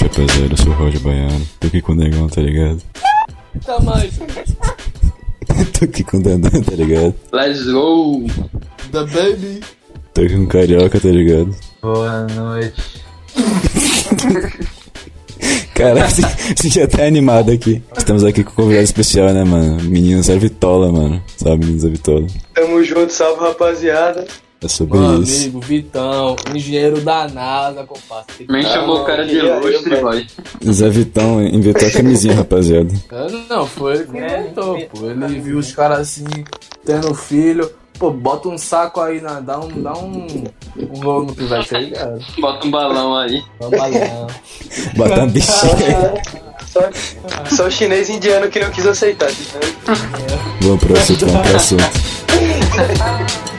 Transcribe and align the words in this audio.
rapaziada. 0.00 0.52
Eu 0.52 0.56
sou 0.56 0.72
o 0.72 0.74
Roger 0.74 1.00
Baiano. 1.00 1.46
Tô 1.58 1.66
aqui 1.66 1.82
com 1.82 1.92
o 1.92 1.94
Negão, 1.94 2.28
tá 2.28 2.40
ligado? 2.40 2.82
Tá 3.64 3.80
mais. 3.80 4.18
Tô 5.78 5.84
aqui 5.84 6.04
com 6.04 6.18
o 6.18 6.22
Dandan, 6.22 6.62
tá 6.62 6.74
ligado? 6.74 7.14
Let's 7.32 7.66
go! 7.66 8.26
The 8.92 9.04
baby. 9.04 9.60
Tô 10.14 10.22
aqui 10.22 10.34
com 10.34 10.44
o 10.44 10.48
Carioca, 10.48 11.00
tá 11.00 11.08
ligado? 11.08 11.54
Boa 11.82 12.26
noite. 12.28 13.02
Cara, 15.74 16.08
você 16.08 16.22
você 16.54 16.68
já 16.68 16.86
tá 16.86 17.04
animado 17.04 17.50
aqui. 17.50 17.82
Estamos 17.96 18.22
aqui 18.22 18.44
com 18.44 18.50
um 18.50 18.54
convidado 18.54 18.84
especial, 18.84 19.32
né, 19.32 19.44
mano? 19.44 19.82
Menino 19.82 20.22
Zé 20.22 20.36
Vitola, 20.36 20.92
mano. 20.92 21.22
Sabe, 21.36 21.64
menino 21.64 21.80
Zé 21.80 21.88
Vitola? 21.88 22.26
Tamo 22.54 22.84
junto, 22.84 23.10
salve 23.10 23.40
rapaziada. 23.40 24.26
É 24.62 24.68
sobre 24.68 24.98
Meu 24.98 25.22
isso. 25.22 25.42
amigo, 25.42 25.60
Vitão, 25.60 26.36
engenheiro 26.54 27.00
da 27.00 27.26
NASA, 27.26 27.82
compadre. 27.84 28.46
Nem 28.46 28.62
chamou 28.62 29.00
o 29.00 29.04
cara 29.04 29.26
de 29.26 29.36
ilustre, 29.36 29.96
boy. 29.96 30.26
Zé 30.70 30.90
Vitão 30.90 31.42
inventou 31.42 31.88
a 31.88 31.90
camisinha, 31.90 32.34
rapaziada. 32.34 32.92
Não, 33.48 33.66
foi 33.66 33.94
ele 33.94 34.04
que 34.04 34.18
inventou, 34.18 34.78
pô. 34.88 35.10
Ele 35.10 35.40
viu 35.40 35.58
os 35.58 35.72
caras 35.72 36.00
assim, 36.00 36.26
tendo 36.84 37.14
filho. 37.14 37.70
Pô, 37.98 38.10
bota 38.10 38.48
um 38.48 38.58
saco 38.58 39.00
aí, 39.00 39.20
na, 39.20 39.40
dá 39.40 39.58
um, 39.60 39.82
dá 39.82 39.94
um, 39.94 40.26
um 40.76 41.00
rolo 41.02 41.26
no 41.26 41.34
pivete 41.34 41.76
aí, 41.76 41.90
cara. 41.92 42.18
Bota 42.38 42.66
um 42.66 42.70
balão 42.70 43.16
aí. 43.16 43.42
Vamos 43.58 43.78
lá. 43.78 44.26
Bota 44.94 45.14
uma 45.14 45.26
bexiga. 45.26 46.22
Só, 46.66 46.80
só 47.56 47.66
o 47.66 47.70
chinês 47.70 48.10
indiano 48.10 48.48
que 48.48 48.60
não 48.60 48.70
quis 48.70 48.86
aceitar. 48.86 49.30
tá 49.84 49.94
Vamos 50.60 50.84
pro 50.84 50.98
assunto, 50.98 51.26
vamos 51.26 51.48
pro 51.48 51.56
assunto. 51.56 51.84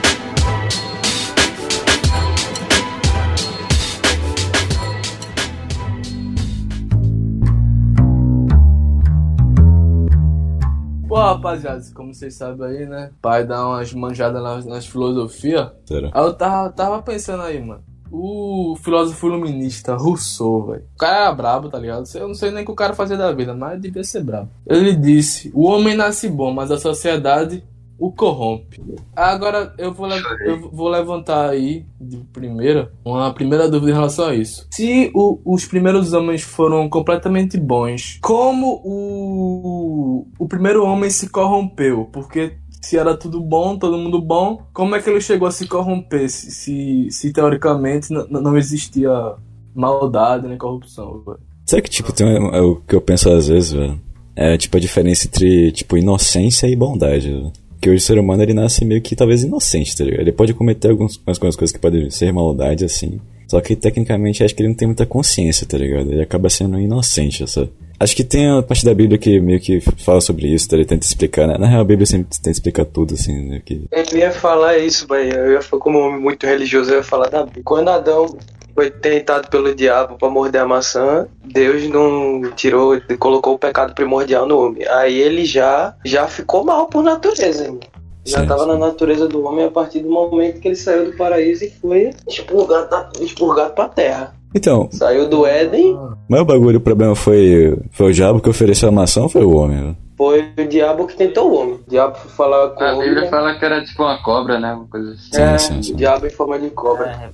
Pô, 11.12 11.18
rapaziada, 11.18 11.82
como 11.94 12.14
vocês 12.14 12.36
sabem 12.36 12.66
aí, 12.66 12.86
né? 12.86 13.10
Pai 13.20 13.46
dá 13.46 13.68
umas 13.68 13.92
manjadas 13.92 14.42
nas, 14.42 14.64
nas 14.64 14.86
filosofias. 14.86 15.68
Aí 16.10 16.22
eu 16.22 16.32
tava, 16.32 16.70
tava 16.70 17.02
pensando 17.02 17.42
aí, 17.42 17.62
mano. 17.62 17.82
O 18.10 18.74
filósofo 18.82 19.26
iluminista 19.26 19.94
Rousseau, 19.94 20.68
velho. 20.68 20.84
O 20.94 20.98
cara 20.98 21.16
era 21.16 21.32
brabo, 21.34 21.68
tá 21.68 21.78
ligado? 21.78 22.08
Eu 22.14 22.28
não 22.28 22.34
sei 22.34 22.50
nem 22.50 22.62
o 22.62 22.64
que 22.64 22.72
o 22.72 22.74
cara 22.74 22.94
fazia 22.94 23.18
da 23.18 23.30
vida, 23.30 23.52
mas 23.52 23.78
devia 23.78 24.02
ser 24.02 24.24
brabo. 24.24 24.48
Ele 24.66 24.96
disse: 24.96 25.52
O 25.54 25.64
homem 25.64 25.94
nasce 25.94 26.30
bom, 26.30 26.50
mas 26.50 26.70
a 26.70 26.78
sociedade 26.78 27.62
o 28.06 28.10
corrompe. 28.10 28.82
Agora 29.14 29.72
eu 29.78 29.92
vou, 29.92 30.06
le- 30.06 30.22
eu 30.46 30.70
vou 30.70 30.88
levantar 30.88 31.50
aí 31.50 31.84
de 32.00 32.16
primeira 32.32 32.92
uma 33.04 33.32
primeira 33.32 33.68
dúvida 33.70 33.92
em 33.92 33.94
relação 33.94 34.26
a 34.26 34.34
isso. 34.34 34.66
Se 34.72 35.10
o- 35.14 35.38
os 35.44 35.64
primeiros 35.66 36.12
homens 36.12 36.42
foram 36.42 36.88
completamente 36.88 37.56
bons, 37.58 38.18
como 38.22 38.80
o, 38.84 40.26
o 40.38 40.48
primeiro 40.48 40.84
homem 40.84 41.10
se 41.10 41.28
corrompeu? 41.28 42.08
Porque 42.12 42.54
se 42.80 42.98
era 42.98 43.16
tudo 43.16 43.40
bom, 43.40 43.78
todo 43.78 43.96
mundo 43.98 44.20
bom, 44.20 44.62
como 44.72 44.96
é 44.96 45.00
que 45.00 45.08
ele 45.08 45.20
chegou 45.20 45.46
a 45.46 45.52
se 45.52 45.68
corromper? 45.68 46.28
Se, 46.28 46.50
se, 46.50 47.08
se 47.10 47.32
teoricamente 47.32 48.12
não 48.12 48.56
existia 48.58 49.10
maldade 49.74 50.48
nem 50.48 50.58
corrupção. 50.58 51.22
velho? 51.24 51.38
Sabe 51.64 51.82
que, 51.82 51.90
tipo, 51.90 52.12
tem 52.12 52.26
um- 52.26 52.48
é 52.54 52.60
o 52.60 52.76
que 52.76 52.94
eu 52.96 53.00
penso 53.00 53.30
às 53.30 53.46
vezes, 53.48 53.72
velho? 53.72 54.00
É, 54.34 54.56
tipo, 54.56 54.76
a 54.76 54.80
diferença 54.80 55.26
entre, 55.26 55.70
tipo, 55.72 55.96
inocência 55.96 56.66
e 56.66 56.74
bondade, 56.74 57.30
velho. 57.30 57.52
Que 57.82 57.90
hoje 57.90 57.98
o 57.98 58.00
ser 58.00 58.16
humano, 58.16 58.44
ele 58.44 58.54
nasce 58.54 58.84
meio 58.84 59.02
que, 59.02 59.16
talvez, 59.16 59.42
inocente, 59.42 59.96
tá 59.96 60.04
ligado? 60.04 60.20
Ele 60.20 60.30
pode 60.30 60.54
cometer 60.54 60.90
algumas, 60.90 61.16
coisas 61.36 61.72
que 61.72 61.80
podem 61.80 62.08
ser 62.10 62.32
maldade, 62.32 62.84
assim. 62.84 63.20
Só 63.48 63.60
que, 63.60 63.74
tecnicamente, 63.74 64.44
acho 64.44 64.54
que 64.54 64.62
ele 64.62 64.68
não 64.68 64.76
tem 64.76 64.86
muita 64.86 65.04
consciência, 65.04 65.66
tá 65.66 65.76
ligado? 65.76 66.12
Ele 66.12 66.22
acaba 66.22 66.48
sendo 66.48 66.78
inocente, 66.78 67.44
sabe? 67.50 67.70
Acho 67.98 68.14
que 68.14 68.22
tem 68.22 68.48
a 68.48 68.62
parte 68.62 68.84
da 68.84 68.94
Bíblia 68.94 69.18
que 69.18 69.40
meio 69.40 69.60
que 69.60 69.80
fala 69.80 70.20
sobre 70.20 70.46
isso, 70.46 70.68
tá? 70.68 70.76
Ele 70.76 70.84
tenta 70.84 71.04
explicar, 71.04 71.48
né? 71.48 71.58
Na 71.58 71.66
real, 71.66 71.80
a 71.80 71.84
Bíblia 71.84 72.06
sempre 72.06 72.28
tenta 72.30 72.50
explicar 72.50 72.84
tudo, 72.84 73.14
assim, 73.14 73.48
né? 73.48 73.60
Que... 73.64 73.82
Ia 74.14 74.30
falar 74.30 74.78
isso, 74.78 75.06
velho. 75.08 75.34
Eu 75.34 75.52
ia 75.52 75.60
falar, 75.60 75.82
como 75.82 75.98
homem 75.98 76.20
muito 76.20 76.46
religioso, 76.46 76.90
eu 76.92 76.98
ia 76.98 77.02
falar 77.02 77.28
da 77.28 77.44
Bíblia. 77.44 77.62
Quando 77.64 77.88
Adão 77.88 78.36
foi 78.74 78.90
tentado 78.90 79.48
pelo 79.48 79.74
diabo 79.74 80.16
pra 80.18 80.28
morder 80.30 80.62
a 80.62 80.66
maçã, 80.66 81.26
Deus 81.44 81.88
não 81.88 82.42
tirou, 82.56 83.00
colocou 83.18 83.54
o 83.54 83.58
pecado 83.58 83.94
primordial 83.94 84.46
no 84.46 84.58
homem. 84.58 84.86
Aí 84.88 85.18
ele 85.20 85.44
já, 85.44 85.94
já 86.04 86.26
ficou 86.26 86.64
mal 86.64 86.86
por 86.86 87.02
natureza, 87.02 87.64
irmão. 87.64 87.80
Já 88.24 88.40
Sim, 88.40 88.46
tava 88.46 88.62
sim. 88.62 88.68
na 88.68 88.78
natureza 88.78 89.26
do 89.26 89.44
homem 89.44 89.64
a 89.64 89.70
partir 89.70 89.98
do 90.00 90.08
momento 90.08 90.60
que 90.60 90.68
ele 90.68 90.76
saiu 90.76 91.06
do 91.10 91.16
paraíso 91.16 91.64
e 91.64 91.70
foi 91.70 92.10
expurgado, 92.28 92.88
expurgado 93.20 93.74
pra 93.74 93.88
terra. 93.88 94.34
Então, 94.54 94.86
Saiu 94.92 95.28
do 95.28 95.46
Éden, 95.46 95.98
mas 96.28 96.40
o 96.42 96.44
bagulho, 96.44 96.76
o 96.78 96.80
problema 96.80 97.14
foi, 97.16 97.76
foi 97.90 98.10
o 98.10 98.12
diabo 98.14 98.38
que 98.40 98.50
ofereceu 98.50 98.90
a 98.90 98.92
maçã 98.92 99.22
ou 99.22 99.28
foi 99.28 99.42
o 99.42 99.56
homem, 99.56 99.96
foi 100.16 100.52
o 100.58 100.68
diabo 100.68 101.06
que 101.06 101.16
tentou 101.16 101.50
o 101.50 101.54
homem. 101.56 101.74
O 101.86 101.90
diabo 101.90 102.16
foi 102.16 102.30
falar 102.30 102.68
com 102.70 102.84
A. 102.84 102.94
Bíblia 102.96 103.28
fala 103.30 103.58
que 103.58 103.64
era 103.64 103.82
tipo 103.82 104.02
uma 104.02 104.22
cobra, 104.22 104.60
né? 104.60 104.74
Uma 104.74 104.86
coisa 104.86 105.12
assim. 105.14 105.30
Sim, 105.32 105.42
É, 105.42 105.58
sim, 105.58 105.82
sim. 105.82 105.92
o 105.94 105.96
diabo 105.96 106.26
em 106.26 106.30
forma 106.30 106.58
de 106.58 106.68
cobra. 106.70 107.06
É, 107.06 107.10
a 107.10 107.12
estava. 107.14 107.32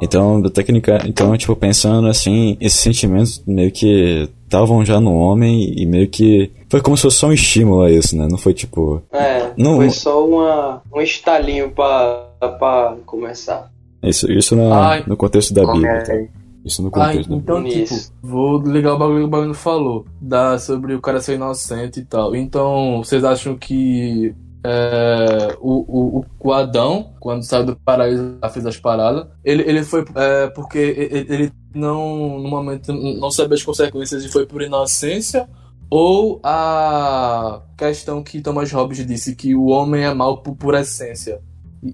Então, 0.00 0.40
da 0.40 0.50
técnica, 0.50 1.02
então, 1.06 1.36
tipo, 1.36 1.54
pensando 1.56 2.06
assim, 2.08 2.56
esses 2.60 2.80
sentimentos 2.80 3.42
meio 3.46 3.70
que 3.72 4.28
estavam 4.44 4.84
já 4.84 5.00
no 5.00 5.14
homem 5.14 5.74
e 5.76 5.84
meio 5.86 6.08
que 6.08 6.50
foi 6.70 6.80
como 6.80 6.96
se 6.96 7.02
fosse 7.02 7.16
só 7.18 7.26
um 7.28 7.32
estímulo 7.32 7.82
a 7.82 7.90
isso, 7.90 8.16
né? 8.16 8.26
Não 8.30 8.38
foi 8.38 8.54
tipo, 8.54 9.02
É, 9.12 9.50
Não- 9.56 9.76
foi 9.76 9.90
só 9.90 10.26
uma, 10.26 10.82
um 10.94 11.00
estalinho 11.00 11.70
pra, 11.70 12.26
pra 12.58 12.96
começar. 13.04 13.70
isso, 14.02 14.30
isso 14.30 14.54
na- 14.56 14.88
Ai. 14.90 15.04
no 15.06 15.16
contexto 15.16 15.52
da 15.52 15.70
Bíblia, 15.72 16.02
tá? 16.04 16.14
Isso 16.64 16.82
no 16.82 16.90
contexto 16.90 17.28
da 17.30 17.36
Bíblia. 17.36 17.40
então, 17.42 17.64
tipo, 17.86 17.94
vou 18.22 18.58
ligar 18.62 18.94
o 18.94 18.98
bagulho 18.98 19.18
que 19.20 19.24
o 19.24 19.28
bagulho 19.28 19.54
falou. 19.54 20.04
Da, 20.20 20.58
sobre 20.58 20.94
o 20.94 21.00
cara 21.00 21.20
ser 21.20 21.34
inocente 21.34 22.00
e 22.00 22.04
tal. 22.04 22.34
Então, 22.36 23.02
vocês 23.02 23.24
acham 23.24 23.56
que 23.56 24.34
é, 24.64 25.56
o, 25.60 26.18
o, 26.18 26.24
o 26.40 26.52
Adão, 26.52 27.12
quando 27.20 27.42
saiu 27.42 27.66
do 27.66 27.76
paraíso, 27.76 28.38
fez 28.52 28.66
as 28.66 28.76
paradas, 28.76 29.26
ele, 29.44 29.62
ele 29.62 29.82
foi 29.82 30.04
é, 30.14 30.48
porque 30.48 30.78
ele, 30.78 31.26
ele 31.32 31.52
não, 31.74 32.38
no 32.38 32.48
momento, 32.48 32.92
não 32.92 33.30
sabia 33.30 33.54
as 33.54 33.62
consequências 33.62 34.24
e 34.24 34.28
foi 34.28 34.46
por 34.46 34.62
inocência? 34.62 35.48
Ou 35.90 36.38
a 36.42 37.62
questão 37.76 38.22
que 38.22 38.42
Thomas 38.42 38.70
Hobbes 38.72 39.06
disse, 39.06 39.34
que 39.34 39.54
o 39.54 39.66
homem 39.66 40.04
é 40.04 40.12
mau 40.12 40.38
por, 40.38 40.54
por 40.54 40.74
essência? 40.74 41.40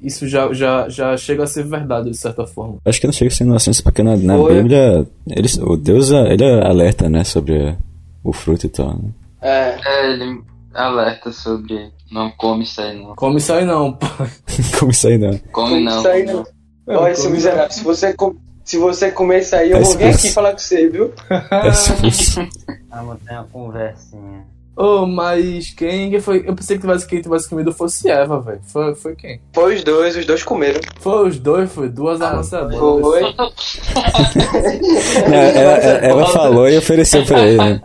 Isso 0.02 0.26
já, 0.26 0.52
já, 0.52 0.88
já 0.88 1.16
chega 1.16 1.44
a 1.44 1.46
ser 1.46 1.64
verdade, 1.64 2.10
de 2.10 2.16
certa 2.16 2.46
forma. 2.46 2.78
Acho 2.84 3.00
que 3.00 3.06
não 3.06 3.12
chega 3.12 3.30
a 3.30 3.34
ser 3.34 3.44
inocência 3.44 3.84
porque 3.84 4.02
na, 4.02 4.16
na 4.16 4.36
Foi. 4.36 4.54
Bíblia, 4.54 5.06
ele, 5.28 5.48
o 5.62 5.76
Deus, 5.76 6.10
ele 6.10 6.44
alerta, 6.62 7.08
né, 7.08 7.22
sobre 7.22 7.76
o 8.24 8.32
fruto 8.32 8.66
e 8.66 8.68
tal, 8.70 8.94
né? 8.94 9.10
É, 9.42 9.78
É, 9.84 10.12
ele 10.12 10.42
alerta 10.72 11.30
sobre 11.30 11.92
não 12.14 12.30
come 12.30 12.62
isso 12.62 12.80
aí 12.80 12.96
não. 12.96 13.14
Come 13.16 13.36
isso 13.38 13.52
aí 13.52 13.64
não, 13.64 13.92
pô. 13.92 14.06
Como 14.78 14.90
isso 14.92 15.08
aí, 15.08 15.18
não? 15.18 15.36
Come 15.52 15.80
não. 15.82 15.98
isso 15.98 16.08
aí 16.08 16.24
não. 16.24 16.46
Olha, 16.86 17.14
seu 17.16 17.30
miserável, 17.30 17.70
se 17.72 17.82
você, 17.82 18.14
com- 18.14 18.36
se 18.64 18.78
você 18.78 19.10
comer 19.10 19.40
isso 19.40 19.56
aí, 19.56 19.70
eu 19.72 19.78
É 19.78 19.80
vou 19.80 19.96
vir 19.96 20.04
aqui 20.14 20.30
falar 20.30 20.52
com 20.52 20.58
você, 20.58 20.88
viu? 20.88 21.12
É 21.28 21.68
expulso. 21.68 22.40
Vamos 22.88 23.18
ter 23.26 23.32
uma 23.34 23.44
conversinha. 23.44 24.46
Oh, 24.76 25.06
mas 25.06 25.70
quem 25.70 26.10
que 26.10 26.20
foi? 26.20 26.44
Eu 26.46 26.54
pensei 26.54 26.76
que 26.76 26.80
tivesse, 26.82 27.06
quem 27.06 27.22
tivesse 27.22 27.48
comido 27.48 27.72
fosse 27.72 28.10
Eva, 28.10 28.40
velho. 28.40 28.60
Foi, 28.72 28.94
foi 28.96 29.14
quem? 29.14 29.40
Foi 29.52 29.76
os 29.76 29.84
dois, 29.84 30.16
os 30.16 30.26
dois 30.26 30.42
comeram. 30.42 30.80
Foi 31.00 31.28
os 31.28 31.38
dois, 31.38 31.70
foi 31.72 31.88
duas 31.88 32.20
amassadoras. 32.20 33.00
Foi. 33.00 33.22
É, 35.32 35.60
ela, 35.60 35.72
ela- 35.78 35.98
ela 36.06 36.26
falou 36.26 36.68
e 36.68 36.76
ofereceu 36.78 37.24
pra 37.24 37.40
ele, 37.46 37.56
né? 37.58 37.80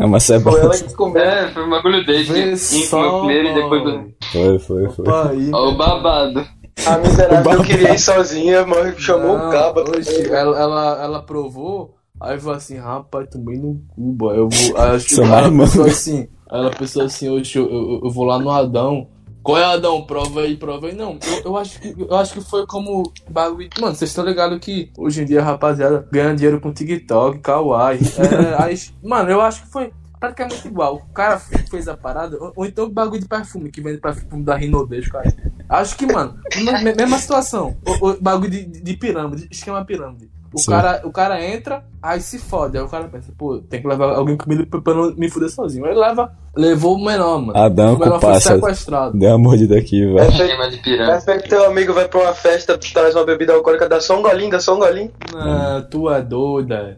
É 0.00 0.04
uma 0.04 0.18
Foi 0.20 0.60
ela 0.60 0.70
que 0.76 0.94
comeu. 0.94 1.22
É, 1.22 1.48
foi 1.50 1.64
um 1.64 1.70
bagulho 1.70 2.04
desse. 2.04 2.32
Vê 2.32 2.56
só, 2.56 2.96
comeu 3.02 3.18
primeiro 3.20 3.48
e 3.48 3.54
depois 3.54 3.82
do. 3.84 4.08
Foi, 4.32 4.58
foi, 4.58 4.88
foi. 4.90 5.04
Pai, 5.04 5.50
Ó, 5.52 5.68
o 5.70 5.76
babado. 5.76 6.46
A 6.86 6.96
miserável 6.98 7.62
queria 7.64 7.92
ir 7.94 7.98
sozinha, 7.98 8.64
mas 8.64 8.96
chamou 8.98 9.36
não, 9.36 9.48
o 9.48 9.50
caba. 9.52 9.82
oxe, 9.96 10.30
ela, 10.32 10.58
ela, 10.58 11.02
ela 11.02 11.22
provou, 11.22 11.96
aí 12.20 12.38
falou 12.38 12.56
assim, 12.56 12.76
rapaz, 12.76 13.28
tomei 13.30 13.56
no 13.58 13.80
cu, 13.94 14.12
boy. 14.12 14.36
Eu 14.38 14.48
vou. 14.48 14.76
Aí 14.76 14.96
acho 14.96 15.06
que 15.06 15.14
Seu 15.14 15.24
ela 15.24 15.50
pensou 15.50 15.84
assim, 15.86 16.28
aí 16.50 16.60
ela 16.60 16.70
pensou 16.70 17.02
assim, 17.02 17.28
oxe, 17.28 17.58
eu, 17.58 17.70
eu, 17.70 18.00
eu 18.04 18.10
vou 18.10 18.24
lá 18.24 18.38
no 18.38 18.50
Adão. 18.50 19.08
Qual 19.42 19.56
é 19.56 19.64
Adão? 19.64 20.02
Prova 20.04 20.40
aí, 20.42 20.56
prova 20.56 20.88
aí. 20.88 20.94
Não, 20.94 21.18
eu, 21.26 21.42
eu, 21.46 21.56
acho 21.56 21.80
que, 21.80 21.94
eu 21.98 22.14
acho 22.16 22.34
que 22.34 22.40
foi 22.42 22.66
como 22.66 23.10
bagulho. 23.30 23.68
Mano, 23.80 23.94
vocês 23.94 24.10
estão 24.10 24.24
ligados 24.24 24.58
que 24.58 24.90
hoje 24.98 25.22
em 25.22 25.24
dia 25.24 25.40
a 25.40 25.44
rapaziada 25.44 26.06
ganha 26.12 26.34
dinheiro 26.34 26.60
com 26.60 26.72
TikTok, 26.72 27.38
Kawaii. 27.38 27.98
É, 28.18 28.62
aí, 28.62 28.74
mano, 29.02 29.30
eu 29.30 29.40
acho 29.40 29.62
que 29.62 29.68
foi 29.68 29.90
praticamente 30.20 30.66
igual. 30.68 30.96
O 30.96 31.12
cara 31.14 31.38
fez 31.38 31.88
a 31.88 31.96
parada, 31.96 32.36
ou, 32.54 32.66
então 32.66 32.86
o 32.86 32.90
bagulho 32.90 33.20
de 33.22 33.28
perfume, 33.28 33.70
que 33.70 33.80
vende 33.80 33.98
perfume 33.98 34.42
da 34.42 34.54
Rinodês, 34.54 35.08
cara. 35.08 35.32
Acho 35.66 35.96
que, 35.96 36.04
mano, 36.04 36.34
me- 36.56 36.82
me- 36.84 36.94
mesma 36.94 37.16
situação. 37.18 37.74
O, 38.02 38.08
o 38.10 38.20
bagulho 38.20 38.50
de, 38.50 38.66
de 38.66 38.96
pirâmide, 38.98 39.48
esquema 39.50 39.82
pirâmide. 39.82 40.28
O 40.52 40.58
Sim. 40.58 40.70
cara, 40.70 41.02
o 41.04 41.10
cara 41.10 41.44
entra, 41.44 41.84
aí 42.02 42.20
se 42.20 42.38
fode. 42.38 42.78
Aí 42.78 42.82
o 42.82 42.88
cara 42.88 43.04
pensa, 43.04 43.30
pô, 43.36 43.58
tem 43.58 43.82
que 43.82 43.88
levar 43.88 44.14
alguém 44.14 44.36
comigo 44.36 44.64
pra 44.80 44.94
não 44.94 45.14
me 45.14 45.28
fuder 45.28 45.50
sozinho. 45.50 45.84
Aí 45.84 45.90
ele 45.92 46.00
leva, 46.00 46.32
levou 46.56 46.96
o 46.96 47.04
menor, 47.04 47.38
mano. 47.40 47.58
Adão 47.58 47.94
o 47.94 47.98
menor 47.98 48.20
com 48.20 48.32
foi 48.32 48.40
sequestrado. 48.40 49.18
Deu 49.18 49.30
uma 49.30 49.38
mordida 49.38 49.78
aqui, 49.78 50.06
velho. 50.06 50.20
É 50.20 50.28
Esquema 50.28 50.70
de 50.70 50.78
pirâmide. 50.78 51.24
feito 51.24 51.42
que 51.42 51.48
teu 51.50 51.66
amigo 51.66 51.92
vai 51.92 52.08
pra 52.08 52.20
uma 52.20 52.32
festa, 52.32 52.78
traz 52.78 53.14
uma 53.14 53.24
bebida 53.24 53.52
alcoólica, 53.52 53.88
dá 53.88 54.00
só 54.00 54.18
um 54.18 54.22
golinho, 54.22 54.50
dá 54.50 54.60
só 54.60 54.74
um 54.74 54.78
golinho. 54.78 55.10
Ah, 55.34 55.84
tu 55.90 56.10
é 56.10 56.22
doida. 56.22 56.96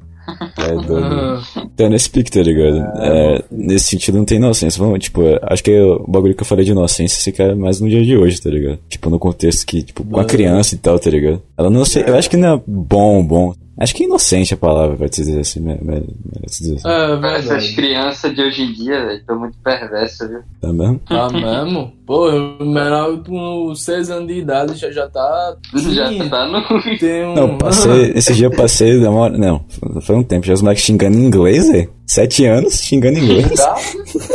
É 0.59 0.75
doido. 0.75 1.05
Ah, 1.05 1.43
Tá 1.77 1.89
nesse 1.89 2.11
pique, 2.11 2.31
tá 2.31 2.43
ligado? 2.43 2.79
É, 2.99 3.43
nesse 3.51 3.87
sentido 3.87 4.19
não 4.19 4.25
tem 4.25 4.39
inocência. 4.39 4.83
Vamos, 4.83 4.99
tipo, 5.01 5.23
acho 5.43 5.65
que 5.65 5.79
o 5.81 6.05
bagulho 6.07 6.35
que 6.35 6.43
eu 6.43 6.47
falei 6.47 6.65
de 6.65 6.73
inocência 6.73 7.21
se 7.23 7.33
cai 7.33 7.55
mais 7.55 7.81
no 7.81 7.89
dia 7.89 8.05
de 8.05 8.17
hoje, 8.17 8.41
tá 8.41 8.51
ligado? 8.51 8.79
Tipo, 8.89 9.11
no 9.11 9.19
contexto 9.19 9.67
que, 9.67 9.83
tipo, 9.83 10.05
com 10.05 10.21
a 10.21 10.25
criança 10.25 10.75
e 10.75 10.79
tal, 10.79 10.99
tá 10.99 11.11
ligado? 11.11 11.43
Ela 11.57 11.71
não 11.71 11.85
sei, 11.85 12.05
eu 12.07 12.17
acho 12.17 12.29
que 12.31 12.37
não 12.37 12.55
é 12.57 12.63
bom, 12.67 13.25
bom. 13.25 13.55
Acho 13.79 13.95
que 13.95 14.03
é 14.03 14.07
inocente 14.07 14.53
a 14.53 14.57
palavra, 14.59 14.95
vai 14.97 15.09
te 15.09 15.23
dizer 15.23 15.41
assim, 15.41 15.61
me- 15.61 15.79
me- 15.81 16.07
merece 16.35 16.63
dizer 16.63 16.77
assim. 16.77 16.89
é 16.89 17.39
Essas 17.39 17.71
crianças 17.75 18.35
de 18.35 18.43
hoje 18.43 18.63
em 18.63 18.73
dia, 18.73 19.07
velho, 19.07 19.19
estão 19.19 19.39
muito 19.39 19.57
perversas, 19.65 20.29
viu? 20.29 20.41
Tá 20.61 20.73
mesmo? 20.73 21.01
Tá 21.09 21.29
mesmo? 21.31 21.93
Pô, 22.07 22.29
o 22.31 22.65
menor 22.67 23.23
com 23.25 23.75
6 23.75 24.11
anos 24.11 24.29
de 24.29 24.35
idade 24.41 24.75
já, 24.77 24.91
já 24.91 25.09
tá. 25.09 25.57
Já 25.91 26.29
tá 26.29 26.47
no. 26.47 26.99
Tem 26.99 27.25
um. 27.25 27.35
Não, 27.35 27.59
passei, 27.59 28.13
esse 28.15 28.35
dia 28.35 28.47
eu 28.49 28.51
passei, 28.51 29.01
da 29.01 29.11
hora, 29.11 29.39
não, 29.39 29.65
foi 30.03 30.17
um 30.17 30.23
tempo, 30.23 30.45
já 30.47 30.53
os 30.53 30.61
moleques 30.63 30.85
xingando 30.85 31.17
em 31.17 31.25
inglês, 31.25 31.69
velho. 31.71 31.91
Sete 32.13 32.45
anos 32.45 32.81
xingando 32.83 33.19
inglês. 33.21 33.55
Tá? 33.55 33.77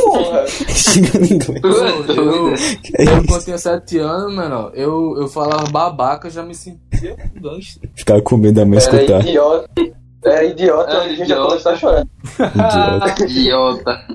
Porra. 0.01 0.47
xingando 0.47 1.25
inglês. 1.25 1.61
É 1.63 1.67
eu- 1.67 2.47
é 2.47 2.51
Eu, 2.53 3.17
isso? 3.19 3.27
quando 3.27 3.43
tinha 3.43 3.57
7 3.57 3.97
anos, 3.97 4.33
mano, 4.33 4.71
eu, 4.73 5.15
eu 5.17 5.27
falava 5.27 5.69
babaca, 5.69 6.29
já 6.29 6.41
me 6.41 6.55
sentia 6.55 7.17
um 7.35 7.41
gangster. 7.41 7.89
Ficava 7.93 8.21
com 8.21 8.37
medo 8.37 8.55
da 8.55 8.65
mãe 8.65 8.77
escutar. 8.77 9.19
idiota. 9.27 9.69
Era 10.23 10.43
idiota, 10.45 10.89
Era 10.89 11.03
a 11.03 11.09
gente 11.09 11.27
já 11.27 11.35
começou 11.35 11.71
a 11.71 11.75
chorar. 11.75 12.07
Idiota, 12.55 13.23
Idiota. 13.27 14.05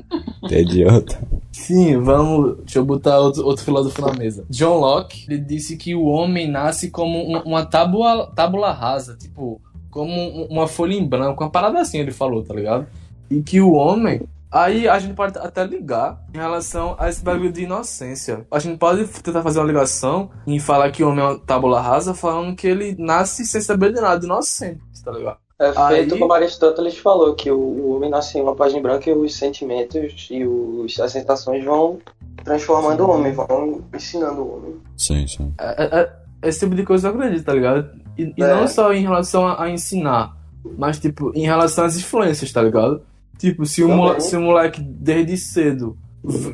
é 0.51 0.61
idiota. 0.63 1.29
Sim, 1.53 1.99
vamos. 2.01 2.57
Deixa 2.61 2.79
eu 2.79 2.85
botar 2.87 3.21
outro, 3.21 3.45
outro 3.45 3.63
filósofo 3.65 4.01
na 4.01 4.13
mesa. 4.15 4.45
John 4.49 4.79
Locke, 4.79 5.27
ele 5.29 5.39
disse 5.39 5.77
que 5.77 5.95
o 5.95 6.05
homem 6.07 6.49
nasce 6.51 6.91
como 6.91 7.23
uma, 7.23 7.43
uma 7.43 7.67
tábua, 7.67 8.33
tábula 8.35 8.73
rasa, 8.73 9.17
tipo, 9.17 9.61
como 9.91 10.11
um- 10.13 10.47
uma 10.51 10.67
folha 10.67 10.95
em 10.95 11.07
branco, 11.07 11.45
uma 11.45 11.51
parada 11.51 11.79
assim, 11.81 11.99
ele 11.99 12.11
falou, 12.11 12.43
tá 12.43 12.55
ligado? 12.55 12.87
E 13.31 13.43
que 13.43 13.61
o 13.61 13.73
homem. 13.73 14.23
Aí 14.53 14.89
a 14.89 14.99
gente 14.99 15.15
pode 15.15 15.39
até 15.39 15.63
ligar 15.65 16.21
em 16.35 16.39
relação 16.39 16.97
a 16.99 17.09
esse 17.09 17.23
bagulho 17.23 17.53
de 17.53 17.63
inocência. 17.63 18.45
A 18.51 18.59
gente 18.59 18.79
pode 18.79 19.05
tentar 19.23 19.43
fazer 19.43 19.61
uma 19.61 19.67
ligação 19.67 20.29
em 20.45 20.59
falar 20.59 20.91
que 20.91 21.05
o 21.05 21.09
homem 21.11 21.25
é 21.25 21.29
uma 21.29 21.39
tábula 21.39 21.81
rasa, 21.81 22.15
falando 22.15 22.57
que 22.57 22.67
ele 22.67 22.97
nasce 22.99 23.47
sem 23.47 23.61
saber 23.61 23.93
de 23.95 24.01
nada, 24.01 24.25
inocente, 24.25 24.81
tá 25.05 25.13
ligado? 25.13 25.39
É 25.61 25.73
feito 25.73 26.15
Aí- 26.15 26.19
como 26.21 26.33
Aristóteles 26.33 26.99
falou, 26.99 27.35
que 27.37 27.49
o, 27.51 27.57
o 27.59 27.95
homem 27.97 28.11
nasce 28.11 28.39
em 28.39 28.41
uma 28.43 28.57
página 28.57 28.81
branca 28.83 29.09
e 29.09 29.13
os 29.13 29.37
sentimentos 29.37 30.27
e 30.31 30.45
os, 30.45 30.99
as 30.99 31.13
sensações 31.13 31.65
vão 31.65 31.99
transformando 32.43 33.05
o 33.05 33.11
homem, 33.11 33.33
vão 33.33 33.83
ensinando 33.95 34.41
o 34.41 34.57
homem. 34.57 34.75
Sim, 34.97 35.27
sim. 35.29 35.55
É- 35.61 35.85
é- 35.85 36.01
é- 36.01 36.13
esse 36.49 36.61
tipo 36.61 36.75
de 36.75 36.83
coisa 36.83 37.09
eu 37.09 37.15
acredito, 37.15 37.45
tá 37.45 37.53
ligado? 37.53 37.89
E, 38.19 38.33
e 38.37 38.43
É. 38.43 38.55
não 38.55 38.67
só 38.67 38.93
em 38.93 39.03
relação 39.03 39.47
a, 39.47 39.63
a 39.65 39.71
ensinar, 39.71 40.35
mas, 40.77 40.99
tipo, 40.99 41.31
em 41.37 41.43
relação 41.45 41.85
às 41.85 41.97
influências, 41.97 42.51
tá 42.51 42.63
ligado? 42.63 43.03
Tipo, 43.41 43.65
se 43.67 43.83
o, 43.83 43.89
Também. 43.89 44.05
mole- 44.05 44.21
se 44.21 44.37
o 44.37 44.41
moleque 44.41 44.81
desde 44.83 45.37
cedo 45.39 45.97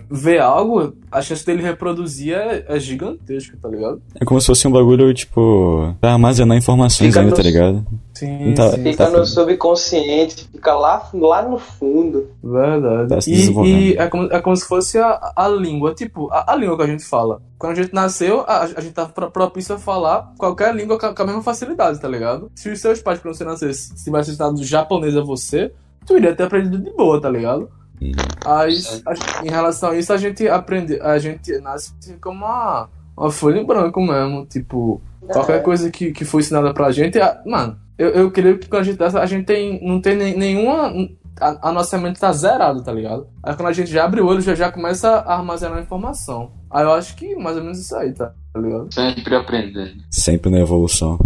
vê 0.09 0.39
algo, 0.39 0.93
a 1.11 1.21
chance 1.21 1.45
dele 1.45 1.61
reproduzir 1.61 2.33
é, 2.33 2.65
é 2.69 2.79
gigantesca, 2.79 3.59
tá 3.61 3.69
ligado? 3.69 4.01
É 4.21 4.25
como 4.25 4.41
se 4.41 4.47
fosse 4.47 4.69
um 4.69 4.71
bagulho, 4.71 5.13
tipo, 5.13 5.93
pra 6.01 6.13
armazenar 6.13 6.57
informações 6.57 7.09
Fica 7.09 7.19
ainda, 7.19 7.31
no- 7.33 7.37
tá 7.37 7.43
ligado? 7.43 7.85
Sim, 8.15 8.55
Tá- 8.55 8.71
sim. 8.71 8.83
Fica 8.85 9.07
tá- 9.11 9.11
no 9.19 9.27
subconsciente, 9.27 10.49
fica 10.53 10.75
lá, 10.75 11.11
lá 11.13 11.43
no 11.43 11.59
fundo. 11.59 12.29
Verdade. 12.43 13.09
Tá 13.09 13.21
se 13.21 13.33
e 13.33 13.91
e 13.93 13.97
é, 13.97 14.07
como, 14.07 14.33
é 14.33 14.41
como 14.41 14.57
se 14.57 14.65
fosse 14.67 14.99
a, 14.99 15.33
a 15.35 15.49
língua, 15.49 15.95
tipo, 15.95 16.31
a, 16.33 16.53
a 16.53 16.57
língua 16.57 16.77
que 16.77 16.83
a 16.85 16.87
gente 16.87 17.05
fala. 17.05 17.43
Quando 17.59 17.73
a 17.73 17.83
gente 17.83 17.93
nasceu, 17.93 18.43
a, 18.47 18.61
a 18.63 18.81
gente 18.81 18.93
tá 18.93 19.07
pro- 19.07 19.31
propício 19.33 19.75
a 19.75 19.79
falar 19.79 20.33
qualquer 20.39 20.75
língua 20.75 20.99
com 20.99 21.07
a, 21.07 21.15
com 21.15 21.23
a 21.23 21.27
mesma 21.27 21.43
facilidade, 21.43 22.01
tá 22.01 22.09
ligado? 22.09 22.51
Se 22.55 22.71
os 22.71 22.81
seus 22.81 23.01
pais, 23.03 23.19
quando 23.19 23.35
você 23.35 23.45
nascesse, 23.45 23.95
tivessem 24.03 24.33
ensinado 24.35 24.63
japonês 24.63 25.17
a 25.17 25.23
você, 25.23 25.73
tu 26.07 26.17
iria 26.17 26.35
ter 26.35 26.45
aprendido 26.45 26.79
de 26.79 26.91
boa, 26.93 27.21
tá 27.21 27.29
ligado? 27.31 27.69
Uhum. 28.01 28.13
Aí, 28.45 28.77
a- 29.07 29.45
em 29.45 29.51
relação 29.51 29.91
a 29.91 29.97
isso, 29.97 30.13
a 30.13 30.17
gente 30.17 30.47
aprende, 30.49 31.01
a 31.01 31.19
gente 31.19 31.59
nasce 31.61 31.93
como 32.21 32.45
uma, 32.45 32.89
uma 33.17 33.31
folha 33.31 33.59
em 33.61 33.67
branco 33.67 34.01
mesmo, 34.01 34.45
tipo, 34.47 35.01
qualquer 35.33 35.57
É. 35.57 35.61
coisa 35.61 35.91
que, 35.91 36.13
que 36.13 36.25
foi 36.25 36.41
ensinada 36.43 36.73
pra 36.75 36.91
gente, 36.93 37.19
a- 37.21 37.41
mano, 37.47 37.77
eu, 37.99 38.11
eu 38.11 38.31
creio 38.31 38.59
que 38.59 38.69
quando 38.69 38.83
a 38.83 38.85
gente 38.85 39.01
nasce, 39.01 39.17
a 39.17 39.27
gente 39.27 39.47
tem, 39.47 39.81
não 39.87 40.01
tem 40.01 40.15
nem- 40.15 40.37
nenhuma, 40.37 40.93
a, 41.41 41.69
a 41.71 41.73
nossa 41.73 41.97
mente 41.99 42.21
tá 42.21 42.31
zerada, 42.33 42.83
tá 42.83 42.93
ligado? 42.93 43.27
Aí 43.43 43.55
quando 43.57 43.69
a 43.69 43.73
gente 43.73 43.91
já 43.91 44.05
abre 44.05 44.21
o 44.21 44.27
olho, 44.27 44.41
já, 44.43 44.55
já 44.55 44.71
começa 44.71 45.09
a 45.09 45.37
armazenar 45.37 45.81
informação. 45.83 46.51
Aí 46.71 46.85
eu 46.85 46.93
acho 46.93 47.17
que 47.17 47.35
mais 47.37 47.57
ou 47.57 47.63
menos 47.63 47.79
isso 47.81 47.97
aí, 47.97 48.13
tá, 48.13 48.33
tá 48.53 48.61
ligado? 48.61 48.93
Sempre 48.93 49.35
aprendendo. 49.35 49.95
Sempre 50.11 50.51
na 50.51 50.59
evolução. 50.61 51.19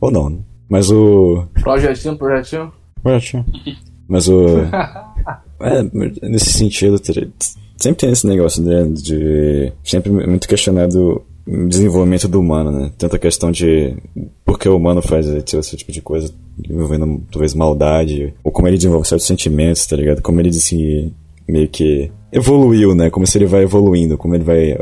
Ou 0.00 0.10
não, 0.10 0.28
né? 0.30 0.38
Mas 0.68 0.90
o. 0.90 1.46
Projetinho, 1.62 2.16
projetinho. 2.18 2.72
Ótimo. 3.04 3.44
Mas 4.08 4.28
o. 4.28 4.46
É, 5.58 5.82
nesse 6.28 6.52
sentido, 6.52 7.00
sempre 7.78 8.00
tem 8.00 8.10
esse 8.10 8.26
negócio, 8.26 8.62
né? 8.62 8.84
De. 8.84 9.72
Sempre 9.82 10.10
muito 10.10 10.46
questionado 10.46 11.24
o 11.46 11.68
desenvolvimento 11.68 12.26
do 12.26 12.40
humano, 12.40 12.70
né? 12.70 12.90
Tanto 12.98 13.16
a 13.16 13.18
questão 13.18 13.50
de 13.50 13.96
por 14.44 14.58
que 14.58 14.68
o 14.68 14.76
humano 14.76 15.00
faz 15.00 15.26
esse, 15.26 15.76
tipo 15.76 15.92
de 15.92 16.02
coisa, 16.02 16.32
envolvendo 16.68 17.22
talvez 17.30 17.54
maldade, 17.54 18.34
ou 18.42 18.50
como 18.50 18.66
ele 18.66 18.76
desenvolve 18.76 19.08
certos 19.08 19.26
sentimentos, 19.26 19.86
tá 19.86 19.96
ligado? 19.96 20.20
Como 20.22 20.40
ele 20.40 20.52
se. 20.52 21.12
meio 21.48 21.68
que. 21.68 22.10
evoluiu, 22.32 22.94
né? 22.94 23.08
Como 23.08 23.26
se 23.26 23.38
ele 23.38 23.46
vai 23.46 23.62
evoluindo, 23.62 24.18
como 24.18 24.34
ele 24.34 24.44
vai. 24.44 24.72
é, 24.72 24.78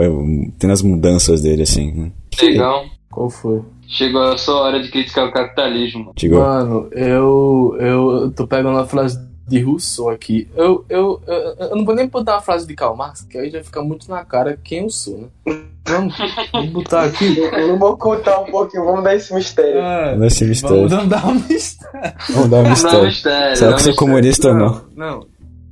tendo 0.59 0.73
as 0.73 0.82
mudanças 0.82 1.43
dele, 1.43 1.62
assim, 1.62 1.93
né? 1.93 2.12
Chegão, 2.35 2.87
Qual 3.15 3.31
foi? 3.31 3.63
chegou 3.87 4.23
a 4.23 4.37
sua 4.37 4.57
hora 4.57 4.83
de 4.83 4.91
criticar 4.91 5.29
o 5.29 5.33
capitalismo. 5.33 6.13
Digo, 6.17 6.39
Mano, 6.41 6.89
eu, 6.91 7.77
eu, 7.79 8.33
tô 8.33 8.45
pegando 8.45 8.77
a 8.79 8.87
frase 8.87 9.21
de 9.47 9.61
Rousseau 9.61 10.09
aqui. 10.09 10.49
Eu, 10.57 10.85
eu, 10.89 11.21
eu, 11.27 11.35
eu 11.61 11.77
não 11.77 11.85
vou 11.85 11.95
nem 11.95 12.09
botar 12.09 12.37
a 12.37 12.41
frase 12.41 12.67
de 12.67 12.75
Karl 12.75 12.97
Marx, 12.97 13.23
que 13.23 13.39
aí 13.39 13.51
já 13.51 13.63
fica 13.63 13.83
muito 13.83 14.11
na 14.11 14.25
cara 14.25 14.59
quem 14.65 14.81
eu 14.85 14.91
sou, 14.91 15.19
né? 15.19 15.55
Vamos, 15.87 16.17
vamos 16.51 16.71
botar 16.71 17.05
aqui. 17.05 17.37
Vamos 17.53 17.91
ocultar 17.91 18.43
um 18.43 18.47
pouquinho, 18.47 18.87
vamos 18.87 19.05
dar 19.05 19.15
esse 19.15 19.35
mistério. 19.35 19.81
É, 19.81 20.17
Não 20.17 20.25
é 20.25 20.27
esse 20.29 20.45
mistério. 20.45 20.89
Vamos 20.89 21.09
dar 21.09 21.27
um 21.27 21.35
mistério. 21.35 22.15
Vamos 22.31 22.49
dar 22.49 22.57
um 22.57 22.63
Não, 22.63 22.71
mistério. 22.71 23.05
mistério. 23.05 23.57
Será 23.57 23.75
que 23.75 23.83
você 23.83 23.89
é 23.89 23.93
mistério. 23.93 23.97
comunista 23.97 24.49
ou 24.49 24.55
não? 24.55 24.81
Não, 24.97 25.27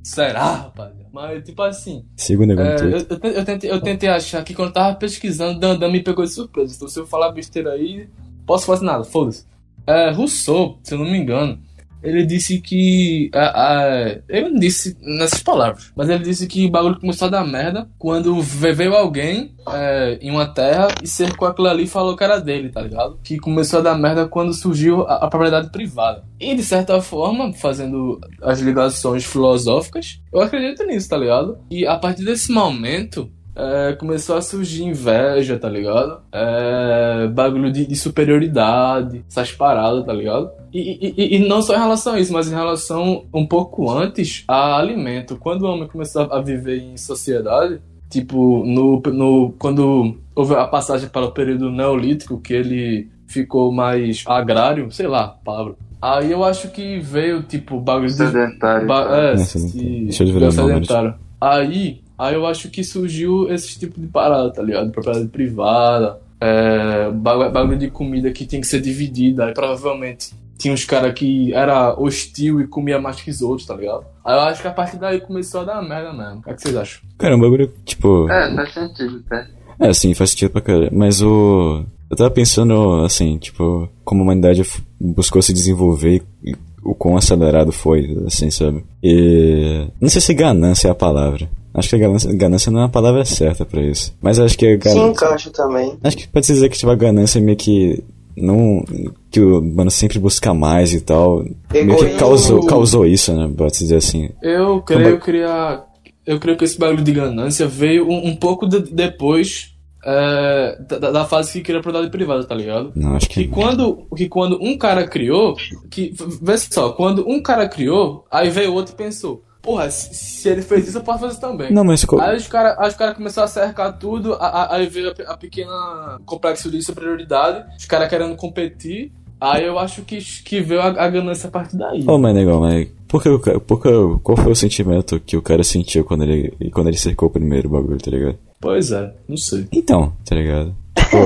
será, 0.05 0.45
rapaz? 0.53 1.02
Mas, 1.13 1.45
tipo 1.45 1.61
assim, 1.63 2.05
Siga 2.17 2.43
o 2.43 2.47
negócio. 2.47 2.71
é, 2.89 2.95
eu, 2.95 2.99
eu, 2.99 3.05
te- 3.21 3.27
eu 3.27 3.45
tentei, 3.45 3.71
eu 3.71 3.81
tentei 3.81 4.09
achar 4.09 4.43
que 4.43 4.55
quando 4.55 4.69
eu 4.69 4.73
tava 4.75 4.97
pesquisando, 4.97 5.61
Dandan 5.61 5.91
me 5.91 6.03
pegou 6.03 6.25
de 6.25 6.31
surpresa. 6.31 6.75
Então, 6.75 6.89
se 6.89 6.99
eu 6.99 7.07
falar 7.07 7.31
besteira 7.33 7.73
aí, 7.73 8.09
posso 8.47 8.65
fazer 8.67 8.85
nada, 8.85 9.05
foda-se. 9.05 9.45
É, 9.87 10.11
Rousseau, 10.11 10.79
se 10.83 10.95
eu 10.95 10.99
não 10.99 11.05
me 11.05 11.19
engano, 11.19 11.59
ele 12.03 12.25
disse 12.25 12.61
que. 12.61 13.31
é, 13.35 13.53
é, 13.55 14.23
ele 14.29 14.49
não 14.51 14.59
disse 14.59 14.97
nessas 15.01 15.43
palavras, 15.43 15.93
mas 15.97 16.09
ele 16.09 16.25
disse 16.25 16.47
que 16.47 16.67
o 16.67 16.71
bagulho 16.71 16.99
começou 17.01 17.29
a 17.29 17.31
dar 17.31 17.47
merda 17.47 17.89
quando 17.99 18.41
ve- 18.41 18.73
veio 18.73 18.95
alguém 18.95 19.55
é, 19.69 20.19
em 20.21 20.31
uma 20.31 20.47
terra 20.47 20.89
e 21.03 21.07
cercou 21.07 21.47
aquilo 21.49 21.69
ali 21.69 21.85
e 21.85 21.87
falou 21.89 22.17
que 22.17 22.25
era 22.25 22.39
dele, 22.41 22.69
tá 22.71 22.81
ligado? 22.83 23.19
Que 23.23 23.39
começou 23.39 23.79
a 23.81 23.83
dar 23.83 23.99
merda 23.99 24.27
quando 24.27 24.53
surgiu 24.53 25.03
a, 25.03 25.17
a 25.25 25.29
propriedade 25.29 25.71
privada. 25.71 26.25
E 26.41 26.55
de 26.55 26.63
certa 26.63 27.01
forma, 27.01 27.53
fazendo 27.53 28.21
as 28.43 28.61
ligações 28.61 29.25
filosóficas, 29.25 30.21
eu 30.33 30.41
acredito 30.41 30.85
nisso, 30.85 31.09
tá 31.09 31.17
ligado? 31.17 31.59
E 31.71 31.87
a 31.87 31.97
partir 31.97 32.25
desse 32.25 32.51
momento. 32.51 33.31
é, 33.55 33.93
começou 34.01 34.35
a 34.37 34.41
surgir 34.43 34.83
inveja, 34.85 35.59
tá 35.59 35.69
ligado? 35.69 36.23
É, 36.33 37.27
bagulho 37.29 37.71
de, 37.71 37.87
de 37.87 37.95
superioridade, 37.97 39.25
essas 39.29 39.53
paradas, 39.53 40.05
tá 40.05 40.13
ligado? 40.13 40.51
E, 40.73 41.15
e- 41.17 41.37
e- 41.37 41.49
não 41.49 41.61
só 41.61 41.75
em 41.75 41.79
relação 41.79 42.15
a 42.15 42.21
isso, 42.21 42.33
mas 42.33 42.51
em 42.51 42.55
relação 42.55 43.25
um 43.33 43.47
pouco 43.47 43.91
antes 43.91 44.45
a 44.49 44.79
alimento. 44.79 45.37
Quando 45.37 45.63
o 45.63 45.71
homem 45.73 45.87
começou 45.87 46.23
a 46.23 46.41
viver 46.41 46.79
em 46.79 46.97
sociedade, 46.97 47.79
tipo, 48.09 48.65
no, 48.65 49.01
no, 49.13 49.53
quando 49.59 50.17
houve 50.35 50.55
a 50.55 50.67
passagem 50.67 51.09
para 51.09 51.27
o 51.27 51.33
período 51.33 51.71
neolítico, 51.71 52.41
que 52.41 52.55
ele 52.55 53.09
ficou 53.27 53.71
mais 53.73 54.25
agrário, 54.27 54.91
sei 54.91 55.07
lá, 55.07 55.25
a 55.25 55.29
palavra. 55.29 55.75
Aí 56.01 56.33
eu 56.33 56.43
acho 56.43 56.69
que 56.71 56.99
veio, 56.99 57.43
tipo, 57.43 57.79
bagulho 57.79 58.09
de. 58.09 58.15
Sedentário. 58.15 58.87
Ba 58.89 59.07
é, 59.11 59.33
É, 59.35 59.37
sedentário. 59.37 60.05
Deixa 60.05 60.25
eu 60.25 60.33
virar 60.33 60.53
nome 60.53 60.73
sedentário. 60.75 61.15
Aí, 61.41 62.01
aí 62.19 62.35
eu 62.35 62.47
acho 62.47 62.71
que 62.71 62.83
surgiu 62.83 63.49
esse 63.53 63.79
tipo 63.79 64.01
de 64.01 64.07
parada, 64.07 64.51
tá 64.53 64.63
ligado? 64.63 64.91
Propriedade 64.91 65.29
privada, 65.29 66.19
é, 66.41 67.11
bagu- 67.11 67.51
bagulho 67.51 67.79
de 67.79 67.89
comida 67.91 68.31
que 68.33 68.45
tem 68.47 68.61
que 68.61 68.67
ser 68.67 68.81
dividida. 68.81 69.47
Aí 69.47 69.55
provavelmente 69.55 70.33
tinha 70.63 70.73
uns 70.73 70.85
caras 70.85 71.13
que 71.13 71.53
era 71.53 71.99
hostil 72.01 72.61
e 72.61 72.67
comia 72.67 73.01
mais 73.01 73.21
que 73.21 73.31
os 73.31 73.43
outros, 73.43 73.67
tá 73.67 73.75
ligado? 73.75 74.05
Aí 74.25 74.35
eu 74.35 74.41
acho 74.43 74.63
que 74.63 74.69
a 74.69 74.73
partir 74.73 74.97
daí 74.97 75.21
começou 75.21 75.63
a 75.63 75.65
dar 75.65 75.83
merda 75.83 76.13
mesmo. 76.13 76.39
O 76.39 76.43
que, 76.43 76.51
é 76.51 76.55
que 76.55 76.63
vocês 76.63 76.77
acham? 76.77 77.01
Cara, 77.19 77.37
um 77.37 77.41
bagulho, 77.41 77.73
tipo. 77.85 78.31
É, 78.31 78.55
faz 78.55 78.73
sentido, 78.73 79.23
tá? 79.29 79.47
É, 79.81 79.93
sim, 79.93 80.15
faz 80.15 80.31
sentido 80.31 80.51
pra 80.51 80.61
caralho. 80.63 80.91
Mas 80.93 81.21
o. 81.21 81.85
Eu 82.09 82.17
tava 82.17 82.31
pensando, 82.31 83.03
assim, 83.05 83.39
tipo, 83.39 83.89
como 84.05 84.21
a 84.21 84.25
humanidade 84.25 84.63
buscou 85.01 85.41
se 85.43 85.53
desenvolver 85.53 86.23
e 86.45 86.55
o 86.85 86.95
quão 86.95 87.17
acelerado 87.17 87.73
foi, 87.73 88.17
assim, 88.27 88.51
sabe? 88.51 88.85
E. 89.03 89.89
Não 90.01 90.09
sei 90.09 90.21
se 90.21 90.33
ganância 90.35 90.89
é 90.89 90.91
a 90.91 90.95
palavra. 90.95 91.49
Acho 91.75 91.89
que 91.89 91.97
a 91.97 91.99
ganância, 91.99 92.33
ganância 92.35 92.71
não 92.71 92.83
é 92.83 92.85
a 92.85 92.89
palavra 92.89 93.25
certa 93.25 93.65
pra 93.65 93.81
isso. 93.81 94.15
Mas 94.21 94.39
acho 94.39 94.59
que 94.59 94.67
a 94.67 94.71
Se 94.73 94.77
ganância. 94.77 95.11
encaixa 95.27 95.51
também. 95.51 95.99
Acho 96.05 96.17
que 96.19 96.29
pode 96.29 96.45
se 96.45 96.53
dizer 96.53 96.69
que 96.69 96.77
tipo, 96.77 96.91
a 96.91 96.95
ganância 96.95 97.41
meio 97.41 97.57
que 97.57 98.05
não. 98.37 98.85
Que 99.31 99.41
o 99.41 99.63
mano 99.63 99.91
sempre 99.91 100.19
busca 100.19 100.53
mais 100.55 100.93
e 100.93 101.01
tal. 101.01 101.45
Meio 101.73 101.97
que 101.97 102.17
causou, 102.17 102.67
causou 102.67 103.07
isso, 103.07 103.35
né? 103.35 103.51
Pode 103.57 103.79
dizer 103.79 103.97
assim. 103.97 104.31
Eu 104.43 104.83
creio 104.83 105.19
que 105.21 105.43
a- 105.43 105.85
eu 106.27 106.39
creio 106.39 106.57
que 106.59 106.65
esse 106.65 106.79
bagulho 106.79 107.03
de 107.03 107.13
ganância 107.13 107.67
veio 107.67 108.09
um, 108.09 108.29
um 108.29 108.37
pouco 108.37 108.67
de- 108.67 108.93
depois 108.93 109.71
é, 110.05 110.79
da, 110.89 111.11
da 111.13 111.25
fase 111.25 111.53
que 111.53 111.61
cria 111.61 111.79
a 111.79 111.83
propriedade 111.83 112.11
privada, 112.11 112.45
tá 112.45 112.55
ligado? 112.55 112.93
Não, 112.97 113.15
acho 113.15 113.29
Que 113.29 113.45
que. 113.45 113.49
quando, 113.49 114.05
que 114.17 114.29
quando 114.29 114.59
um 114.61 114.77
cara 114.77 115.07
criou, 115.07 115.55
que 115.91 116.13
vê 116.43 116.59
só, 116.59 116.91
quando 116.91 117.25
um 117.29 117.41
cara 117.41 117.69
criou, 117.69 118.25
aí 118.31 118.51
veio 118.51 118.73
outro 118.75 118.95
e 118.95 118.97
pensou, 118.97 119.45
porra, 119.63 119.91
se, 119.91 120.13
se 120.15 120.49
ele 120.49 120.61
fez 120.61 120.89
isso, 120.89 120.99
eu 120.99 121.03
posso 121.03 121.21
fazer 121.21 121.41
também. 121.41 121.73
Não, 121.73 121.85
mas. 121.85 122.05
Aí 122.21 122.37
os 122.37 122.49
caras 122.49 122.89
os 122.89 122.97
cara 122.97 123.15
começaram 123.15 123.47
a 123.47 123.49
cercar 123.49 123.97
tudo, 123.99 124.37
aí 124.41 124.87
veio 124.87 125.15
a, 125.27 125.33
a 125.33 125.37
pequena 125.37 126.19
complexo 126.27 126.71
de 126.71 126.83
superioridade, 126.83 127.65
os 127.79 127.87
caras 127.87 128.09
querendo 128.09 128.37
competir. 128.37 129.13
Aí 129.41 129.65
eu 129.65 129.77
acho 129.77 130.03
que, 130.03 130.19
que 130.19 130.61
veio 130.61 130.81
a, 130.81 130.87
a 130.87 131.09
ganância 131.09 131.49
a 131.49 131.51
partir 131.51 131.77
daí. 131.77 132.05
Ô, 132.07 132.19
mas 132.19 132.35
negão, 132.35 132.61
mas. 132.61 132.89
Por 133.09 133.23
que, 133.23 133.59
por 133.61 133.83
que, 133.83 133.89
qual 134.23 134.37
foi 134.37 134.53
o 134.53 134.57
sentimento 134.57 135.21
que 135.21 135.37
o 135.37 135.43
cara 135.43 135.63
sentiu 135.63 136.05
quando 136.05 136.23
ele, 136.25 136.71
quando 136.73 136.89
ele 136.89 136.97
cercou 136.97 137.29
o 137.29 137.33
primeiro 137.33 137.69
bagulho, 137.69 137.99
tá 137.99 138.11
ligado? 138.11 138.39
Pois 138.61 138.93
é, 138.93 139.13
não 139.29 139.37
sei. 139.37 139.67
Então, 139.73 140.13
tá 140.25 140.35
ligado? 140.35 140.75
Tipo, 140.97 141.17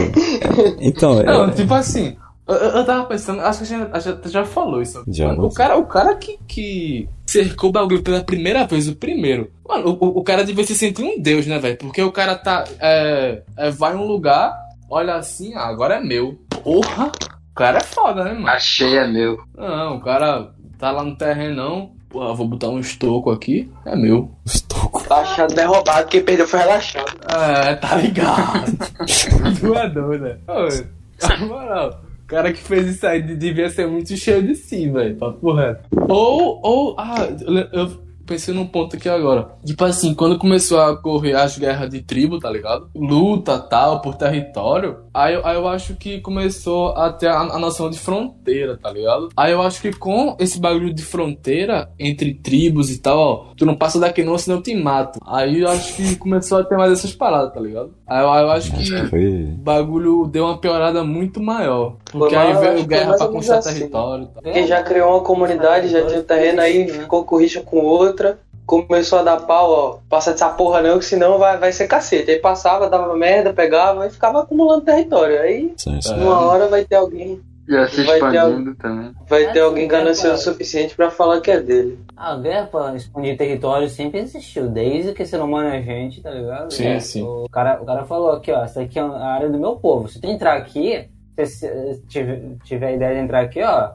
então, 0.80 1.22
Não, 1.22 1.44
é, 1.44 1.50
tipo 1.52 1.74
assim, 1.74 2.16
eu, 2.48 2.54
eu 2.54 2.84
tava 2.86 3.04
pensando, 3.04 3.40
acho 3.40 3.58
que 3.58 3.64
a 3.64 3.78
gente, 3.78 3.90
a 3.92 3.98
gente 4.00 4.28
já 4.30 4.44
falou 4.44 4.80
isso. 4.80 5.04
Já, 5.08 5.32
o 5.34 5.52
cara, 5.52 5.76
o 5.76 5.84
cara 5.84 6.14
que, 6.16 6.38
que 6.48 7.08
cercou 7.26 7.70
o 7.70 7.72
bagulho 7.72 8.02
pela 8.02 8.22
primeira 8.24 8.64
vez, 8.66 8.88
o 8.88 8.94
primeiro. 8.96 9.50
Mano, 9.68 9.98
o, 10.00 10.18
o- 10.20 10.22
cara 10.24 10.44
devia 10.44 10.64
se 10.64 10.74
sentir 10.74 11.02
um 11.02 11.20
deus, 11.20 11.46
né, 11.46 11.58
velho? 11.58 11.76
Porque 11.78 12.02
o 12.02 12.12
cara 12.12 12.34
tá. 12.36 12.64
É, 12.80 13.42
é, 13.56 13.70
vai 13.70 13.94
em 13.94 13.96
um 13.96 14.06
lugar, 14.06 14.56
olha 14.88 15.14
assim, 15.16 15.54
ah, 15.54 15.66
agora 15.66 15.96
é 15.96 16.00
meu. 16.00 16.38
Porra! 16.62 17.10
O 17.50 17.54
cara 17.54 17.78
é 17.78 17.84
foda, 17.84 18.22
né, 18.24 18.32
mano? 18.34 18.48
Achei 18.48 18.96
é 18.96 19.06
meu. 19.06 19.38
Não, 19.56 19.96
o 19.96 20.00
cara 20.00 20.50
tá 20.78 20.90
lá 20.90 21.02
no 21.02 21.16
terrenão, 21.16 21.92
porra, 22.10 22.34
vou 22.34 22.46
botar 22.46 22.68
um 22.68 22.78
estoco 22.78 23.30
aqui, 23.30 23.70
é 23.86 23.96
meu. 23.96 24.30
estoco. 24.44 25.02
Tá 25.08 25.16
achando 25.20 25.54
derrubado, 25.54 26.06
quem 26.08 26.22
perdeu 26.22 26.46
foi 26.46 26.60
relaxado. 26.60 27.16
É, 27.28 27.74
tá 27.76 27.96
ligado. 27.96 28.76
tu 29.58 29.74
é 29.74 29.88
doido, 29.88 30.22
né? 30.24 30.36
Ô, 30.48 31.26
Na 31.26 31.46
moral, 31.46 32.00
cara 32.26 32.52
que 32.52 32.62
fez 32.62 32.86
isso 32.88 33.06
aí 33.06 33.22
devia 33.22 33.68
ser 33.70 33.86
muito 33.86 34.16
cheio 34.16 34.42
de 34.42 34.54
si, 34.54 34.88
velho. 34.90 35.16
Papo 35.16 35.52
reto. 35.52 35.88
Ou, 36.08 36.60
ou, 36.62 36.94
ah, 36.98 37.28
eu, 37.40 37.80
eu 37.80 38.05
pensei 38.26 38.52
num 38.54 38.66
ponto 38.66 38.96
aqui 38.96 39.08
agora. 39.08 39.48
Tipo 39.64 39.84
assim, 39.84 40.14
quando 40.14 40.38
começou 40.38 40.80
a 40.80 40.96
correr 40.96 41.34
as 41.34 41.56
guerras 41.56 41.88
de 41.90 42.02
tribo, 42.02 42.38
tá 42.38 42.50
ligado? 42.50 42.88
Luta, 42.94 43.58
tal, 43.58 44.00
por 44.00 44.14
território. 44.16 44.98
Aí, 45.14 45.34
eu- 45.34 45.46
aí 45.46 45.56
eu 45.56 45.66
acho 45.68 45.94
que 45.94 46.20
começou 46.20 46.88
a 46.90 47.10
ter 47.12 47.28
a, 47.28 47.38
a 47.40 47.58
noção 47.58 47.88
de 47.88 47.98
fronteira, 47.98 48.76
tá 48.76 48.90
ligado? 48.90 49.28
Aí 49.36 49.52
eu 49.52 49.62
acho 49.62 49.80
que 49.80 49.92
com 49.92 50.36
esse 50.38 50.60
bagulho 50.60 50.92
de 50.92 51.02
fronteira 51.02 51.88
entre 51.98 52.34
tribos 52.34 52.90
e 52.90 52.98
tal, 53.00 53.18
ó, 53.18 53.44
tu 53.56 53.64
não 53.64 53.74
passa 53.74 53.98
daqui 53.98 54.22
não, 54.22 54.36
senão 54.36 54.58
eu 54.58 54.62
te 54.62 54.74
mato. 54.74 55.18
Aí 55.26 55.60
eu 55.60 55.68
acho 55.68 55.94
que 55.96 56.16
começou 56.16 56.58
a 56.58 56.64
ter 56.64 56.76
mais 56.76 56.92
essas 56.92 57.12
paradas, 57.14 57.52
tá 57.54 57.60
ligado? 57.60 57.94
Aí 58.06 58.22
eu, 58.22 58.30
aí 58.30 58.42
eu 58.42 58.50
acho 58.50 58.72
que 58.72 58.92
o 58.92 59.56
bagulho 59.58 60.26
deu 60.26 60.44
uma 60.44 60.58
piorada 60.58 61.02
muito 61.04 61.40
maior. 61.42 61.96
Porque 62.10 62.34
Foi 62.34 62.44
aí 62.44 62.54
veio 62.56 62.86
guerra 62.86 63.16
pra 63.16 63.28
conquistar 63.28 63.58
assim. 63.58 63.74
território 63.74 64.24
e 64.24 64.26
tal. 64.42 64.52
Quem 64.52 64.66
já 64.66 64.82
criou 64.82 65.10
uma 65.12 65.20
comunidade, 65.20 65.88
já 65.88 66.06
tinha 66.06 66.22
terreno 66.22 66.60
aí, 66.60 66.88
ficou 66.88 67.24
com 67.24 67.36
rixa 67.36 67.60
com 67.60 67.78
outra, 68.16 68.38
começou 68.64 69.18
a 69.18 69.22
dar 69.22 69.40
pau, 69.42 69.70
ó, 69.70 69.98
passa 70.08 70.32
dessa 70.32 70.48
porra 70.48 70.80
não, 70.80 70.98
que 70.98 71.04
senão 71.04 71.38
vai, 71.38 71.58
vai 71.58 71.70
ser 71.72 71.86
cacete. 71.86 72.30
Aí 72.30 72.38
passava, 72.38 72.88
dava 72.88 73.14
merda, 73.14 73.52
pegava 73.52 74.06
e 74.06 74.10
ficava 74.10 74.40
acumulando 74.42 74.84
território. 74.84 75.40
Aí, 75.40 75.72
Sim, 75.76 76.00
sim. 76.00 76.14
Uma 76.14 76.40
hora 76.40 76.66
vai 76.66 76.84
ter 76.84 76.96
alguém, 76.96 77.40
Já 77.68 77.86
se 77.88 78.02
Vai 78.04 78.18
ter 78.18 78.74
também. 78.76 79.12
vai 79.28 79.44
Ah, 79.44 79.52
ter 79.52 79.58
sim, 79.58 79.64
alguém 79.64 79.86
ganancioso 79.88 80.34
o 80.34 80.52
suficiente 80.52 80.96
pra 80.96 81.10
falar 81.10 81.40
que 81.40 81.50
é 81.50 81.60
dele. 81.60 81.98
A 82.16 82.36
guerra 82.36 82.66
pra 82.66 82.94
expandir 82.96 83.36
território 83.36 83.88
sempre 83.88 84.20
existiu, 84.20 84.68
desde 84.68 85.12
que 85.12 85.24
ser 85.26 85.40
humano 85.40 85.68
é 85.68 85.82
gente, 85.82 86.20
tá 86.22 86.30
ligado? 86.30 86.72
Sim, 86.72 86.86
É, 86.86 87.00
sim. 87.00 87.22
O 87.22 87.48
cara, 87.50 87.78
o 87.80 87.84
cara 87.84 88.04
falou 88.04 88.32
aqui, 88.32 88.50
ó, 88.50 88.64
essa 88.64 88.80
aqui 88.80 88.98
é 88.98 89.02
a 89.02 89.26
área 89.26 89.48
do 89.50 89.58
meu 89.58 89.76
povo. 89.76 90.08
Se 90.08 90.20
tu 90.20 90.26
entrar 90.26 90.56
aqui, 90.56 91.08
se 91.44 92.02
tiver, 92.08 92.42
tiver 92.64 92.94
ideia 92.94 93.14
de 93.16 93.20
entrar 93.20 93.40
aqui, 93.42 93.62
ó, 93.62 93.90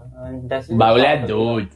O 0.70 0.75
bagulho 0.75 1.06
é 1.06 1.18
tá 1.18 1.25
doido. 1.25 1.70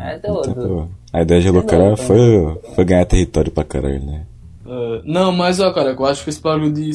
É? 0.00 0.14
É 0.14 0.18
doido. 0.18 0.88
A 1.12 1.22
ideia 1.22 1.40
de 1.40 1.48
É 1.48 1.50
lucrar 1.50 1.80
doido, 1.80 1.96
foi, 1.96 2.72
foi 2.74 2.84
ganhar 2.84 3.04
território 3.06 3.50
pra 3.50 3.64
caralho, 3.64 4.04
né? 4.04 4.26
É, 4.66 5.02
não, 5.04 5.32
mas 5.32 5.60
ó, 5.60 5.72
cara, 5.72 5.90
eu 5.92 6.04
acho 6.06 6.24
que 6.24 6.30
esse 6.30 6.40
bagulho 6.40 6.72
de, 6.72 6.90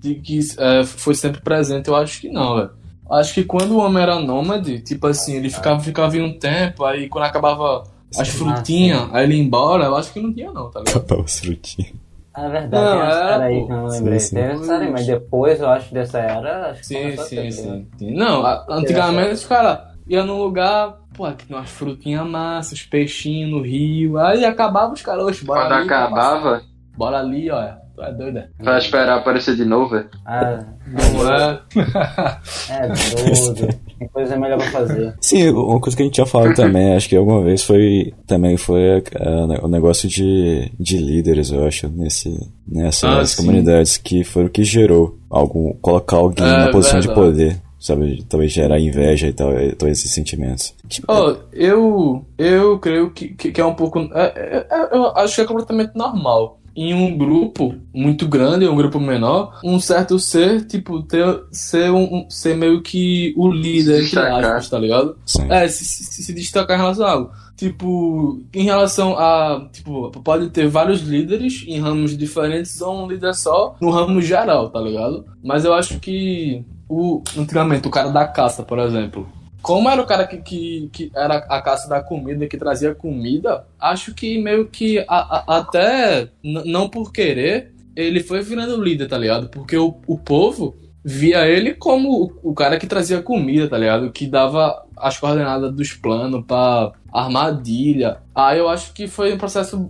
de 0.00 0.14
que 0.16 0.40
é, 0.58 0.84
foi 0.84 1.14
sempre 1.14 1.40
presente, 1.40 1.88
eu 1.88 1.96
acho 1.96 2.20
que 2.20 2.28
não, 2.28 2.56
velho. 2.56 2.70
Acho 3.10 3.34
que 3.34 3.44
quando 3.44 3.72
o 3.72 3.78
homem 3.78 4.02
era 4.02 4.18
nômade, 4.18 4.80
tipo 4.80 5.06
assim, 5.06 5.34
ele 5.36 5.50
ficava, 5.50 5.80
ficava 5.80 6.16
em 6.16 6.22
um 6.22 6.38
tempo, 6.38 6.84
aí 6.84 7.08
quando 7.08 7.24
acabava 7.24 7.84
as 8.18 8.28
Sim. 8.28 8.38
frutinhas, 8.38 9.08
aí 9.12 9.24
ele 9.24 9.36
ia 9.36 9.42
embora, 9.42 9.84
eu 9.84 9.96
acho 9.96 10.12
que 10.12 10.20
não 10.20 10.32
tinha 10.32 10.52
não, 10.52 10.70
tá 10.70 10.80
ligado? 10.80 10.96
Acabava 10.98 11.22
os 11.22 11.38
frutinhos. 11.38 11.92
É 12.36 12.48
verdade, 12.48 12.72
Não, 12.72 13.02
era, 13.02 13.32
era 13.34 13.44
aí 13.44 13.64
que 13.64 13.72
eu 13.72 13.76
não 13.76 13.88
lembrei. 13.88 14.18
Sim, 14.18 14.36
sim. 14.36 14.72
Aí, 14.72 14.90
mas 14.90 15.06
depois, 15.06 15.60
eu 15.60 15.68
acho, 15.68 15.94
dessa 15.94 16.18
era, 16.18 16.70
acho 16.70 16.80
que 16.80 16.86
Sim, 16.86 17.16
sim, 17.16 17.28
ter, 17.28 17.52
sim, 17.52 17.62
né? 17.62 17.82
sim. 17.98 18.14
Não, 18.16 18.44
a- 18.44 18.66
antigamente 18.70 19.34
os 19.34 19.46
caras 19.46 19.78
iam 20.08 20.26
num 20.26 20.38
lugar, 20.42 20.98
pô, 21.14 21.24
aqui 21.24 21.46
tem 21.46 21.56
umas 21.56 21.70
frutinhas 21.70 22.26
massas, 22.26 22.72
os 22.72 22.82
peixinhos 22.82 23.50
no 23.50 23.60
rio, 23.62 24.18
aí 24.18 24.44
acabava 24.44 24.92
os 24.92 25.02
caras, 25.02 25.24
oxe, 25.24 25.44
bora 25.44 25.62
Quando 25.62 25.72
ali, 25.74 25.84
acabava, 25.86 26.62
bora 26.96 27.18
ali, 27.20 27.50
ó, 27.50 27.62
tu 27.94 28.02
é 28.02 28.12
doido, 28.12 28.38
é? 28.38 28.48
vai 28.60 28.78
esperar 28.78 29.18
aparecer 29.18 29.56
de 29.56 29.64
novo, 29.64 29.90
velho. 29.90 30.08
Ah, 30.26 30.64
Não 30.86 31.32
é? 31.32 31.60
é 32.70 32.88
doido. 32.88 33.74
Tem 33.98 34.08
coisa 34.08 34.36
melhor 34.36 34.58
pra 34.58 34.70
fazer. 34.70 35.14
Sim, 35.20 35.50
uma 35.50 35.80
coisa 35.80 35.96
que 35.96 36.02
a 36.02 36.06
gente 36.06 36.14
tinha 36.14 36.26
falado 36.26 36.54
também, 36.54 36.94
acho 36.94 37.08
que 37.08 37.16
alguma 37.16 37.42
vez 37.42 37.62
foi 37.62 38.12
também 38.26 38.56
foi 38.56 39.02
ah, 39.16 39.60
o 39.64 39.68
negócio 39.68 40.08
de, 40.08 40.70
de 40.78 40.98
líderes, 40.98 41.50
eu 41.50 41.64
acho, 41.66 41.88
nesse, 41.88 42.50
nessas 42.66 43.04
Ah, 43.04 43.24
sim. 43.24 43.36
comunidades 43.36 43.96
que 43.96 44.24
foi 44.24 44.44
o 44.46 44.50
que 44.50 44.64
gerou 44.64 45.16
algum 45.30 45.72
colocar 45.80 46.16
alguém 46.16 46.44
É, 46.46 46.58
na 46.58 46.70
posição 46.70 46.98
de 47.00 47.06
verdade. 47.06 47.28
poder, 47.30 47.56
sabe, 47.84 48.24
talvez 48.28 48.50
gerar 48.52 48.80
inveja 48.80 49.26
e 49.28 49.32
tal, 49.32 49.52
e 49.60 49.72
todos 49.74 49.98
esses 49.98 50.10
sentimentos. 50.10 50.74
Tipo, 50.88 51.06
Ó, 51.12 51.36
eu, 51.52 52.24
eu 52.38 52.78
creio 52.78 53.10
que, 53.10 53.28
que, 53.28 53.52
que 53.52 53.60
é 53.60 53.64
um 53.66 53.74
pouco. 53.74 53.98
é- 54.14 54.32
é- 54.34 54.66
é- 54.70 54.88
eu 54.96 55.06
acho 55.16 55.34
que 55.34 55.40
é 55.42 55.44
completamente 55.44 55.92
normal. 55.94 56.60
Em 56.76 56.92
um 56.92 57.16
grupo 57.16 57.72
muito 57.94 58.26
grande, 58.26 58.66
um 58.66 58.74
grupo 58.74 58.98
menor, 58.98 59.60
um 59.62 59.78
certo 59.78 60.18
ser, 60.18 60.64
tipo, 60.66 61.02
ter, 61.04 61.24
ser, 61.52 61.92
um, 61.92 62.26
ser 62.28 62.56
meio 62.56 62.82
que 62.82 63.32
o 63.36 63.48
líder, 63.48 63.92
entre 64.02 64.04
Destacar. 64.06 64.44
aspas, 64.44 64.68
tá 64.70 64.78
ligado? 64.80 65.16
sim. 65.24 65.46
É, 65.50 65.68
se, 65.68 65.84
se, 65.84 66.22
se 66.24 66.32
destacar 66.34 66.76
em 66.76 66.80
relação 66.80 67.06
a 67.06 67.10
algo. 67.12 67.30
Tipo, 67.56 68.40
em 68.52 68.64
relação 68.64 69.16
a. 69.16 69.68
Tipo, 69.72 70.10
pode 70.10 70.48
ter 70.50 70.66
vários 70.66 71.00
líderes 71.02 71.64
em 71.68 71.78
ramos 71.78 72.18
diferentes 72.18 72.80
ou 72.80 73.04
um 73.04 73.08
líder 73.08 73.34
só 73.34 73.76
no 73.80 73.90
ramo 73.90 74.20
geral, 74.20 74.68
tá 74.70 74.80
ligado? 74.80 75.24
Mas 75.44 75.64
eu 75.64 75.72
acho 75.72 76.00
que. 76.00 76.64
O, 76.88 77.22
antigamente, 77.36 77.88
o 77.88 77.90
cara 77.90 78.10
da 78.10 78.26
caça, 78.26 78.62
por 78.62 78.78
exemplo. 78.78 79.28
Como 79.62 79.88
era 79.88 80.02
o 80.02 80.06
cara 80.06 80.26
que, 80.26 80.36
que, 80.38 80.90
que 80.92 81.10
era 81.16 81.36
a 81.36 81.62
caça 81.62 81.88
da 81.88 82.02
comida, 82.02 82.46
que 82.46 82.58
trazia 82.58 82.94
comida, 82.94 83.64
acho 83.80 84.12
que 84.14 84.36
meio 84.38 84.66
que 84.68 84.98
a- 85.00 85.06
a- 85.08 85.58
até 85.58 86.28
não 86.42 86.88
por 86.88 87.10
querer, 87.10 87.72
ele 87.96 88.22
foi 88.22 88.42
virando 88.42 88.82
líder, 88.82 89.08
tá 89.08 89.16
ligado? 89.16 89.48
Porque 89.48 89.76
o, 89.76 89.94
o 90.06 90.18
povo 90.18 90.74
via 91.02 91.46
ele 91.46 91.72
como 91.74 92.24
o, 92.42 92.50
o 92.50 92.54
cara 92.54 92.78
que 92.78 92.86
trazia 92.86 93.22
comida, 93.22 93.66
tá 93.68 93.78
ligado? 93.78 94.12
Que 94.12 94.26
dava 94.26 94.84
as 94.96 95.18
coordenadas 95.18 95.74
dos 95.74 95.92
planos 95.94 96.44
pra 96.46 96.92
armadilha. 97.10 98.18
Aí 98.34 98.58
eu 98.58 98.68
acho 98.68 98.92
que 98.92 99.06
foi 99.06 99.32
um 99.32 99.38
processo. 99.38 99.88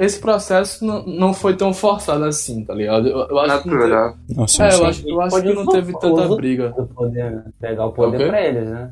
Esse 0.00 0.18
processo 0.18 0.84
não, 0.84 1.04
não 1.04 1.34
foi 1.34 1.54
tão 1.56 1.74
forçado 1.74 2.24
assim, 2.24 2.64
tá 2.64 2.74
ligado? 2.74 3.06
Eu, 3.06 3.28
eu 3.28 3.38
acho 3.38 3.62
que 3.62 3.68
não 3.68 3.78
teve, 3.78 3.90
Natural. 3.90 4.48
Sim, 4.48 4.62
é, 4.62 4.74
eu 4.74 4.86
acho, 4.86 5.08
eu 5.08 5.20
acho 5.20 5.42
que 5.42 5.52
não 5.52 5.66
teve 5.66 5.92
o 5.94 5.98
tanta 5.98 6.34
briga. 6.34 6.70
poder? 6.94 7.44
Pegar 7.60 7.86
o 7.86 7.92
poder 7.92 8.16
Ok. 8.16 8.28
pra 8.28 8.40
eles, 8.42 8.68
né? 8.68 8.90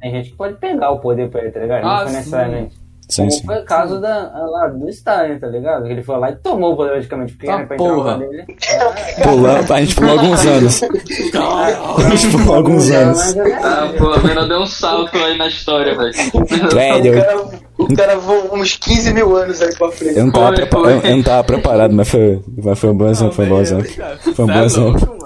Tem 0.00 0.10
gente 0.10 0.30
que 0.30 0.36
pode 0.36 0.54
pegar 0.56 0.90
o 0.90 0.98
poder 0.98 1.30
pra 1.30 1.42
ele, 1.42 1.50
tá 1.52 1.60
ligado? 1.60 1.84
Ah, 1.84 1.98
não 2.00 2.02
foi 2.08 2.12
necessariamente. 2.12 2.74
Sim, 2.74 2.80
Como 3.16 3.30
sim. 3.30 3.46
foi 3.46 3.56
o 3.60 3.64
caso 3.64 4.00
da, 4.00 4.30
lá 4.50 4.66
do 4.66 4.86
Stalin, 4.90 5.38
tá 5.38 5.46
ligado? 5.46 5.84
Que 5.84 5.92
ele 5.92 6.02
foi 6.02 6.18
lá 6.18 6.30
e 6.30 6.36
tomou 6.36 6.74
o 6.74 6.76
poder 6.76 6.90
praticamente. 6.92 7.32
Porque 7.32 7.48
Ah, 7.48 7.54
era 7.54 7.66
pra 7.66 7.76
entrar 7.76 7.88
porra. 7.94 8.18
dele. 8.18 8.44
É, 8.68 9.22
Pulando, 9.22 9.72
a 9.72 9.80
gente 9.80 9.94
pulou 9.94 10.10
alguns 10.18 10.46
anos. 10.46 10.80
A 11.38 12.10
gente 12.16 12.36
pulou 12.36 12.54
alguns 12.56 12.90
é, 12.90 12.96
anos. 12.96 13.36
é 13.36 13.52
Ah, 13.54 13.92
pelo 13.96 14.22
menos 14.24 14.48
deu 14.48 14.58
um 14.60 14.66
salto 14.66 15.16
aí 15.16 15.36
na 15.38 15.48
história, 15.48 15.96
velho. 15.96 16.12
Velho, 16.72 17.12
O 17.18 17.22
cara, 17.22 17.44
o 17.78 17.96
cara 17.96 18.16
voou 18.18 18.54
uns 18.56 18.76
15 18.76 19.14
mil 19.14 19.34
anos 19.36 19.60
aí 19.62 19.74
pra 19.76 19.90
frente. 19.90 20.18
eu 20.18 20.24
não 20.26 20.32
tava, 20.32 20.46
Foi, 20.48 20.54
prepa- 20.56 20.78
foi. 20.78 20.92
eu- 20.92 21.00
eu 21.00 21.16
não 21.16 21.22
tava 21.22 21.44
preparado, 21.44 21.94
mas 21.94 22.08
foi, 22.08 22.42
mas 22.62 22.78
foi 22.78 22.90
um 22.90 22.96
bom 22.96 23.08
exemplo, 23.08 23.32
foi 23.34 23.44
um 23.44 23.48
bom 23.48 23.60
exemplo. 23.60 23.88
Foi 24.34 24.44
um 24.44 24.48
bom 24.48 24.60
exemplo. 24.64 25.18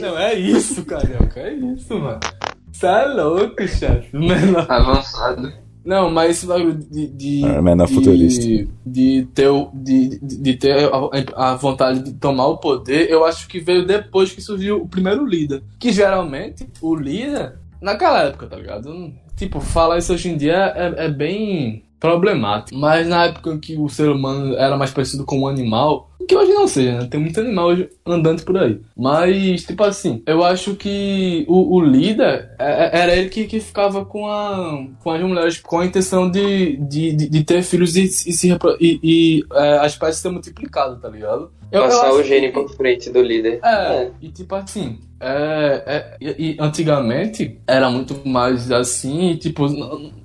Não, 0.00 0.18
é 0.18 0.34
isso, 0.34 0.84
carioca. 0.84 1.40
É 1.40 1.52
isso, 1.54 1.98
mano. 1.98 2.20
Você 2.72 2.86
é 2.86 3.04
louco, 3.06 3.66
chefe. 3.66 4.10
Avançado. 4.68 5.52
Não, 5.88 6.10
mas 6.10 6.32
esse 6.32 6.46
bagulho 6.46 6.74
de. 6.74 7.06
de 7.06 7.44
Ah, 7.46 7.62
menor 7.62 7.86
de, 7.86 7.94
futurista. 7.94 8.68
De 8.84 9.26
ter, 9.34 9.48
o- 9.48 9.70
de, 9.72 10.18
de, 10.20 10.36
de 10.36 10.54
ter 10.54 10.90
a, 11.34 11.52
a 11.52 11.54
vontade 11.54 12.02
de 12.02 12.12
tomar 12.12 12.46
o 12.48 12.58
poder, 12.58 13.08
eu 13.10 13.24
acho 13.24 13.48
que 13.48 13.58
veio 13.58 13.86
depois 13.86 14.30
que 14.30 14.42
surgiu 14.42 14.82
o 14.82 14.86
primeiro 14.86 15.24
líder. 15.24 15.62
Que 15.78 15.90
geralmente, 15.90 16.68
o 16.82 16.94
líder, 16.94 17.54
naquela 17.80 18.24
época, 18.24 18.46
tá 18.46 18.56
ligado? 18.56 19.10
Tipo, 19.34 19.60
falar 19.60 19.96
isso 19.96 20.12
hoje 20.12 20.28
em 20.28 20.36
dia 20.36 20.74
é, 20.76 21.06
é 21.06 21.08
bem 21.08 21.84
problemático. 21.98 22.78
Mas 22.78 23.08
na 23.08 23.24
época 23.24 23.56
que 23.58 23.74
o 23.76 23.88
ser 23.88 24.10
humano 24.10 24.54
era 24.56 24.76
mais 24.76 24.90
parecido 24.90 25.24
com 25.24 25.40
um 25.40 25.48
animal, 25.48 26.10
que 26.28 26.36
hoje 26.36 26.52
não 26.52 26.68
seja, 26.68 26.98
né? 27.00 27.08
Tem 27.10 27.18
muito 27.18 27.40
animal 27.40 27.70
andante 28.06 28.42
por 28.44 28.56
aí. 28.58 28.78
Mas, 28.96 29.64
tipo 29.64 29.82
assim, 29.82 30.22
eu 30.26 30.44
acho 30.44 30.74
que 30.76 31.44
o, 31.48 31.76
o 31.76 31.80
líder 31.80 32.50
é- 32.58 32.84
é- 32.96 33.00
era 33.02 33.16
ele 33.16 33.28
que, 33.30 33.44
que 33.46 33.58
ficava 33.60 34.04
com, 34.04 34.26
a, 34.28 34.86
com 35.02 35.10
as 35.10 35.20
mulheres 35.22 35.58
com 35.58 35.80
a 35.80 35.86
intenção 35.86 36.30
de, 36.30 36.76
de, 36.76 37.12
de, 37.12 37.28
de 37.28 37.44
ter 37.44 37.62
filhos 37.62 37.96
e, 37.96 38.02
e 38.04 38.08
se 38.08 38.48
e, 38.80 39.00
e, 39.02 39.44
é, 39.52 39.78
a 39.78 39.86
espécie 39.86 40.20
ser 40.20 40.28
multiplicada, 40.30 40.96
tá 40.96 41.08
ligado? 41.08 41.50
Eu- 41.72 41.82
eu 41.82 41.88
Passar 41.88 42.06
acho 42.08 42.16
o 42.16 42.22
gene 42.24 42.46
que- 42.50 42.52
pra 42.52 42.68
frente 42.68 43.10
do 43.10 43.20
líder. 43.22 43.60
é, 43.64 44.10
e 44.22 44.28
tipo 44.30 44.54
assim, 44.54 44.98
é, 45.20 45.82
é, 45.86 46.16
e, 46.20 46.56
antigamente 46.58 47.58
era 47.66 47.90
muito 47.90 48.26
mais 48.26 48.70
assim, 48.72 49.36
tipo, 49.36 49.66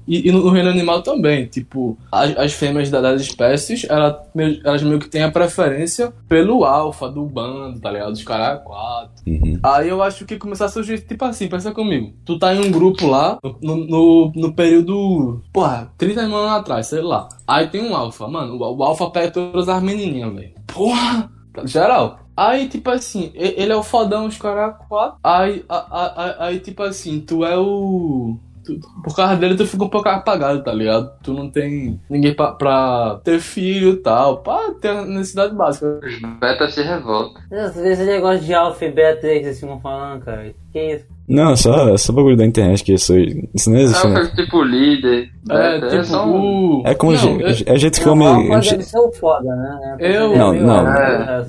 e, 0.07 0.29
e 0.29 0.31
no 0.31 0.49
reino 0.49 0.69
animal 0.69 1.01
também, 1.01 1.45
tipo, 1.47 1.97
as, 2.11 2.37
as 2.37 2.53
fêmeas 2.53 2.89
da- 2.89 3.01
das 3.01 3.21
espécies, 3.21 3.85
ela, 3.89 4.25
meio- 4.33 4.61
elas 4.63 4.81
meio 4.83 4.99
que 4.99 5.09
têm 5.09 5.23
a 5.23 5.31
preferência 5.31 5.92
pelo 6.27 6.63
alfa 6.65 7.09
do 7.09 7.25
bando, 7.25 7.79
tá 7.79 7.91
ligado? 7.91 8.11
Dos 8.11 8.23
caras 8.23 8.61
quatro. 8.63 9.11
Uhum. 9.27 9.59
Aí 9.63 9.89
eu 9.89 10.01
acho 10.01 10.25
que 10.25 10.37
começou 10.37 10.65
a 10.65 10.69
surgir, 10.69 10.99
tipo 11.01 11.23
assim, 11.25 11.47
pensa 11.47 11.71
comigo. 11.71 12.13
Tu 12.25 12.37
tá 12.39 12.53
em 12.53 12.59
um 12.65 12.71
grupo 12.71 13.07
lá, 13.07 13.37
no, 13.61 13.75
no, 13.77 14.31
no 14.35 14.53
período, 14.53 15.41
porra, 15.53 15.91
30 15.97 16.21
anos 16.21 16.51
atrás, 16.51 16.87
sei 16.87 17.01
lá. 17.01 17.27
Aí 17.47 17.67
tem 17.67 17.81
um 17.89 17.95
alfa, 17.95 18.27
mano, 18.27 18.55
o, 18.55 18.77
o 18.77 18.83
alfa 18.83 19.09
pega 19.09 19.31
todas 19.31 19.69
as 19.69 19.81
menininhas, 19.81 20.33
velho. 20.33 20.51
Porra! 20.67 21.29
Geral. 21.65 22.19
Aí, 22.35 22.67
tipo 22.67 22.89
assim, 22.89 23.31
ele 23.35 23.71
é 23.71 23.75
o 23.75 23.83
fodão, 23.83 24.25
os 24.25 24.37
caras 24.37 24.75
quatro. 24.89 25.19
Aí, 25.23 25.63
a- 25.69 25.75
a- 26.01 26.45
aí, 26.47 26.59
tipo 26.59 26.81
assim, 26.81 27.19
tu 27.19 27.45
é 27.45 27.55
o. 27.55 28.37
tu- 28.63 28.79
por 29.03 29.15
causa 29.15 29.35
dele, 29.35 29.55
tu 29.55 29.65
fica 29.65 29.83
um 29.83 29.89
pouco 29.89 30.07
apagado, 30.09 30.63
tá 30.63 30.73
ligado? 30.73 31.11
Tu 31.23 31.33
não 31.33 31.49
tem 31.49 31.99
ninguém 32.09 32.33
pra, 32.33 32.51
pra 32.53 33.19
ter 33.23 33.39
filho 33.39 33.91
e 33.93 33.97
tal, 33.97 34.37
pra 34.41 34.71
ter 34.81 34.93
necessidade 35.05 35.53
básica. 35.55 35.99
Os 36.03 36.19
beta 36.39 36.67
se 36.69 36.81
revoltam. 36.81 37.41
Esse 37.51 38.03
negócio 38.05 38.41
de 38.45 38.53
alfa 38.53 38.85
e 38.85 38.91
beta 38.91 39.27
aí 39.27 39.39
que 39.39 39.45
vocês 39.45 39.59
ficam 39.59 39.79
falando, 39.79 40.21
cara. 40.23 40.53
Que 40.71 40.95
isso? 40.95 41.05
Não, 41.27 41.55
só, 41.55 41.95
só 41.95 42.11
bagulho 42.11 42.35
da 42.35 42.45
internet 42.45 42.83
que 42.83 42.93
isso, 42.93 43.13
isso 43.53 43.69
não 43.69 43.77
existe, 43.77 44.07
né? 44.07 44.19
Alfa, 44.19 44.35
tipo 44.35 44.61
líder. 44.63 45.29
É, 45.49 45.79
beta, 45.79 45.89
tipo, 45.89 46.03
só 46.05 46.25
um- 46.25 46.79
o. 46.79 46.83
É 46.85 46.93
como 46.95 47.13
Não, 47.13 47.39
eu- 47.39 47.47
é 47.65 47.73
o 47.73 47.77
jeito 47.77 48.01
que 48.01 48.07
eu 48.07 48.13
o 48.13 48.15
me. 48.15 48.49
deve 48.59 48.83
ser 48.83 48.97
o 48.99 49.11
foda, 49.13 49.55
né? 49.55 49.97
Eu- 49.99 50.35
Não, 50.35 50.53
não. 50.53 50.87
É. 50.91 51.45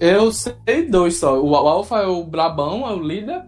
Eu 0.00 0.30
sei 0.30 0.86
dois 0.88 1.16
só. 1.18 1.40
O 1.40 1.54
Alpha 1.54 1.96
é 1.96 2.06
o 2.06 2.22
brabão, 2.24 2.86
é 2.88 2.92
o 2.92 3.02
líder. 3.02 3.40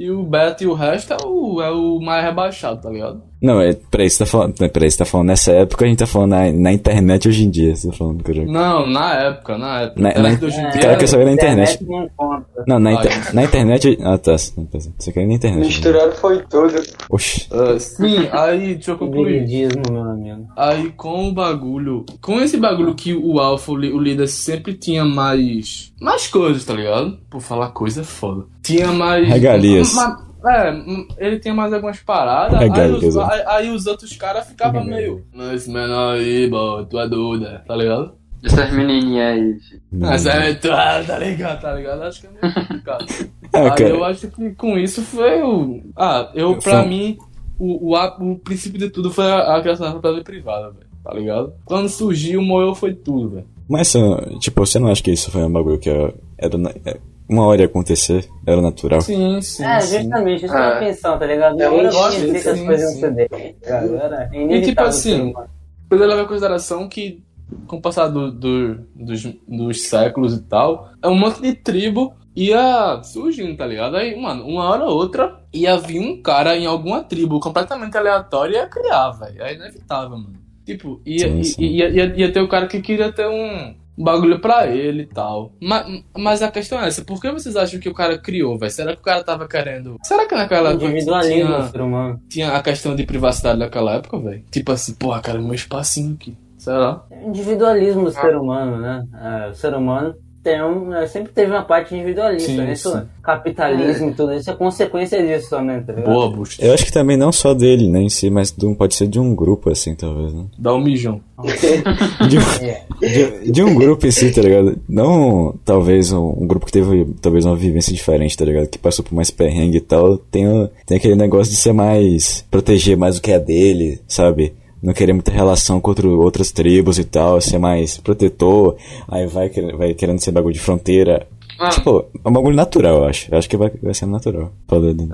E 0.00 0.10
o 0.10 0.24
Beta 0.24 0.64
e 0.64 0.66
o 0.66 0.74
resto 0.74 1.12
é 1.12 1.18
o, 1.24 1.62
é 1.62 1.70
o 1.70 2.00
mais 2.00 2.24
rebaixado, 2.24 2.80
tá 2.80 2.90
ligado? 2.90 3.29
Não, 3.42 3.60
é, 3.60 3.72
peraí, 3.90 4.10
você 4.10 4.18
tá 4.18 4.26
falando. 4.26 4.54
Peraí, 4.54 4.90
você 4.90 4.98
tá 4.98 5.04
falando 5.06 5.28
nessa 5.28 5.52
época, 5.52 5.84
a 5.84 5.88
gente 5.88 5.98
tá 5.98 6.06
falando 6.06 6.30
na, 6.30 6.52
na 6.52 6.72
internet 6.72 7.26
hoje 7.28 7.44
em 7.44 7.50
dia, 7.50 7.74
você 7.74 7.88
tá 7.88 7.94
falando, 7.96 8.22
cara. 8.22 8.44
Não, 8.44 8.86
na 8.86 9.14
época, 9.14 9.56
na 9.58 9.80
época. 9.82 10.00
Na- 10.02 10.14
na- 10.14 10.28
hoje 10.28 10.60
em 10.60 10.66
O 10.66 10.70
dia, 10.72 10.80
cara 10.82 10.96
quer 10.96 11.06
saber 11.06 11.24
na 11.24 11.32
internet. 11.32 11.82
Não 11.84 12.08
conta. 12.16 12.46
Não, 12.66 12.78
na, 12.78 12.90
Ah, 12.90 12.92
inter- 12.94 13.34
na 13.34 13.44
internet. 13.44 13.98
Ah, 14.02 14.18
tá. 14.18 14.36
Você 14.36 15.12
quer 15.12 15.22
ir 15.22 15.26
na 15.26 15.34
internet. 15.34 15.66
Misturado 15.66 16.12
foi 16.16 16.42
tudo. 16.50 16.82
Oxi. 17.08 17.46
Ah, 17.50 17.78
sim, 17.78 18.28
aí, 18.30 18.74
deixa 18.74 18.90
eu 18.90 18.98
concluir. 18.98 19.46
Meu 19.90 20.02
amigo. 20.02 20.46
Aí 20.56 20.90
com 20.90 21.28
o 21.28 21.32
bagulho. 21.32 22.04
Com 22.20 22.40
esse 22.40 22.56
bagulho 22.58 22.94
que 22.94 23.14
o 23.14 23.38
Alpha, 23.40 23.72
o, 23.72 23.74
o 23.74 23.98
líder, 23.98 24.26
sempre 24.28 24.74
tinha 24.74 25.04
mais. 25.04 25.92
Mais 26.00 26.26
coisas, 26.26 26.64
tá 26.64 26.74
ligado? 26.74 27.18
Por 27.30 27.40
falar 27.40 27.70
coisa 27.70 28.02
é 28.02 28.04
foda. 28.04 28.44
Tinha 28.62 28.88
mais. 28.92 29.26
Regalias. 29.28 29.94
ma- 29.94 30.29
é, 30.46 30.72
hum, 30.72 31.06
ele 31.18 31.38
tinha 31.38 31.54
mais 31.54 31.72
algumas 31.72 31.98
paradas. 32.00 32.60
Aí 32.60 32.68
Regalias, 32.68 33.02
os, 33.02 33.16
é. 33.16 33.22
aí, 33.32 33.42
aí 33.46 33.70
os 33.70 33.86
outros 33.86 34.16
caras 34.16 34.46
ficavam 34.48 34.84
meio. 34.84 35.24
Não, 35.34 35.52
esse 35.54 35.70
menor 35.70 36.14
aí, 36.16 36.48
bo, 36.48 36.84
tu 36.84 36.98
é 36.98 37.08
doida, 37.08 37.62
tá 37.66 37.76
ligado? 37.76 38.14
Essas 38.42 38.72
menininhas 38.72 39.34
aí. 39.34 39.56
Mas 39.92 40.24
é, 40.26 40.54
tu 40.54 40.68
é, 40.68 41.02
tá 41.04 41.18
ligado, 41.18 41.60
tá 41.60 41.74
ligado? 41.74 42.02
Acho 42.02 42.20
que 42.22 42.26
é 42.26 42.30
meio 42.30 42.54
complicado. 42.54 43.06
É, 43.52 43.62
Aí 43.62 43.70
cara. 43.70 43.88
eu 43.88 44.04
acho 44.04 44.28
que 44.28 44.50
com 44.52 44.78
isso 44.78 45.02
foi 45.02 45.42
o. 45.42 45.82
Ah, 45.96 46.30
eu, 46.36 46.56
pra 46.58 46.84
mim, 46.84 47.18
o, 47.58 47.88
o, 47.90 47.96
a- 47.96 48.16
o 48.20 48.38
princípio 48.38 48.78
de 48.78 48.88
tudo 48.88 49.10
foi 49.10 49.24
a, 49.24 49.56
a 49.56 49.60
criação 49.60 49.86
da 49.86 49.90
propriedade 49.94 50.22
privada, 50.24 50.70
velho. 50.70 50.86
Tá 51.02 51.12
ligado? 51.12 51.52
Quando 51.64 51.88
surgiu, 51.88 52.40
moeu 52.40 52.76
foi 52.76 52.94
tudo, 52.94 53.30
velho. 53.30 53.46
Mas, 53.68 53.96
ah, 53.96 54.20
tipo, 54.38 54.64
você 54.64 54.78
não 54.78 54.86
acha 54.86 55.02
que 55.02 55.10
isso 55.10 55.32
foi 55.32 55.42
um 55.42 55.50
bagulho 55.50 55.80
que 55.80 55.90
era, 55.90 56.14
era 56.38 56.56
é, 56.84 56.96
uma 57.30 57.46
hora 57.46 57.60
ia 57.62 57.66
acontecer? 57.66 58.28
Era 58.46 58.60
natural? 58.60 59.00
Sim, 59.00 59.40
sim. 59.40 59.64
É, 59.64 59.80
sim. 59.80 59.98
justamente, 59.98 60.44
isso 60.44 60.54
é 60.54 60.58
É. 60.58 60.70
uma 60.72 60.78
pensão, 60.80 61.18
tá 61.18 61.26
ligado? 61.26 61.60
É 61.60 61.66
Eu 61.66 61.72
um 61.74 61.90
sei 61.92 62.30
que 62.42 62.48
as 62.48 62.60
coisas 62.60 62.92
iam 62.94 63.00
ceder. 63.00 63.28
Agora, 63.66 64.28
é 64.32 64.56
E 64.56 64.62
tipo 64.62 64.82
assim, 64.82 65.16
ser 65.16 65.22
humano. 65.22 65.48
Precisa 65.88 66.08
levar 66.08 66.22
em 66.22 66.26
consideração 66.28 66.88
que, 66.88 67.22
com 67.66 67.76
o 67.76 67.80
passar 67.80 68.08
do, 68.08 68.30
do- 68.30 68.74
dos, 68.94 69.22
dos 69.48 69.82
séculos 69.88 70.34
e 70.34 70.42
tal, 70.42 70.90
é 71.02 71.08
um 71.08 71.16
monte 71.16 71.40
de 71.42 71.52
tribo 71.54 72.14
ia 72.36 73.00
surgindo, 73.02 73.56
tá 73.56 73.66
ligado? 73.66 73.96
Aí, 73.96 74.14
mano, 74.20 74.46
uma 74.46 74.64
hora 74.70 74.84
ou 74.84 74.96
outra 74.96 75.40
ia 75.52 75.76
vir 75.76 75.98
um 76.00 76.22
cara 76.22 76.56
em 76.56 76.64
alguma 76.66 77.02
tribo 77.02 77.40
completamente 77.40 77.96
aleatória 77.96 78.52
e 78.56 78.60
ia 78.60 78.66
criar, 78.68 79.10
velho. 79.10 79.42
É 79.42 79.54
inevitável, 79.54 80.10
mano. 80.16 80.38
Tipo, 80.64 81.00
ia, 81.04 81.28
Sim, 81.28 81.42
sim. 81.42 81.62
Ia, 81.64 81.88
ia, 81.88 82.14
ia 82.16 82.32
ter 82.32 82.40
o 82.40 82.46
cara 82.48 82.68
que 82.68 82.80
queria 82.80 83.10
ter 83.10 83.26
um 83.26 83.74
bagulho 84.02 84.40
pra 84.40 84.66
ele 84.66 85.02
e 85.02 85.06
tal. 85.06 85.52
Mas, 85.60 86.02
mas 86.16 86.42
a 86.42 86.50
questão 86.50 86.80
é 86.80 86.88
essa, 86.88 87.04
por 87.04 87.20
que 87.20 87.30
vocês 87.30 87.56
acham 87.56 87.80
que 87.80 87.88
o 87.88 87.94
cara 87.94 88.18
criou, 88.18 88.58
velho? 88.58 88.70
Será 88.70 88.94
que 88.94 89.00
o 89.00 89.04
cara 89.04 89.22
tava 89.22 89.46
querendo. 89.46 89.96
Será 90.02 90.26
que 90.26 90.34
naquela 90.34 90.70
época 90.70 90.86
Individualismo 90.86 91.46
tinha, 91.46 91.58
do 91.58 91.70
ser 91.70 91.80
humano. 91.80 92.20
tinha 92.28 92.52
a 92.52 92.62
questão 92.62 92.94
de 92.94 93.04
privacidade 93.04 93.58
daquela 93.58 93.96
época, 93.96 94.18
velho? 94.18 94.44
Tipo 94.50 94.72
assim, 94.72 94.94
porra, 94.94 95.20
cara, 95.20 95.40
meu 95.40 95.54
espacinho 95.54 96.14
aqui. 96.14 96.36
Sei 96.58 96.74
lá. 96.74 97.04
Individualismo 97.24 98.04
do 98.04 98.10
ser 98.10 98.36
humano, 98.36 98.78
né? 98.78 99.04
É, 99.14 99.50
o 99.50 99.54
ser 99.54 99.74
humano 99.74 100.14
tem 100.42 100.62
um, 100.62 100.94
é, 100.94 101.06
sempre 101.06 101.32
teve 101.32 101.50
uma 101.52 101.62
parte 101.62 101.94
individualista. 101.94 102.48
Sim, 102.50 102.56
né? 102.56 102.72
Isso, 102.72 102.90
sim. 102.92 103.02
capitalismo 103.22 104.10
e 104.10 104.14
tudo 104.14 104.32
isso 104.34 104.50
é 104.50 104.54
consequência 104.54 105.22
disso 105.22 105.50
também, 105.50 105.82
tá 105.82 105.92
ligado? 105.92 106.12
Boa, 106.12 106.30
Busto. 106.30 106.64
Eu 106.64 106.72
acho 106.72 106.84
que 106.84 106.92
também 106.92 107.16
não 107.16 107.30
só 107.30 107.52
dele, 107.54 107.88
né, 107.88 108.00
em 108.00 108.08
si, 108.08 108.30
mas 108.30 108.50
de 108.50 108.64
um, 108.66 108.74
pode 108.74 108.94
ser 108.94 109.06
de 109.06 109.18
um 109.20 109.34
grupo, 109.34 109.70
assim, 109.70 109.94
talvez, 109.94 110.32
né? 110.32 110.44
Dá 110.58 110.74
um 110.74 110.80
mijão. 110.80 111.20
De 112.28 112.36
um, 112.38 112.40
É. 112.62 112.82
de, 113.00 113.50
de 113.50 113.62
um 113.62 113.74
grupo 113.74 114.06
em 114.06 114.10
si, 114.10 114.30
tá 114.30 114.42
ligado? 114.42 114.78
Não, 114.88 115.54
talvez, 115.64 116.12
um, 116.12 116.34
um 116.38 116.46
grupo 116.46 116.66
que 116.66 116.72
teve, 116.72 117.06
talvez, 117.22 117.46
uma 117.46 117.56
vivência 117.56 117.92
diferente, 117.94 118.36
tá 118.36 118.44
ligado? 118.44 118.66
Que 118.66 118.78
passou 118.78 119.02
por 119.04 119.14
mais 119.14 119.30
perrengue 119.30 119.78
e 119.78 119.80
tal, 119.80 120.18
tem, 120.18 120.46
o- 120.46 120.68
tem 120.86 120.98
aquele 120.98 121.16
negócio 121.16 121.50
de 121.50 121.58
ser 121.58 121.72
mais, 121.72 122.44
proteger 122.50 122.96
mais 122.96 123.16
o 123.16 123.22
que 123.22 123.32
é 123.32 123.38
dele, 123.38 124.00
sabe? 124.06 124.52
Não 124.82 124.92
querer 124.94 125.12
muita 125.12 125.30
relação 125.30 125.80
com 125.80 125.90
outro, 125.90 126.20
outras 126.20 126.50
tribos 126.50 126.98
e 126.98 127.04
tal, 127.04 127.40
ser 127.40 127.58
mais 127.58 127.98
protetor, 127.98 128.76
aí 129.08 129.26
vai, 129.26 129.50
vai 129.76 129.94
querendo 129.94 130.18
ser 130.20 130.32
bagulho 130.32 130.54
de 130.54 130.60
fronteira. 130.60 131.26
Ah, 131.58 131.68
Tipo, 131.68 132.06
é 132.24 132.28
um 132.28 132.32
bagulho 132.32 132.56
natural, 132.56 132.98
eu 132.98 133.04
acho. 133.04 133.32
Eu 133.32 133.38
acho 133.38 133.48
que 133.48 133.56
vai, 133.56 133.70
vai 133.82 133.92
ser 133.92 134.06
natural. 134.06 134.50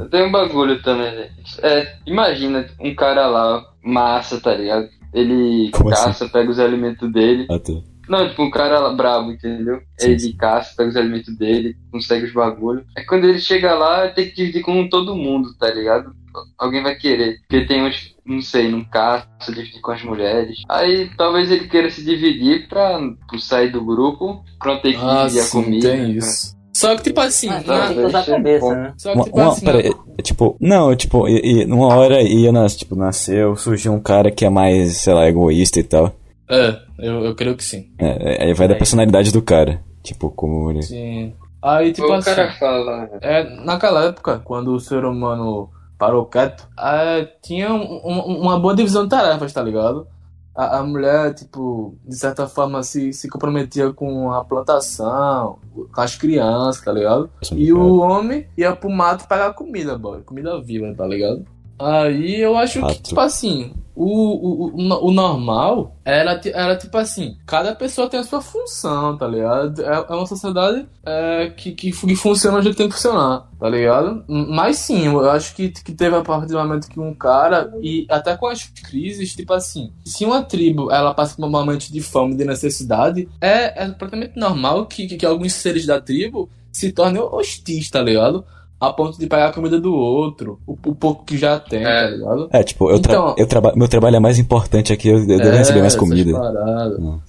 Tem 0.08 0.24
um 0.24 0.30
bagulho 0.30 0.80
também, 0.82 1.10
velho. 1.10 1.30
É, 1.62 1.96
imagina 2.06 2.66
um 2.80 2.94
cara 2.94 3.26
lá, 3.26 3.64
massa, 3.82 4.40
tá 4.40 4.54
ligado? 4.54 4.88
Ele 5.12 5.70
Como 5.72 5.90
assim? 5.90 6.04
caça, 6.04 6.28
pega 6.28 6.50
os 6.50 6.60
alimentos 6.60 7.10
dele. 7.12 7.46
Ah, 7.50 7.58
tá. 7.58 7.72
Não, 8.08 8.28
tipo, 8.28 8.42
um 8.44 8.50
cara 8.50 8.78
lá 8.78 8.92
brabo, 8.92 9.32
entendeu? 9.32 9.80
Sim, 9.98 10.10
ele 10.12 10.32
caça, 10.34 10.74
pega 10.76 10.90
os 10.90 10.96
alimentos 10.96 11.36
dele, 11.36 11.74
consegue 11.90 12.26
os 12.26 12.32
bagulhos. 12.32 12.84
Aí 12.96 13.04
quando 13.04 13.24
ele 13.24 13.40
chega 13.40 13.74
lá, 13.74 14.08
tem 14.08 14.26
que 14.28 14.36
dividir 14.36 14.62
com 14.62 14.88
todo 14.88 15.16
mundo, 15.16 15.48
tá 15.58 15.68
ligado? 15.72 16.12
Alguém 16.56 16.82
vai 16.84 16.94
querer. 16.94 17.40
Porque 17.40 17.66
tem 17.66 17.82
uns, 17.84 18.14
não 18.26 18.40
sei, 18.42 18.70
não 18.70 18.84
caça, 18.84 19.26
dividir 19.48 19.80
com 19.80 19.92
as 19.92 20.02
mulheres. 20.02 20.58
Aí 20.68 21.10
talvez 21.16 21.50
ele 21.50 21.68
queira 21.68 21.90
se 21.90 22.04
dividir 22.04 22.68
pra, 22.68 22.98
pra 23.28 23.38
sair 23.38 23.70
do 23.70 23.84
grupo, 23.84 24.42
pra 24.58 24.74
não 24.74 24.80
ter 24.80 24.92
que 24.92 24.98
Ah, 25.04 25.22
dividir 25.22 25.40
a 25.40 25.44
sim, 25.44 25.62
comida. 25.62 25.88
tem 25.90 26.10
isso. 26.12 26.56
Só 26.74 26.94
que, 26.94 27.04
tipo 27.04 27.20
assim, 27.20 27.48
Ah, 27.48 27.62
na- 27.66 27.86
tem 27.86 27.96
que 27.96 28.02
usar 28.04 28.20
a 28.20 28.24
cabeça, 28.24 28.74
né? 28.74 28.92
só 28.98 29.10
que, 29.12 29.16
Uma, 29.16 29.24
tipo 29.24 29.36
uma, 29.40 29.48
assim, 29.48 29.64
pera, 29.64 29.80
é, 29.80 29.90
é, 30.18 30.22
tipo, 30.22 30.56
não, 30.60 30.94
tipo, 30.94 31.26
e, 31.26 31.62
e 31.62 31.64
numa 31.64 31.94
hora 31.94 32.20
ia, 32.20 32.52
nas, 32.52 32.76
tipo, 32.76 32.94
nasceu, 32.94 33.56
surgiu 33.56 33.94
um 33.94 34.00
cara 34.00 34.30
que 34.30 34.44
é 34.44 34.50
mais, 34.50 34.98
sei 34.98 35.14
lá, 35.14 35.26
egoísta 35.26 35.80
e 35.80 35.82
tal. 35.82 36.12
É, 36.50 36.78
eu, 36.98 37.24
eu 37.24 37.34
creio 37.34 37.56
que 37.56 37.64
sim. 37.64 37.86
É, 37.98 38.44
aí 38.44 38.52
vai 38.52 38.68
da 38.68 38.74
É. 38.74 38.76
personalidade 38.78 39.32
do 39.32 39.40
cara. 39.40 39.80
Tipo, 40.02 40.30
como 40.30 40.70
ele. 40.70 40.82
Sim. 40.82 41.32
Aí, 41.62 41.92
tipo 41.92 42.06
o 42.08 42.12
assim, 42.12 42.26
cara 42.34 42.52
fala. 42.52 43.08
é, 43.22 43.42
naquela 43.64 44.04
época, 44.04 44.38
quando 44.44 44.72
o 44.74 44.78
ser 44.78 45.04
humano 45.04 45.70
parou 45.98 46.26
quieto, 46.26 46.68
é, 46.78 47.24
tinha 47.42 47.72
um- 47.72 48.00
um- 48.04 48.40
uma 48.42 48.58
boa 48.58 48.74
divisão 48.74 49.04
de 49.04 49.10
tarefas, 49.10 49.52
tá 49.52 49.62
ligado? 49.62 50.06
A, 50.54 50.78
a 50.78 50.82
mulher, 50.82 51.34
tipo, 51.34 51.96
de 52.06 52.16
certa 52.16 52.46
forma 52.46 52.82
se, 52.82 53.12
se 53.12 53.28
comprometia 53.28 53.92
com 53.92 54.32
a 54.32 54.42
plantação, 54.44 55.58
com 55.94 56.00
as 56.00 56.16
crianças, 56.16 56.82
tá 56.82 56.92
ligado? 56.92 57.28
E 57.52 57.72
o 57.72 57.98
homem 57.98 58.46
ia 58.56 58.74
pro 58.74 58.88
mato 58.90 59.26
pegar 59.28 59.52
comida, 59.52 59.98
boy. 59.98 60.22
Comida 60.22 60.60
viva, 60.62 60.94
tá 60.96 61.06
ligado? 61.06 61.44
Aí 61.78 62.40
eu 62.40 62.56
acho 62.56 62.74
que, 62.74 62.80
Fato. 62.80 63.02
tipo 63.02 63.20
assim, 63.20 63.72
o, 63.94 64.04
o, 64.04 64.76
o, 64.76 65.06
o 65.08 65.10
normal 65.12 65.96
era, 66.04 66.40
era 66.52 66.76
tipo 66.76 66.96
assim, 66.98 67.36
cada 67.46 67.74
pessoa 67.74 68.08
tem 68.08 68.20
a 68.20 68.24
sua 68.24 68.40
função, 68.42 69.16
tá 69.16 69.26
ligado? 69.26 69.82
É, 69.82 70.06
é 70.08 70.12
uma 70.14 70.26
sociedade 70.26 70.86
é, 71.04 71.52
que, 71.56 71.72
que, 71.72 71.92
fu- 71.92 72.06
que 72.06 72.16
funciona 72.16 72.60
que 72.62 72.74
tem 72.74 72.88
que 72.88 72.94
funcionar, 72.94 73.48
tá 73.58 73.68
ligado? 73.68 74.24
Mas 74.28 74.76
sim, 74.78 75.06
eu 75.06 75.30
acho 75.30 75.54
que, 75.54 75.68
que 75.70 75.92
teve 75.92 76.14
a 76.16 76.22
partir 76.22 76.48
do 76.48 76.58
momento 76.58 76.88
que 76.88 77.00
um 77.00 77.14
cara, 77.14 77.72
e 77.80 78.06
até 78.10 78.36
com 78.36 78.46
as 78.48 78.64
crises, 78.64 79.34
tipo 79.34 79.52
assim, 79.54 79.92
se 80.04 80.24
uma 80.24 80.42
tribo 80.42 80.90
ela 80.92 81.14
passa 81.14 81.36
por 81.36 81.46
um 81.46 81.50
momento 81.50 81.90
de 81.90 82.00
fome, 82.00 82.34
de 82.36 82.44
necessidade, 82.44 83.28
é, 83.40 83.84
é 83.84 83.88
completamente 83.88 84.38
normal 84.38 84.86
que, 84.86 85.06
que, 85.06 85.16
que 85.16 85.26
alguns 85.26 85.52
seres 85.54 85.86
da 85.86 86.00
tribo 86.00 86.48
se 86.70 86.92
tornem 86.92 87.22
hostis, 87.22 87.88
tá 87.88 88.02
ligado? 88.02 88.44
A 88.78 88.92
ponto 88.92 89.18
de 89.18 89.26
pegar 89.26 89.46
a 89.48 89.52
comida 89.52 89.80
do 89.80 89.94
outro, 89.94 90.60
o, 90.66 90.72
o 90.72 90.94
pouco 90.94 91.24
que 91.24 91.38
já 91.38 91.58
tem, 91.58 91.82
É. 91.82 92.02
tá 92.04 92.10
ligado? 92.10 92.48
É, 92.52 92.62
tipo, 92.62 92.90
eu, 92.90 92.98
tra 93.00 93.12
Então- 93.14 93.34
eu 93.38 93.46
traba 93.46 93.72
meu 93.74 93.88
trabalho 93.88 94.16
é 94.16 94.20
mais 94.20 94.38
importante 94.38 94.92
aqui, 94.92 95.08
eu, 95.08 95.18
eu 95.20 95.26
devo 95.26 95.56
receber 95.56 95.80
mais 95.80 95.96
comida. 95.96 96.30
Não. 96.98 97.20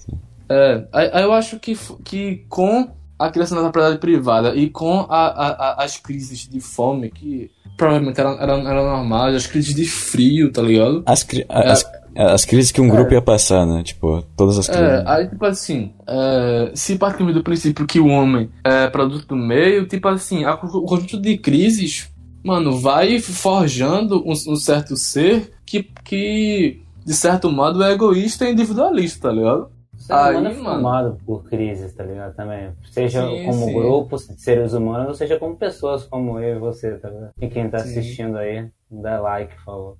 É, 0.48 0.84
aí, 0.92 1.10
aí 1.12 1.22
eu 1.22 1.32
acho 1.32 1.58
que, 1.58 1.76
que 2.04 2.44
com 2.48 2.88
a 3.18 3.30
criação 3.30 3.56
da 3.56 3.62
propriedade 3.64 3.98
privada 3.98 4.54
e 4.54 4.68
com 4.70 5.00
a, 5.08 5.26
a- 5.26 5.72
a- 5.80 5.84
as 5.84 5.96
crises 5.96 6.48
de 6.48 6.60
fome, 6.60 7.10
que 7.10 7.50
provavelmente 7.76 8.20
eram, 8.20 8.32
eram, 8.40 8.68
eram 8.68 8.84
normais, 8.84 9.34
as 9.34 9.46
crises 9.46 9.74
de 9.74 9.84
frio, 9.86 10.52
tá 10.52 10.62
ligado? 10.62 11.02
As, 11.06 11.22
cri- 11.22 11.44
as, 11.48 11.84
as 12.24 12.44
crises 12.44 12.70
que 12.72 12.80
um 12.80 12.88
grupo 12.88 13.12
ia 13.14 13.22
passar, 13.22 13.64
né? 13.66 13.82
Tipo, 13.82 14.22
todas 14.36 14.58
as 14.58 14.66
crises. 14.66 14.82
É, 14.84 15.04
aí 15.06 15.28
tipo 15.28 15.44
assim, 15.44 15.92
é, 16.06 16.70
se 16.74 16.96
partimos 16.96 17.34
do 17.34 17.42
princípio 17.42 17.86
que 17.86 18.00
o 18.00 18.08
homem 18.08 18.50
é 18.64 18.88
produto 18.88 19.26
do 19.26 19.36
meio, 19.36 19.86
tipo 19.86 20.08
assim, 20.08 20.44
a- 20.44 20.54
o 20.54 20.82
conjunto 20.82 21.20
de 21.20 21.38
crises, 21.38 22.08
mano, 22.42 22.78
vai 22.78 23.18
forjando 23.20 24.22
um, 24.26 24.32
um 24.32 24.56
certo 24.56 24.96
ser 24.96 25.52
que, 25.64 25.86
que, 26.04 26.82
de 27.04 27.14
certo 27.14 27.50
modo, 27.50 27.82
é 27.82 27.92
egoísta 27.92 28.46
e 28.48 28.52
individualista, 28.52 29.28
tá 29.28 29.34
ligado? 29.34 29.68
Humano 30.08 30.28
Aí, 30.28 30.36
é 30.36 30.40
mano. 30.40 30.64
formado 30.64 31.18
por 31.24 31.44
crises, 31.44 31.92
tá 31.94 32.04
ligado? 32.04 32.34
Também. 32.34 32.70
Seja 32.90 33.26
Sim, 33.28 33.44
como 33.44 33.64
sim. 33.66 33.74
grupo 33.74 34.16
de 34.16 34.40
seres 34.40 34.72
humanos, 34.72 35.08
ou 35.08 35.14
seja 35.14 35.38
como 35.38 35.56
pessoas 35.56 36.04
como 36.04 36.38
eu 36.40 36.56
e 36.56 36.58
você, 36.58 36.92
tá 36.92 37.08
ligado? 37.10 37.30
E 37.40 37.48
quem 37.48 37.68
tá 37.68 37.78
Sim. 37.80 37.90
assistindo 37.90 38.38
aí, 38.38 38.68
dá 38.90 39.20
like, 39.20 39.54
por 39.56 39.64
favor. 39.64 39.96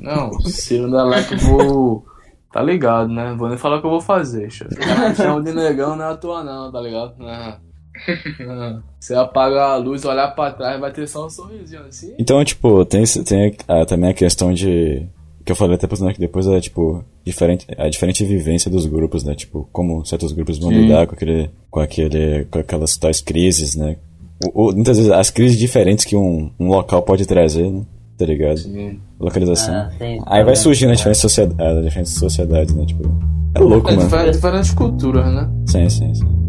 Não, 0.00 0.32
se 0.42 0.78
não 0.78 0.90
der 0.90 1.02
like, 1.02 1.32
eu 1.32 1.38
vou. 1.38 2.04
Tá 2.52 2.62
ligado, 2.62 3.08
né? 3.08 3.34
Vou 3.38 3.48
nem 3.48 3.56
falar 3.56 3.76
o 3.76 3.80
que 3.80 3.86
eu 3.86 3.90
vou 3.90 4.00
fazer, 4.00 4.50
chama 5.16 5.42
de 5.42 5.52
negão, 5.52 5.96
não 5.96 6.04
é 6.04 6.08
à 6.12 6.16
toa, 6.16 6.44
não, 6.44 6.70
tá 6.70 6.80
ligado? 6.80 7.14
Não. 7.18 7.72
Você 8.98 9.14
apagar 9.14 9.70
a 9.70 9.76
luz, 9.76 10.04
olhar 10.04 10.28
pra 10.34 10.50
trás, 10.50 10.80
vai 10.80 10.92
ter 10.92 11.06
só 11.06 11.26
um 11.26 11.30
sorrisinho 11.30 11.82
assim. 11.82 12.14
Então, 12.18 12.44
tipo, 12.44 12.84
tem, 12.84 13.04
tem 13.04 13.56
ah, 13.68 13.84
também 13.84 14.10
a 14.10 14.14
questão 14.14 14.52
de. 14.52 15.06
Que 15.44 15.52
eu 15.52 15.56
falei 15.56 15.74
até 15.76 15.86
pros 15.86 16.00
que 16.12 16.20
depois 16.20 16.46
é, 16.46 16.60
tipo, 16.60 17.04
diferente, 17.24 17.66
a 17.76 17.88
diferente 17.88 18.24
vivência 18.24 18.70
dos 18.70 18.86
grupos, 18.86 19.24
né? 19.24 19.34
Tipo, 19.34 19.68
como 19.72 20.04
certos 20.04 20.32
grupos 20.32 20.58
vão 20.58 20.70
Sim. 20.70 20.82
lidar 20.82 21.06
com 21.06 21.14
aquele. 21.14 21.50
com 21.70 21.80
aquele. 21.80 22.44
com 22.50 22.58
aquelas 22.58 22.96
tais 22.96 23.20
crises, 23.20 23.74
né? 23.76 23.96
O- 24.54 24.68
o- 24.70 24.72
muitas 24.74 24.96
vezes 24.98 25.10
as 25.12 25.30
crises 25.30 25.58
diferentes 25.58 26.04
que 26.04 26.16
um, 26.16 26.50
um 26.58 26.68
local 26.68 27.02
pode 27.02 27.26
trazer, 27.26 27.70
né? 27.70 27.82
Tá 28.18 28.26
ligado? 28.26 28.58
Sim. 28.58 29.00
Localização. 29.18 29.74
Ah, 29.74 29.90
tem- 29.98 30.20
Aí 30.26 30.44
vai 30.44 30.54
surgindo 30.54 30.88
vendo? 30.88 30.92
as 30.94 30.98
diferentes 30.98 31.20
sociedades, 31.20 31.76
as 31.78 31.84
diferentes 31.84 32.12
sociedades, 32.14 32.74
né? 32.74 32.84
Tipo. 32.86 33.02
É 33.54 33.58
louco, 33.58 33.88
É, 33.90 33.96
mano. 33.96 34.08
difer- 34.08 34.30
diferentes 34.30 34.70
culturas, 34.72 35.26
né? 35.32 35.50
Sim, 35.66 35.88
sim, 35.88 36.14
sim. 36.14 36.41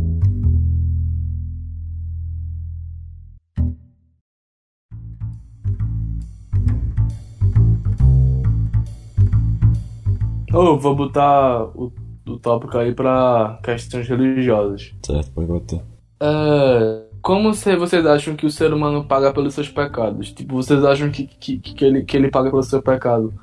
Ô, 10.54 10.78
vou 10.78 10.96
botar 10.96 11.64
o, 11.76 11.92
o 12.28 12.38
tópico 12.38 12.78
aí 12.78 12.94
pra 12.94 13.60
questões 13.64 14.08
religiosas. 14.08 14.94
Certo, 15.04 15.32
pode 15.32 15.48
botar. 15.48 15.82
É, 16.22 17.04
como 17.24 17.54
se 17.54 17.76
vocês 17.76 18.06
acham 18.06 18.36
que 18.36 18.46
o 18.46 18.52
ser 18.52 18.72
humano 18.72 19.04
paga 19.06 19.34
pelos 19.34 19.54
seus 19.54 19.68
pecados? 19.68 20.32
Tipo, 20.32 20.56
vocês 20.56 20.84
acham 20.86 21.10
que, 21.10 21.26
que, 21.26 21.58
que, 21.58 21.84
ele, 21.84 22.04
que 22.04 22.16
ele 22.16 22.30
paga 22.30 22.52
pelo 22.52 22.62
seu 22.62 22.82
pecado 22.82 23.34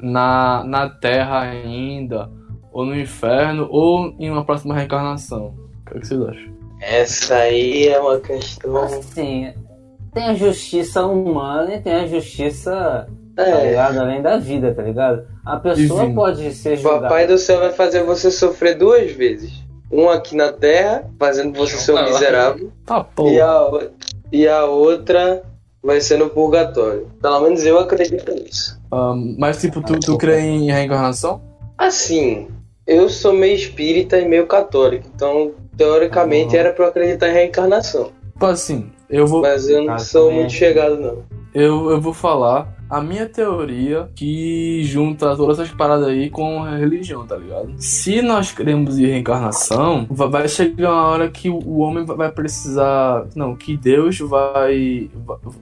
na, 0.00 0.64
na 0.64 0.88
terra 0.88 1.40
ainda, 1.40 2.30
ou 2.72 2.86
no 2.86 2.98
inferno, 2.98 3.68
ou 3.70 4.14
em 4.18 4.30
uma 4.30 4.44
próxima 4.44 4.74
reencarnação? 4.74 5.54
O 5.82 5.90
que, 5.90 5.98
é 5.98 6.00
que 6.00 6.06
vocês 6.06 6.22
acham? 6.22 6.54
Essa 6.80 7.34
aí 7.34 7.88
é 7.88 8.00
uma 8.00 8.18
questão. 8.20 8.84
Assim, 8.84 9.52
tem 10.12 10.24
a 10.24 10.34
justiça 10.34 11.04
humana 11.04 11.74
e 11.74 11.80
tem 11.80 11.92
a 11.92 12.06
justiça, 12.06 13.06
tá 13.34 13.42
É, 13.42 13.68
ligado? 13.68 13.98
Além 13.98 14.22
da 14.22 14.36
vida, 14.38 14.72
tá 14.74 14.82
ligado? 14.82 15.26
A 15.44 15.56
pessoa 15.58 16.00
Divino. 16.00 16.14
pode 16.14 16.52
ser 16.52 16.74
o 16.74 16.76
julgada. 16.76 17.02
Papai 17.02 17.26
do 17.26 17.38
céu 17.38 17.60
vai 17.60 17.72
fazer 17.72 18.02
você 18.02 18.30
sofrer 18.30 18.76
duas 18.76 19.10
vezes. 19.12 19.52
Um 19.92 20.08
aqui 20.08 20.34
na 20.36 20.52
terra, 20.52 21.04
fazendo 21.18 21.56
você 21.56 21.76
ser 21.76 21.92
um 21.92 22.04
miserável, 22.04 22.72
Tá, 22.84 23.06
e 23.26 23.40
a, 23.40 23.70
e 24.32 24.48
a 24.48 24.64
outra 24.64 25.42
vai 25.82 26.00
ser 26.00 26.18
no 26.18 26.30
purgatório. 26.30 27.08
Pelo 27.20 27.40
menos 27.40 27.64
eu 27.64 27.78
acredito 27.78 28.32
nisso. 28.32 28.80
Ah, 28.90 29.14
mas, 29.38 29.60
tipo, 29.60 29.80
tu, 29.82 29.98
tu 30.00 30.16
crê 30.18 30.40
em 30.40 30.70
reencarnação? 30.72 31.40
Assim, 31.78 32.48
eu 32.86 33.08
sou 33.08 33.32
meio 33.32 33.54
espírita 33.54 34.18
e 34.18 34.26
meio 34.26 34.46
católico, 34.46 35.06
então 35.14 35.52
teoricamente 35.76 36.56
Ah. 36.56 36.60
era 36.60 36.72
pra 36.72 36.86
eu 36.86 36.88
acreditar 36.88 37.28
em 37.28 37.32
reencarnação. 37.34 38.10
Tipo 38.32 38.46
assim, 38.46 38.90
eu 39.10 39.26
vou, 39.26 39.42
Mas 39.42 39.68
eu 39.68 39.84
não 39.84 39.94
Ah, 39.94 39.98
sou 39.98 40.24
também. 40.24 40.40
muito 40.40 40.52
chegado, 40.54 40.96
não. 40.98 41.22
eu, 41.54 41.90
eu 41.90 42.00
vou 42.00 42.12
falar 42.14 42.73
a 42.88 43.00
minha 43.00 43.26
teoria 43.28 44.08
que 44.14 44.82
junta 44.84 45.36
todas 45.36 45.58
essas 45.58 45.72
paradas 45.74 46.08
aí 46.08 46.30
com 46.30 46.62
a 46.62 46.76
religião, 46.76 47.26
tá 47.26 47.36
ligado? 47.36 47.72
Se 47.78 48.20
nós 48.22 48.52
cremos 48.52 48.98
em 48.98 49.06
reencarnação, 49.06 50.06
va- 50.10 50.26
vai 50.26 50.48
chegar 50.48 50.90
uma 50.92 51.06
hora 51.08 51.28
que 51.30 51.48
o- 51.50 51.78
homem 51.78 52.04
va- 52.04 52.14
vai 52.14 52.30
precisar. 52.32 53.26
Não, 53.34 53.54
que 53.56 53.76
Deus 53.76 54.18
vai, 54.20 55.10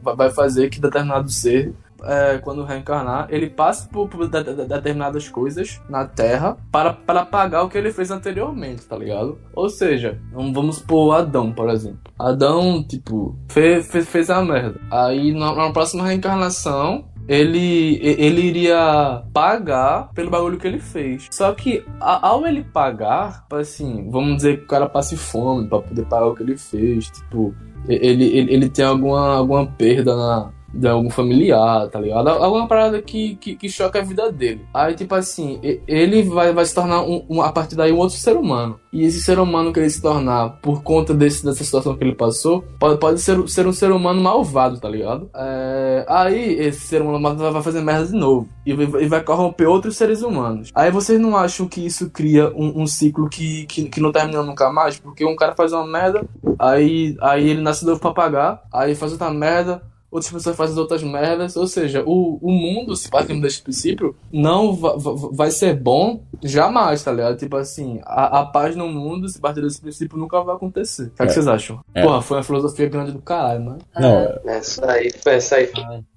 va- 0.02 0.14
vai 0.14 0.30
fazer 0.30 0.68
que 0.70 0.80
determinado 0.80 1.30
ser. 1.30 1.72
é, 2.04 2.38
quando 2.38 2.64
reencarnar, 2.64 3.28
ele 3.30 3.48
passe 3.48 3.88
por, 3.88 4.08
por 4.08 4.26
de- 4.26 4.42
de- 4.42 4.64
determinadas 4.66 5.28
coisas 5.28 5.80
na 5.88 6.04
Terra 6.04 6.56
para, 6.72 6.92
para 6.92 7.24
pagar 7.24 7.62
o 7.62 7.68
que 7.68 7.78
ele 7.78 7.92
fez 7.92 8.10
anteriormente, 8.10 8.82
tá 8.86 8.96
ligado? 8.96 9.38
Ou 9.54 9.70
seja, 9.70 10.18
vamos- 10.32 10.78
supor 10.78 11.14
Adão, 11.14 11.52
por 11.52 11.70
exemplo. 11.70 12.00
Adão, 12.18 12.82
tipo, 12.82 13.36
fez, 13.48 13.86
fez, 13.88 14.08
fez 14.08 14.30
a 14.30 14.42
merda. 14.42 14.80
Aí 14.90 15.32
na, 15.32 15.54
na 15.54 15.70
próxima 15.70 16.02
reencarnação, 16.04 17.04
ele, 17.28 17.98
ele 18.02 18.40
iria 18.42 19.22
pagar 19.32 20.10
pelo 20.14 20.30
bagulho 20.30 20.58
que 20.58 20.66
ele 20.66 20.78
fez. 20.80 21.28
Só 21.30 21.52
que 21.52 21.84
a- 22.00 22.26
ao 22.28 22.46
ele 22.46 22.64
pagar, 22.64 23.42
tipo 23.42 23.56
assim, 23.56 24.08
vamos 24.10 24.36
dizer 24.36 24.58
que 24.58 24.64
o 24.64 24.68
cara 24.68 24.88
passe 24.88 25.16
fome 25.16 25.66
pra 25.68 25.80
poder 25.80 26.04
pagar 26.06 26.26
o 26.26 26.34
que 26.34 26.42
ele 26.42 26.56
fez, 26.56 27.10
tipo, 27.10 27.54
ele, 27.88 28.24
ele, 28.24 28.52
ele 28.54 28.68
tem 28.68 28.84
alguma, 28.84 29.36
alguma 29.36 29.66
perda 29.66 30.14
na, 30.16 30.50
de 30.72 30.88
algum 30.88 31.10
familiar, 31.10 31.88
tá 31.88 32.00
ligado? 32.00 32.28
Alguma 32.28 32.66
parada 32.66 33.00
que, 33.02 33.36
que, 33.36 33.54
que 33.56 33.68
choca 33.68 33.98
a 34.00 34.02
vida 34.04 34.30
dele. 34.32 34.64
Aí, 34.72 34.94
tipo 34.94 35.14
assim, 35.14 35.58
ele 35.86 36.22
vai, 36.22 36.52
vai 36.52 36.64
se 36.64 36.74
tornar, 36.74 37.02
um, 37.02 37.24
um- 37.28 37.42
a 37.42 37.52
partir 37.52 37.76
daí, 37.76 37.92
um 37.92 37.98
outro 37.98 38.16
ser 38.16 38.36
humano. 38.36 38.78
E 38.92 39.04
esse 39.04 39.22
ser 39.22 39.38
humano 39.38 39.72
que 39.72 39.80
ele 39.80 39.88
se 39.90 40.02
tornar, 40.02 40.58
por 40.60 40.82
conta 40.82 41.14
desse, 41.14 41.44
dessa 41.44 41.64
situação 41.64 41.96
que 41.96 42.04
ele 42.04 42.14
passou, 42.14 42.62
pode, 42.78 42.98
pode 42.98 43.20
ser, 43.20 43.48
ser 43.48 43.66
um 43.66 43.72
ser 43.72 43.90
humano 43.90 44.20
malvado, 44.20 44.78
tá 44.80 44.88
ligado? 44.88 45.30
É, 45.34 46.04
aí, 46.08 46.54
esse 46.60 46.86
ser 46.86 47.00
humano 47.02 47.18
malvado 47.20 47.52
vai 47.52 47.62
fazer 47.62 47.80
merda 47.80 48.06
de 48.06 48.12
novo. 48.14 48.48
E 48.66 48.72
vai, 48.74 49.02
e 49.02 49.08
vai 49.08 49.22
corromper 49.22 49.68
outros 49.68 49.96
seres 49.96 50.22
humanos. 50.22 50.70
Aí, 50.74 50.90
vocês 50.90 51.18
não 51.20 51.36
acham 51.36 51.66
que 51.66 51.84
isso 51.84 52.10
cria 52.10 52.50
um, 52.54 52.82
um 52.82 52.86
ciclo 52.86 53.28
que, 53.28 53.66
que, 53.66 53.88
que 53.88 54.00
não 54.00 54.12
termina 54.12 54.42
nunca 54.42 54.70
mais? 54.72 54.98
Porque 54.98 55.24
um 55.24 55.36
cara 55.36 55.54
faz 55.54 55.72
uma 55.72 55.86
merda, 55.86 56.24
aí, 56.58 57.16
aí 57.20 57.48
ele 57.48 57.60
nasce 57.62 57.84
novo 57.84 58.00
pra 58.00 58.12
pagar, 58.12 58.62
aí 58.72 58.94
faz 58.94 59.12
outra 59.12 59.30
merda, 59.30 59.82
outras 60.12 60.30
pessoas 60.30 60.54
fazem 60.54 60.78
outras 60.78 61.02
merdas, 61.02 61.56
ou 61.56 61.66
seja, 61.66 62.04
o, 62.06 62.38
o 62.42 62.52
mundo, 62.52 62.94
se 62.94 63.08
partimos 63.10 63.42
desse 63.42 63.62
princípio, 63.62 64.14
não 64.32 64.74
va- 64.74 64.94
va- 64.96 65.30
vai 65.32 65.50
ser 65.50 65.74
bom 65.74 66.20
jamais, 66.42 67.02
tá 67.02 67.10
ligado? 67.10 67.36
Tipo 67.38 67.56
assim, 67.56 67.98
a, 68.04 68.40
a 68.40 68.46
paz 68.46 68.76
no 68.76 68.86
mundo, 68.88 69.26
se 69.28 69.40
partir 69.40 69.62
desse 69.62 69.80
princípio, 69.80 70.18
nunca 70.18 70.40
vai 70.42 70.54
acontecer. 70.54 71.04
O 71.04 71.10
que, 71.10 71.22
é 71.22 71.24
que 71.26 71.30
É. 71.32 71.34
vocês 71.34 71.48
acham? 71.48 71.80
É. 71.94 72.02
Porra, 72.02 72.20
foi 72.20 72.36
uma 72.36 72.42
filosofia 72.42 72.88
grande 72.88 73.12
do 73.12 73.20
caralho, 73.20 73.64
mano. 73.64 73.78
Não, 73.98 74.52
Essa 74.52 74.90
aí, 74.92 75.10
essa 75.26 75.56
aí. 75.56 75.70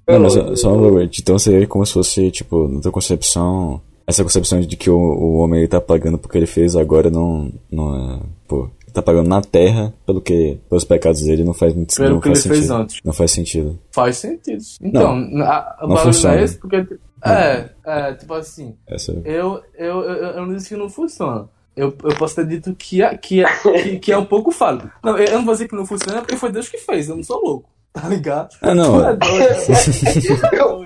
Não, 0.07 0.19
mas 0.19 0.33
só- 0.33 0.55
só 0.55 0.73
uma 0.73 0.91
coisa, 0.91 1.09
então 1.19 1.39
seria 1.39 1.65
como 1.65 1.85
se 1.85 1.93
fosse, 1.93 2.29
tipo, 2.31 2.67
na 2.67 2.81
tua 2.81 2.91
concepção, 2.91 3.81
essa 4.05 4.23
concepção 4.23 4.59
de 4.59 4.75
que 4.75 4.89
o, 4.89 4.95
o 4.97 5.37
homem 5.37 5.61
ele 5.61 5.67
tá 5.67 5.79
pagando 5.81 6.17
porque 6.17 6.37
ele 6.37 6.45
fez 6.45 6.75
agora 6.75 7.09
não, 7.09 7.49
não 7.71 7.95
é, 7.95 8.19
pô, 8.47 8.69
tá 8.95 9.01
pagando 9.01 9.27
na 9.29 9.41
terra 9.41 9.93
pelo 10.05 10.19
que, 10.21 10.57
pelos 10.69 10.83
pecados 10.83 11.21
dele 11.23 11.43
não 11.43 11.53
faz 11.53 11.73
muito 11.73 11.95
Pelo 11.95 12.15
não 12.15 12.19
que 12.21 12.29
ele 12.29 12.35
faz 12.35 12.47
fez 12.47 12.57
sentido. 12.59 12.75
antes. 12.75 12.99
Não 13.03 13.13
faz 13.13 13.31
sentido. 13.31 13.79
Faz 13.91 14.17
sentido. 14.17 14.63
Então, 14.81 15.09
a, 15.11 15.13
o 15.13 15.17
não 15.17 15.41
bagulho 15.41 15.87
não 15.89 15.97
funciona. 15.97 16.35
é 16.39 16.43
esse 16.43 16.57
porque. 16.57 16.81
tipo, 16.83 16.99
É, 17.25 17.69
é, 17.85 18.13
tipo 18.13 18.33
assim, 18.33 18.75
Essa 18.87 19.11
eu, 19.25 19.61
eu, 19.77 20.01
eu, 20.03 20.25
eu 20.31 20.45
não 20.45 20.55
disse 20.55 20.69
que 20.69 20.75
não 20.75 20.89
funciona. 20.89 21.47
Eu, 21.75 21.93
eu 22.03 22.15
posso 22.17 22.35
ter 22.35 22.47
dito 22.47 22.73
que 22.73 23.01
é, 23.01 23.17
que, 23.17 23.43
é, 23.43 23.47
que, 23.83 23.99
que 23.99 24.11
é 24.11 24.17
um 24.17 24.23
pouco 24.25 24.49
falho. 24.51 24.89
Não, 25.03 25.17
eu 25.17 25.25
eu 25.25 25.37
não 25.39 25.45
vou 25.45 25.53
dizer 25.53 25.67
que 25.67 25.75
não 25.75 25.85
funciona 25.85 26.21
porque 26.21 26.37
foi 26.37 26.51
Deus 26.51 26.69
que 26.69 26.77
fez, 26.77 27.09
eu 27.09 27.15
não 27.17 27.23
sou 27.23 27.41
louco. 27.43 27.69
Tá 27.91 28.09
ligado? 28.09 28.49
Ah, 28.61 28.75
não. 28.75 28.99
Tu 28.99 29.05
é 29.05 29.15
doido. 29.15 30.53
Eu, 30.53 30.83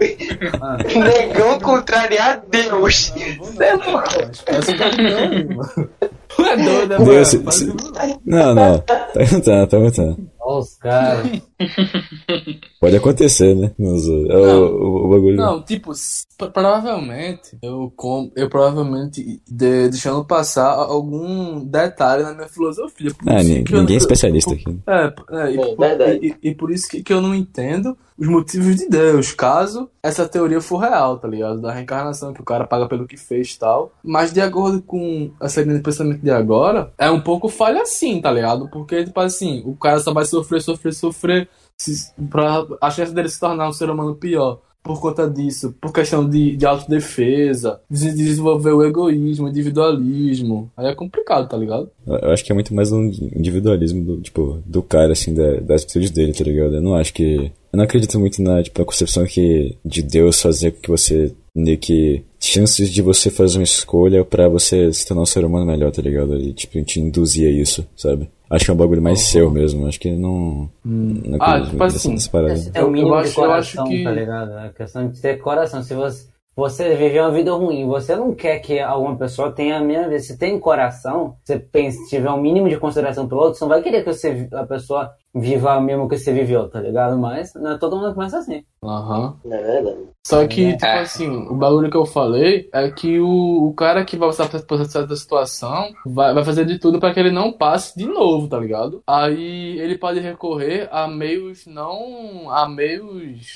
Ah, 0.62 0.78
Negão 0.78 1.60
contrariar 1.60 2.44
Deus. 2.50 3.12
É 3.60 3.70
é 3.70 3.78
doido, 3.78 5.56
mano. 5.56 5.90
Tu 5.96 6.06
é 6.06 6.10
doido, 6.38 7.00
né, 7.00 7.06
Deus, 7.06 7.34
mano? 7.34 7.76
Não, 8.26 8.56
não. 8.56 8.80
Tá 8.80 9.08
aguentando, 9.16 9.68
tá 9.68 9.78
aguentando. 9.78 10.30
Olha 10.50 10.60
os 10.62 10.76
caras. 10.78 11.28
Pode 12.82 12.96
acontecer, 12.96 13.56
né? 13.56 13.72
Mas, 13.78 14.06
é 14.08 14.10
o, 14.10 14.46
Não. 14.46 14.64
o, 14.64 15.06
o 15.06 15.10
bagulho. 15.10 15.36
Não, 15.38 15.62
tipo, 15.62 15.92
provavelmente 16.54 17.58
eu 17.62 17.92
com, 17.96 18.32
eu 18.36 18.50
provavelmente 18.50 19.42
de, 19.48 19.90
deixando 19.90 20.24
passar 20.26 20.70
algum 20.72 21.64
detalhe 21.64 22.24
na 22.24 22.34
minha 22.34 22.48
filosofia. 22.48 23.12
Por 23.14 23.30
Ah, 23.30 23.44
ninguém 23.44 23.96
é 23.96 23.98
especialista 23.98 24.54
aqui. 24.54 24.80
É, 24.88 25.14
é, 25.32 25.52
e, 25.52 25.60
É, 25.60 25.76
por- 25.76 26.24
e- 26.24 26.36
e- 26.44 26.56
por 26.56 26.72
isso 26.72 26.88
que, 26.90 27.04
que 27.04 27.14
eu 27.14 27.22
não 27.22 27.36
entendo 27.36 27.98
os 28.18 28.28
motivos 28.28 28.76
de 28.76 28.88
Deus, 28.90 29.32
caso 29.32 29.90
essa 30.04 30.28
teoria 30.28 30.60
for 30.60 30.78
real, 30.80 31.18
tá 31.18 31.28
ligado? 31.28 31.62
Da 31.62 31.72
reencarnação, 31.72 32.34
que 32.34 32.42
o 32.42 32.46
cara 32.46 32.68
paga 32.68 32.86
pelo 32.88 33.08
que 33.08 33.16
fez 33.16 33.52
e 33.54 33.60
tal. 33.60 33.94
Mas 34.04 34.34
de 34.34 34.42
acordo 34.42 34.82
com 34.82 35.32
essa 35.42 35.62
linha 35.62 35.76
de 35.78 35.82
pensamento 35.84 36.22
de 36.22 36.30
agora, 36.32 36.92
é 36.98 37.10
um 37.10 37.22
pouco 37.22 37.48
falha 37.48 37.82
assim, 37.82 38.20
tá 38.22 38.30
ligado? 38.32 38.70
Porque, 38.70 39.06
tipo 39.06 39.20
assim, 39.22 39.62
o 39.66 39.74
cara 39.76 40.00
só 40.00 40.14
vai 40.14 40.26
sofrer, 40.44 40.62
sofrer, 40.62 40.94
sofrer, 40.94 41.50
se, 41.78 42.12
pra, 42.30 42.66
a 42.82 42.92
chance 42.92 43.14
dele 43.14 43.30
se 43.30 43.40
tornar 43.40 43.70
um 43.70 43.74
ser 43.74 43.90
humano 43.90 44.16
pior. 44.16 44.62
Por 44.82 45.02
conta 45.02 45.30
disso, 45.30 45.76
por 45.80 45.92
questão 45.92 46.28
de, 46.28 46.56
de 46.56 46.66
autodefesa, 46.66 47.82
de 47.92 48.14
desenvolver 48.14 48.72
o 48.72 48.84
egoísmo, 48.84 49.50
individualismo. 49.50 50.72
Aí 50.76 50.88
é 50.88 50.96
complicado, 50.96 51.50
tá 51.50 51.58
ligado? 51.58 51.92
Eu 52.08 52.32
acho 52.32 52.46
que 52.46 52.52
é 52.52 52.56
muito 52.56 52.74
mais 52.74 52.90
um 52.92 53.04
individualismo 53.36 54.04
do, 54.04 54.22
tipo, 54.22 54.64
do 54.66 54.82
cara, 54.82 55.12
assim, 55.12 55.34
da, 55.34 55.60
das 55.60 55.84
atitudes 55.84 56.12
dele, 56.12 56.34
tá 56.34 56.46
ligado? 56.46 56.76
Eu 56.76 56.82
não 56.82 56.96
acho 56.96 57.14
que. 57.14 57.52
Eu 57.72 57.78
não 57.78 57.84
acredito 57.84 58.18
muito 58.20 58.42
na, 58.42 58.64
tipo, 58.64 58.80
na 58.80 58.86
concepção 58.86 59.26
que 59.26 59.76
de 59.84 60.02
Deus 60.02 60.42
fazer 60.42 60.72
com 60.72 60.80
que 60.80 60.90
você 60.90 61.36
meio 61.54 61.78
que 61.78 62.24
chances 62.40 62.90
de 62.90 63.02
você 63.02 63.30
fazer 63.30 63.58
uma 63.58 63.64
escolha 63.64 64.24
pra 64.24 64.48
você 64.48 64.92
se 64.94 65.06
tornar 65.06 65.24
um 65.24 65.26
ser 65.26 65.44
humano 65.44 65.66
melhor, 65.66 65.92
tá 65.92 66.02
ligado? 66.02 66.38
E, 66.38 66.54
tipo, 66.54 66.82
te 66.84 67.02
induzir 67.02 67.48
a 67.48 67.52
isso, 67.52 67.86
sabe? 67.98 68.30
Acho 68.50 68.66
que 68.66 68.72
é 68.72 68.74
um 68.74 68.78
bagulho 68.78 69.02
mais 69.02 69.20
seu 69.22 69.52
mesmo. 69.52 69.86
Acho 69.88 70.00
que 70.00 70.12
não. 70.12 70.70
não 70.84 71.38
Ah, 71.40 71.52
acredito 71.54 71.72
tipo 71.72 71.84
assim. 71.84 72.18
Você 72.18 72.72
tem 72.72 72.84
o 72.84 72.90
mínimo 72.90 73.14
eu 73.16 73.22
de 73.22 73.28
acho- 73.28 73.42
eu 73.42 73.52
acho 73.52 73.76
coração, 73.78 73.86
que- 73.98 74.04
tá 74.04 74.12
ligado? 74.12 74.52
É 74.58 74.70
questão 74.70 75.08
de 75.08 75.22
ter 75.22 75.38
coração. 75.38 75.84
Se 75.84 75.94
você, 75.94 76.28
você 76.60 76.96
viver 76.96 77.22
uma 77.22 77.32
vida 77.32 77.52
ruim, 77.54 77.88
você 77.88 78.16
não 78.16 78.36
quer 78.36 78.60
que 78.60 78.80
alguma 78.80 79.16
pessoa 79.18 79.52
tenha 79.52 79.78
a 79.78 79.82
mesma 79.84 80.10
vida. 80.10 80.20
Se 80.20 80.38
tem 80.38 80.60
coração, 80.60 81.36
você 81.44 81.58
pensa, 81.58 81.98
tiver 82.10 82.30
um 82.30 82.42
mínimo 82.42 82.70
de 82.70 82.78
consideração 82.78 83.28
pelo 83.28 83.42
outro, 83.42 83.58
você 83.58 83.64
não 83.64 83.70
vai 83.70 83.82
querer 83.82 84.04
que 84.04 84.14
você, 84.14 84.48
a 84.54 84.66
pessoa 84.66 85.10
viva 85.34 85.78
o 85.78 85.82
mesmo 85.82 86.10
que 86.10 86.18
você 86.18 86.34
viveu, 86.34 86.68
tá 86.70 86.80
ligado? 86.82 87.18
Mas 87.18 87.54
não 87.54 87.72
é 87.72 87.78
todo 87.78 87.96
mundo 87.96 88.14
que 88.14 88.20
pensa 88.20 88.40
assim. 88.40 88.64
Aham. 88.84 89.36
É 89.46 89.58
verdade. 89.58 89.98
Só 90.26 90.46
que, 90.48 90.66
É. 90.66 90.74
tipo 90.74 90.86
assim, 90.86 91.48
o 91.48 91.56
bagulho 91.56 91.90
que 91.90 91.98
eu 91.98 92.06
falei 92.06 92.68
é 92.74 92.90
que 92.92 93.20
o, 93.20 93.68
o 93.68 93.74
cara 93.74 94.04
que 94.04 94.18
vai 94.18 94.30
passar 94.30 94.50
por 94.64 94.82
essa 94.82 95.16
situação 95.16 95.90
vai, 96.06 96.34
vai 96.34 96.44
fazer 96.44 96.66
de 96.66 96.78
tudo 96.80 97.00
pra 97.00 97.14
que 97.14 97.20
ele 97.20 97.32
não 97.32 97.52
passe 97.54 97.98
de 97.98 98.06
novo, 98.06 98.48
tá 98.48 98.60
ligado? 98.60 99.02
Aí 99.08 99.80
ele 99.80 99.98
pode 99.98 100.20
recorrer 100.20 100.90
a 100.92 101.08
meios 101.08 101.66
não. 101.66 102.50
a 102.50 102.68
meios 102.68 103.56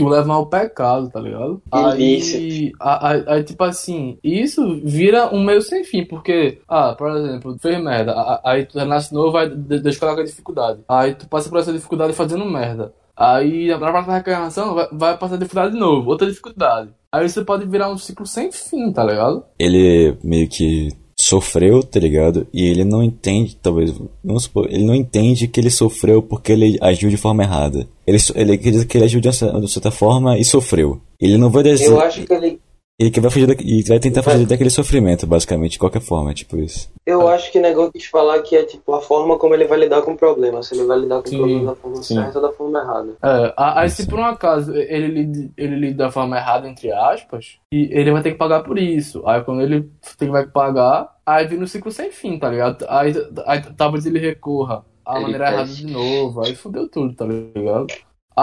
que 0.00 0.04
o 0.04 0.08
levam 0.08 0.34
ao 0.36 0.46
pecado, 0.46 1.08
tá 1.10 1.20
ligado? 1.20 1.62
Aí, 1.70 2.02
Ilícito. 2.14 2.76
a- 2.80 3.10
a- 3.12 3.34
aí, 3.34 3.44
tipo 3.44 3.62
assim, 3.64 4.18
isso 4.24 4.80
vira 4.84 5.32
um 5.34 5.42
meio 5.44 5.62
sem 5.62 5.84
fim, 5.84 6.04
porque, 6.04 6.58
ah, 6.68 6.94
por 6.96 7.10
exemplo, 7.16 7.54
tu 7.54 7.60
fez 7.60 7.82
merda, 7.82 8.12
a- 8.12 8.34
a- 8.34 8.40
aí 8.52 8.66
tu 8.66 8.78
renasce 8.78 9.12
novo, 9.14 9.32
vai 9.32 9.48
de- 9.48 9.80
deixa 9.80 10.00
colocar 10.00 10.22
dificuldade. 10.22 10.80
Aí 10.88 11.14
tu 11.14 11.28
passa 11.28 11.48
por 11.48 11.58
essa 11.58 11.72
dificuldade 11.72 12.12
fazendo 12.12 12.44
merda. 12.44 12.92
Aí 13.16 13.68
na 13.68 13.76
próxima 13.78 14.14
reencarnação 14.14 14.74
vai, 14.74 14.88
vai 14.92 15.18
passar 15.18 15.36
dificuldade 15.36 15.74
de 15.74 15.78
novo, 15.78 16.08
outra 16.10 16.26
dificuldade. 16.26 16.88
Aí 17.12 17.28
você 17.28 17.44
pode 17.44 17.66
virar 17.66 17.90
um 17.90 17.98
ciclo 17.98 18.24
sem 18.26 18.50
fim, 18.50 18.90
tá 18.92 19.04
ligado? 19.04 19.44
ele 19.58 20.16
meio 20.24 20.48
que 20.48 20.88
sofreu, 21.30 21.82
tá 21.82 22.00
ligado? 22.00 22.46
E 22.52 22.66
ele 22.66 22.84
não 22.84 23.02
entende, 23.02 23.56
talvez, 23.62 23.94
vamos 24.22 24.44
supor, 24.44 24.66
ele 24.70 24.84
não 24.84 24.94
entende 24.94 25.46
que 25.46 25.60
ele 25.60 25.70
sofreu 25.70 26.20
porque 26.20 26.52
ele 26.52 26.76
agiu 26.80 27.08
de 27.08 27.16
forma 27.16 27.44
errada. 27.44 27.86
Ele, 28.06 28.18
ele 28.34 28.52
acredita 28.52 28.84
que 28.84 28.98
ele 28.98 29.04
agiu 29.04 29.20
de 29.20 29.28
uma 29.28 29.60
de 29.60 29.70
certa 29.70 29.90
forma 29.90 30.36
e 30.36 30.44
sofreu. 30.44 31.00
Ele 31.20 31.38
não 31.38 31.48
vai 31.48 31.62
dizer, 31.62 31.86
Eu 31.86 32.00
acho 32.00 32.24
que 32.24 32.32
ele. 32.32 32.58
Ele 33.00 33.10
que 33.10 33.20
vai 33.20 33.30
fugir 33.30 33.46
da, 33.46 33.54
e 33.58 33.82
vai 33.88 33.98
tentar 33.98 34.22
fugir 34.22 34.46
daquele 34.46 34.68
sofrimento, 34.70 35.26
basicamente, 35.26 35.72
de 35.72 35.78
qualquer 35.78 36.02
forma, 36.02 36.34
tipo 36.34 36.58
isso. 36.58 36.90
Eu 37.06 37.26
acho 37.28 37.50
que 37.50 37.58
o 37.58 37.62
negócio 37.62 37.92
quis 37.92 38.04
falar 38.04 38.40
que 38.42 38.54
é 38.54 38.62
tipo 38.64 38.92
a 38.94 39.00
forma 39.00 39.38
como 39.38 39.54
ele 39.54 39.64
vai 39.66 39.78
lidar 39.78 40.02
com 40.02 40.12
o 40.12 40.16
problema. 40.16 40.62
Se 40.62 40.74
ele 40.74 40.84
vai 40.84 40.98
lidar 40.98 41.22
com 41.22 41.28
Sim, 41.28 41.36
o 41.36 41.38
problema 41.38 41.64
da 41.70 41.74
forma 41.76 42.02
sim. 42.02 42.14
certa 42.14 42.38
ou 42.38 42.46
da 42.46 42.52
forma 42.52 42.78
errada. 42.78 43.16
É, 43.22 43.54
a- 43.56 43.80
aí 43.80 43.90
se 43.90 44.06
por 44.06 44.18
um 44.18 44.24
acaso 44.24 44.74
ele 44.76 45.06
lida, 45.08 45.50
ele 45.56 45.76
lida 45.76 46.04
da 46.04 46.10
forma 46.12 46.36
errada, 46.36 46.68
entre 46.68 46.92
aspas, 46.92 47.56
e 47.72 47.88
ele 47.90 48.12
vai 48.12 48.22
ter 48.22 48.32
que 48.32 48.38
pagar 48.38 48.62
por 48.62 48.78
isso. 48.78 49.26
Aí 49.26 49.42
quando 49.42 49.62
ele 49.62 49.90
tem, 50.18 50.28
vai 50.28 50.46
pagar, 50.46 51.08
aí 51.24 51.46
vira 51.46 51.62
um 51.62 51.66
ciclo 51.66 51.90
sem 51.90 52.10
fim, 52.10 52.38
tá 52.38 52.50
ligado? 52.50 52.84
Aí, 52.88 53.12
aí 53.46 53.62
talvez 53.76 54.04
ele 54.04 54.18
recorra 54.18 54.84
à 55.06 55.14
Ele 55.14 55.22
maneira 55.22 55.50
errada 55.50 55.72
de 55.72 55.86
novo, 55.86 56.42
aí 56.44 56.54
fudeu 56.54 56.86
tudo, 56.88 57.14
tá 57.14 57.24
ligado? 57.24 57.86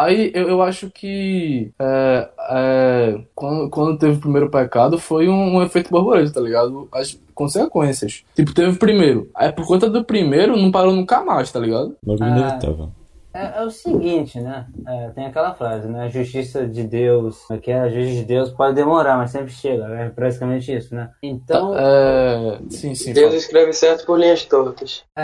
Aí 0.03 0.31
eu, 0.33 0.47
eu 0.49 0.61
acho 0.61 0.89
que 0.89 1.71
é, 1.79 2.29
é, 2.49 3.19
quando, 3.33 3.69
quando 3.69 3.97
teve 3.97 4.17
o 4.17 4.21
primeiro 4.21 4.49
pecado 4.49 4.97
foi 4.97 5.27
um, 5.27 5.55
um 5.57 5.63
efeito 5.63 5.89
borboleta, 5.89 6.31
tá 6.33 6.41
ligado? 6.41 6.87
As 6.91 7.17
consequências. 7.33 8.23
Tipo, 8.35 8.53
teve 8.53 8.71
o 8.71 8.79
primeiro. 8.79 9.29
Aí 9.33 9.51
por 9.51 9.65
conta 9.65 9.89
do 9.89 10.03
primeiro 10.03 10.55
não 10.57 10.71
parou 10.71 10.93
nunca 10.93 11.23
mais, 11.23 11.51
tá 11.51 11.59
ligado? 11.59 11.95
Bagulho 12.03 12.23
Ah. 12.25 12.37
inevitável. 12.37 12.89
É, 13.37 13.59
é 13.59 13.63
o 13.63 13.69
seguinte, 13.69 14.39
né? 14.39 14.65
É, 14.87 15.09
tem 15.09 15.25
aquela 15.25 15.53
frase, 15.53 15.87
né? 15.87 16.05
A 16.05 16.09
justiça 16.09 16.65
de 16.67 16.83
Deus, 16.83 17.49
é 17.51 17.57
que 17.57 17.69
é? 17.71 17.79
A 17.81 17.89
justiça 17.89 18.15
de 18.21 18.25
Deus 18.25 18.49
pode 18.51 18.75
demorar, 18.75 19.17
mas 19.17 19.31
sempre 19.31 19.51
chega. 19.51 19.85
É 19.87 20.09
praticamente 20.09 20.75
isso, 20.75 20.95
né? 20.95 21.09
Então, 21.21 21.73
É, 21.77 22.59
sim, 22.69 22.95
sim. 22.95 23.13
Deus 23.13 23.27
fala. 23.27 23.37
escreve 23.37 23.73
certo 23.73 24.05
por 24.05 24.19
linhas 24.19 24.43
tortas. 24.45 25.03
é, 25.15 25.23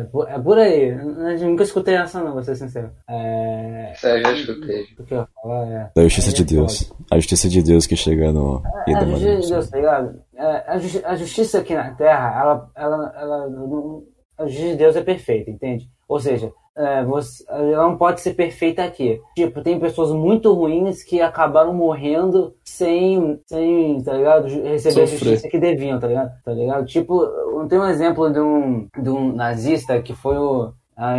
é, 0.00 0.06
por- 0.10 0.28
é 0.28 0.38
por 0.38 0.58
aí. 0.58 0.88
Eu 0.88 1.48
nunca 1.48 1.62
escutei 1.62 1.94
essa, 1.96 2.20
não, 2.22 2.32
vou 2.32 2.42
ser 2.42 2.56
sincero. 2.56 2.90
É. 3.08 3.92
É, 4.02 4.18
eu 4.18 4.22
já 4.22 4.32
escutei. 4.32 4.82
O 4.98 5.04
que 5.04 5.14
eu 5.14 5.18
ia 5.18 5.28
falar 5.42 5.66
é. 5.68 5.90
Da 5.94 6.02
justiça 6.04 6.28
Aí 6.30 6.34
de 6.34 6.42
é 6.42 6.44
Deus. 6.56 6.92
A 7.10 7.16
justiça 7.16 7.48
de 7.48 7.62
Deus 7.62 7.86
que 7.86 7.96
chega 7.96 8.32
no. 8.32 8.62
É, 8.86 8.94
a 8.94 9.04
justiça 9.04 9.40
de 9.40 9.48
Deus, 9.48 9.70
tá 9.70 9.76
ligado? 9.76 10.22
É, 10.36 10.64
a, 10.66 10.78
justi- 10.78 11.02
a 11.04 11.16
justiça 11.16 11.58
aqui 11.58 11.74
na 11.74 11.90
Terra, 11.94 12.40
ela, 12.40 12.70
ela, 12.74 13.14
ela, 13.16 13.48
não- 13.48 14.02
a 14.38 14.46
justiça 14.46 14.68
de 14.70 14.76
Deus 14.76 14.96
é 14.96 15.02
perfeita, 15.02 15.50
entende? 15.50 15.90
Ou 16.08 16.18
seja, 16.18 16.50
é, 16.76 17.04
você, 17.04 17.44
ela 17.48 17.88
não 17.88 17.96
pode 17.96 18.20
ser 18.20 18.34
perfeita 18.34 18.82
aqui. 18.82 19.20
Tipo, 19.34 19.62
tem 19.62 19.78
pessoas 19.78 20.12
muito 20.12 20.52
ruins 20.52 21.02
que 21.02 21.20
acabaram 21.20 21.74
morrendo 21.74 22.54
sem, 22.64 23.40
sem 23.46 24.02
tá 24.02 24.14
ligado? 24.14 24.46
Receber 24.46 25.02
a 25.02 25.06
Sofrer. 25.06 25.18
justiça 25.18 25.48
que 25.48 25.58
deviam, 25.58 25.98
tá 25.98 26.06
ligado? 26.06 26.32
Tá 26.44 26.52
ligado? 26.52 26.86
Tipo, 26.86 27.26
tenho 27.68 27.82
um 27.82 27.88
exemplo 27.88 28.30
de 28.30 28.40
um, 28.40 28.88
de 29.00 29.10
um 29.10 29.32
nazista 29.32 30.00
que 30.00 30.14
foi 30.14 30.36
o 30.36 30.72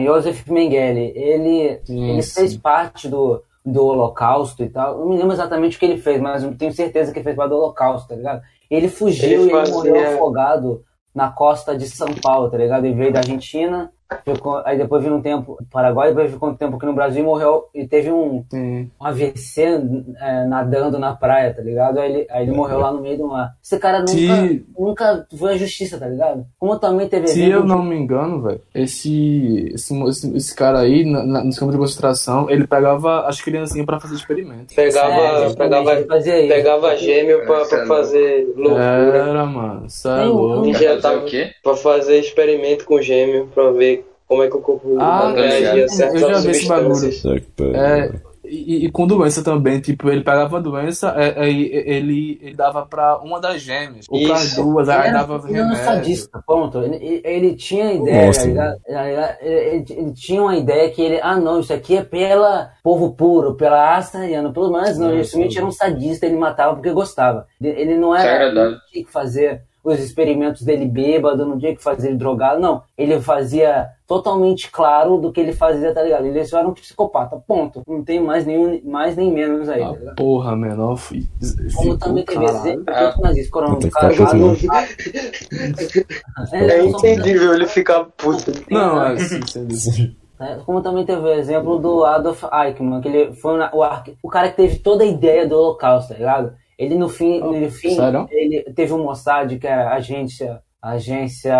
Josef 0.03 0.51
Mengele. 0.51 1.11
Ele, 1.15 1.81
ele 1.87 2.23
fez 2.23 2.55
parte 2.55 3.07
do, 3.07 3.41
do 3.65 3.85
Holocausto 3.85 4.63
e 4.63 4.69
tal. 4.69 4.93
Eu 4.93 4.99
não 4.99 5.09
me 5.09 5.17
lembro 5.17 5.33
exatamente 5.33 5.77
o 5.77 5.79
que 5.79 5.85
ele 5.85 5.97
fez, 5.97 6.19
mas 6.21 6.43
eu 6.43 6.55
tenho 6.55 6.73
certeza 6.73 7.11
que 7.11 7.19
ele 7.19 7.23
fez 7.23 7.35
parte 7.35 7.49
do 7.49 7.57
Holocausto, 7.57 8.09
tá 8.09 8.15
ligado? 8.15 8.41
Ele 8.69 8.87
fugiu 8.87 9.43
Ele 9.43 9.51
e 9.51 9.55
ele 9.55 9.71
morreu 9.71 10.15
afogado 10.15 10.83
na 11.13 11.29
costa 11.29 11.77
de 11.77 11.89
São 11.89 12.07
Paulo, 12.21 12.49
tá 12.49 12.57
ligado? 12.57 12.85
Ele 12.85 12.95
veio 12.95 13.11
da 13.11 13.19
Argentina, 13.19 13.91
ficou, 14.25 14.61
aí 14.65 14.77
depois 14.77 15.03
viu 15.03 15.13
um 15.13 15.21
tempo 15.21 15.57
no 15.59 15.65
Paraguai, 15.67 16.09
depois 16.09 16.31
ficou 16.31 16.49
um 16.49 16.55
tempo 16.55 16.75
aqui 16.77 16.85
no 16.85 16.93
Brasil 16.93 17.21
e 17.21 17.25
morreu. 17.25 17.65
E 17.73 17.87
teve 17.87 18.11
um, 18.11 18.43
Sim. 18.49 18.89
um 18.99 19.05
AVC 19.05 19.81
é, 20.19 20.45
nadando 20.45 20.99
na 20.99 21.13
praia, 21.15 21.53
tá 21.53 21.61
ligado? 21.61 21.99
Aí 21.99 22.11
ele, 22.11 22.27
aí 22.29 22.43
ele 22.43 22.51
morreu 22.55 22.79
lá 22.79 22.91
no 22.91 23.01
meio 23.01 23.17
do 23.17 23.27
mar. 23.27 23.53
Esse 23.63 23.77
cara 23.79 23.99
nunca, 23.99 24.11
Se- 24.11 24.65
nunca 24.77 25.27
foi 25.37 25.53
à 25.53 25.57
justiça, 25.57 25.97
tá 25.97 26.07
ligado? 26.07 26.45
Como 26.59 26.77
também 26.79 27.07
teve 27.07 27.27
Se 27.27 27.39
exemplo 27.41 27.57
eu 27.57 27.61
de- 27.63 27.67
não 27.67 27.83
me 27.83 27.95
engano, 27.97 28.41
velho, 28.41 28.61
esse, 28.73 29.71
esse, 29.73 30.03
esse, 30.03 30.35
esse 30.37 30.55
cara 30.55 30.79
aí, 30.79 31.05
na, 31.05 31.23
na, 31.23 31.43
nos 31.43 31.57
campos 31.57 31.73
de 31.75 31.79
concentração, 31.81 32.49
ele 32.49 32.67
pegava 32.67 33.27
as 33.27 33.41
criancinhas 33.41 33.85
pra 33.85 33.99
fazer 33.99 34.15
experimento. 34.15 34.73
Pegava, 34.75 35.13
É, 35.13 35.53
pegava, 35.53 35.93
ele 35.93 36.05
fazia 36.05 36.39
isso. 36.39 36.47
pegava 36.53 36.95
gêmeo 36.97 37.45
pra, 37.45 37.65
pra 37.65 37.83
é 37.83 37.85
fazer 37.85 38.53
loucura. 38.55 38.81
Era, 38.83 39.45
mano, 39.45 39.85
isso 39.87 40.07
é 40.07 40.25
louco. 40.25 40.67
E 40.67 40.71
Pra 40.71 40.79
já 40.81 40.89
fazer 40.89 41.01
tava 41.01 41.17
o 41.19 41.25
quê? 41.25 41.51
pra 41.63 41.75
fazer 41.75 42.19
experimento 42.19 42.85
com 42.85 43.01
gêmeo 43.01 43.47
pra 43.53 43.71
ver 43.71 44.00
como 44.31 44.43
é 44.43 44.47
que 44.49 44.55
o 44.55 44.61
corpo 44.61 44.97
Ah, 44.97 45.23
humano 45.23 45.35
reagia 45.35 45.75
eu 45.81 45.85
a 45.85 45.89
certas 45.89 46.21
já 46.21 46.39
vi 46.39 46.51
esse 46.51 46.67
bagulho. 46.69 46.95
É, 47.75 48.11
e, 48.45 48.85
e 48.85 48.91
com 48.91 49.05
doença 49.05 49.43
também, 49.43 49.81
tipo, 49.81 50.09
ele 50.09 50.23
pegava 50.23 50.57
a 50.57 50.61
doença, 50.61 51.09
é, 51.17 51.37
aí 51.37 51.69
ele, 51.85 52.39
ele 52.41 52.55
dava 52.55 52.85
pra 52.85 53.17
uma 53.19 53.41
das 53.41 53.61
gêmeas, 53.61 54.05
ou 54.09 54.21
pra 54.23 54.35
duas, 54.55 54.87
Ele 54.87 54.97
aí 54.97 55.07
era, 55.09 55.17
dava 55.19 55.47
ele 55.49 55.57
era 55.57 55.65
um 55.65 55.69
remédio. 55.69 55.83
sadista, 55.85 56.43
ponto. 56.47 56.77
Ele, 56.81 56.95
ele- 56.95 57.21
ele 57.25 57.55
tinha 57.55 57.91
ideia, 57.93 58.31
tá? 58.55 58.77
Tá? 58.87 59.37
Ele, 59.41 59.53
ele- 59.53 59.85
ele 59.89 60.13
tinha 60.13 60.41
uma 60.41 60.55
ideia 60.55 60.89
que 60.91 61.01
ele, 61.01 61.19
ah 61.21 61.35
não, 61.37 61.59
isso 61.59 61.73
aqui 61.73 61.97
é 61.97 62.03
pela 62.03 62.71
povo 62.81 63.11
puro, 63.13 63.55
pela 63.55 63.97
asta 63.97 64.19
ariana, 64.19 64.51
pelo 64.53 64.71
menos 64.71 64.97
não, 64.97 65.09
ele 65.11 65.23
simplesmente 65.25 65.57
era 65.57 65.67
um 65.67 65.71
sadista, 65.71 66.25
ele 66.25 66.37
matava 66.37 66.73
porque 66.75 66.91
gostava. 66.91 67.47
Ele, 67.59 67.69
ele 67.81 67.97
não 67.97 68.15
é 68.15 68.25
era, 68.27 68.45
ele 68.69 68.77
tinha 68.91 69.05
que 69.05 69.11
fazer 69.11 69.61
os 69.83 69.99
experimentos 69.99 70.61
dele 70.61 70.85
bêbado, 70.85 71.45
no 71.45 71.57
dia 71.57 71.75
que 71.75 71.81
fazia 71.83 72.09
ele 72.09 72.17
drogado, 72.17 72.59
não. 72.59 72.83
Ele 72.97 73.19
fazia 73.19 73.87
totalmente 74.07 74.69
claro 74.69 75.17
do 75.17 75.31
que 75.31 75.39
ele 75.39 75.53
fazia, 75.53 75.93
tá 75.93 76.03
ligado? 76.03 76.25
Ele 76.25 76.45
só 76.45 76.59
era 76.59 76.67
um 76.67 76.73
psicopata, 76.73 77.41
ponto. 77.47 77.81
Não 77.87 78.03
tem 78.03 78.19
mais, 78.19 78.45
nenhum, 78.45 78.79
mais 78.83 79.15
nem 79.15 79.31
menos 79.31 79.67
aí, 79.69 79.79
tá 79.81 79.87
Ah, 79.89 79.91
ligado? 79.93 80.15
porra, 80.15 80.55
menor. 80.55 80.97
fi- 80.97 81.27
Como 81.75 81.97
também 81.97 82.23
teve 82.25 82.45
caralho. 82.45 82.57
exemplo 82.67 82.85
tanto 82.85 83.21
nazista, 83.21 83.51
corona, 83.51 83.73
Puta 83.75 83.87
o 83.87 83.89
que 83.89 83.95
cara 83.99 84.13
pariu, 84.25 84.55
jogava- 84.55 84.87
É 86.51 86.57
É, 86.65 86.85
entendível 86.85 87.53
ele 87.53 87.65
ficar 87.67 88.05
puto. 88.17 88.51
Não, 88.69 89.03
é 89.03 89.13
assim, 89.13 89.39
sendo 89.47 89.73
É, 90.39 90.55
Como 90.65 90.81
também 90.81 91.05
teve 91.05 91.21
o 91.21 91.27
exemplo 91.33 91.77
do 91.77 92.03
Adolf 92.03 92.43
Eichmann, 92.51 93.01
que 93.01 93.07
ele 93.07 93.33
foi 93.33 93.59
o, 93.59 93.69
o 94.23 94.29
cara 94.29 94.49
que 94.49 94.57
teve 94.57 94.79
toda 94.79 95.03
a 95.03 95.07
ideia 95.07 95.47
do 95.47 95.55
Holocausto, 95.55 96.09
tá 96.13 96.17
ligado? 96.19 96.53
Ele 96.81 96.95
no 96.95 97.07
fim, 97.07 97.39
no 97.39 97.69
fim 97.69 97.91
sério? 97.91 98.27
ele 98.31 98.63
teve 98.73 98.91
um 98.91 99.03
Mossad, 99.03 99.55
que 99.59 99.67
é 99.67 99.71
a 99.71 99.93
agência, 99.93 100.63
agência, 100.81 101.55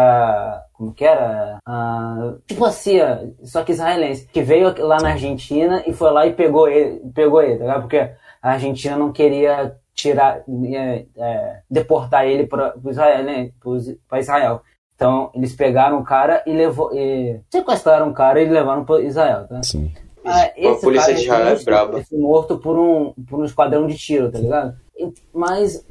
como 0.74 0.92
que 0.92 1.06
era? 1.06 1.60
Ah, 1.64 2.34
tipo 2.48 2.66
a 2.66 2.72
CIA, 2.72 3.32
só 3.44 3.64
que 3.64 3.72
israelense, 3.72 4.28
que 4.28 4.42
veio 4.42 4.74
lá 4.84 4.98
na 5.00 5.12
Argentina 5.12 5.84
e 5.86 5.94
foi 5.94 6.10
lá 6.10 6.26
e 6.26 6.34
pegou 6.34 6.68
ele, 6.68 7.02
pegou 7.14 7.40
ele, 7.40 7.58
tá 7.58 7.66
ligado? 7.66 7.82
Porque 7.82 7.98
a 7.98 8.52
Argentina 8.52 8.98
não 8.98 9.12
queria 9.12 9.78
tirar, 9.94 10.44
é, 10.74 11.06
é, 11.16 11.60
deportar 11.70 12.26
ele 12.26 12.48
para 12.48 12.74
Israel, 12.90 13.24
né? 13.24 13.52
Israel. 14.20 14.64
Então, 14.96 15.30
eles 15.36 15.56
pegaram 15.56 16.00
o 16.00 16.04
cara 16.04 16.44
e 16.48 16.52
levou. 16.52 16.92
E 16.96 17.40
sequestraram 17.52 18.10
o 18.10 18.14
cara 18.14 18.42
e 18.42 18.50
levaram 18.50 18.84
para 18.84 19.02
Israel, 19.02 19.48
tá? 19.48 19.62
Sim. 19.62 19.94
Ah, 20.24 20.44
a 20.72 20.76
polícia 20.76 21.14
de 21.14 21.22
Israel 21.22 21.48
é 21.48 21.50
morto- 21.52 21.66
braba. 21.66 22.04
morto 22.12 22.58
por 22.60 22.78
um, 22.78 23.14
por 23.30 23.40
um 23.40 23.46
esquadrão 23.46 23.88
de 23.88 23.98
tiro, 23.98 24.32
tá 24.32 24.40
ligado? 24.40 24.76
Mas, 25.34 25.86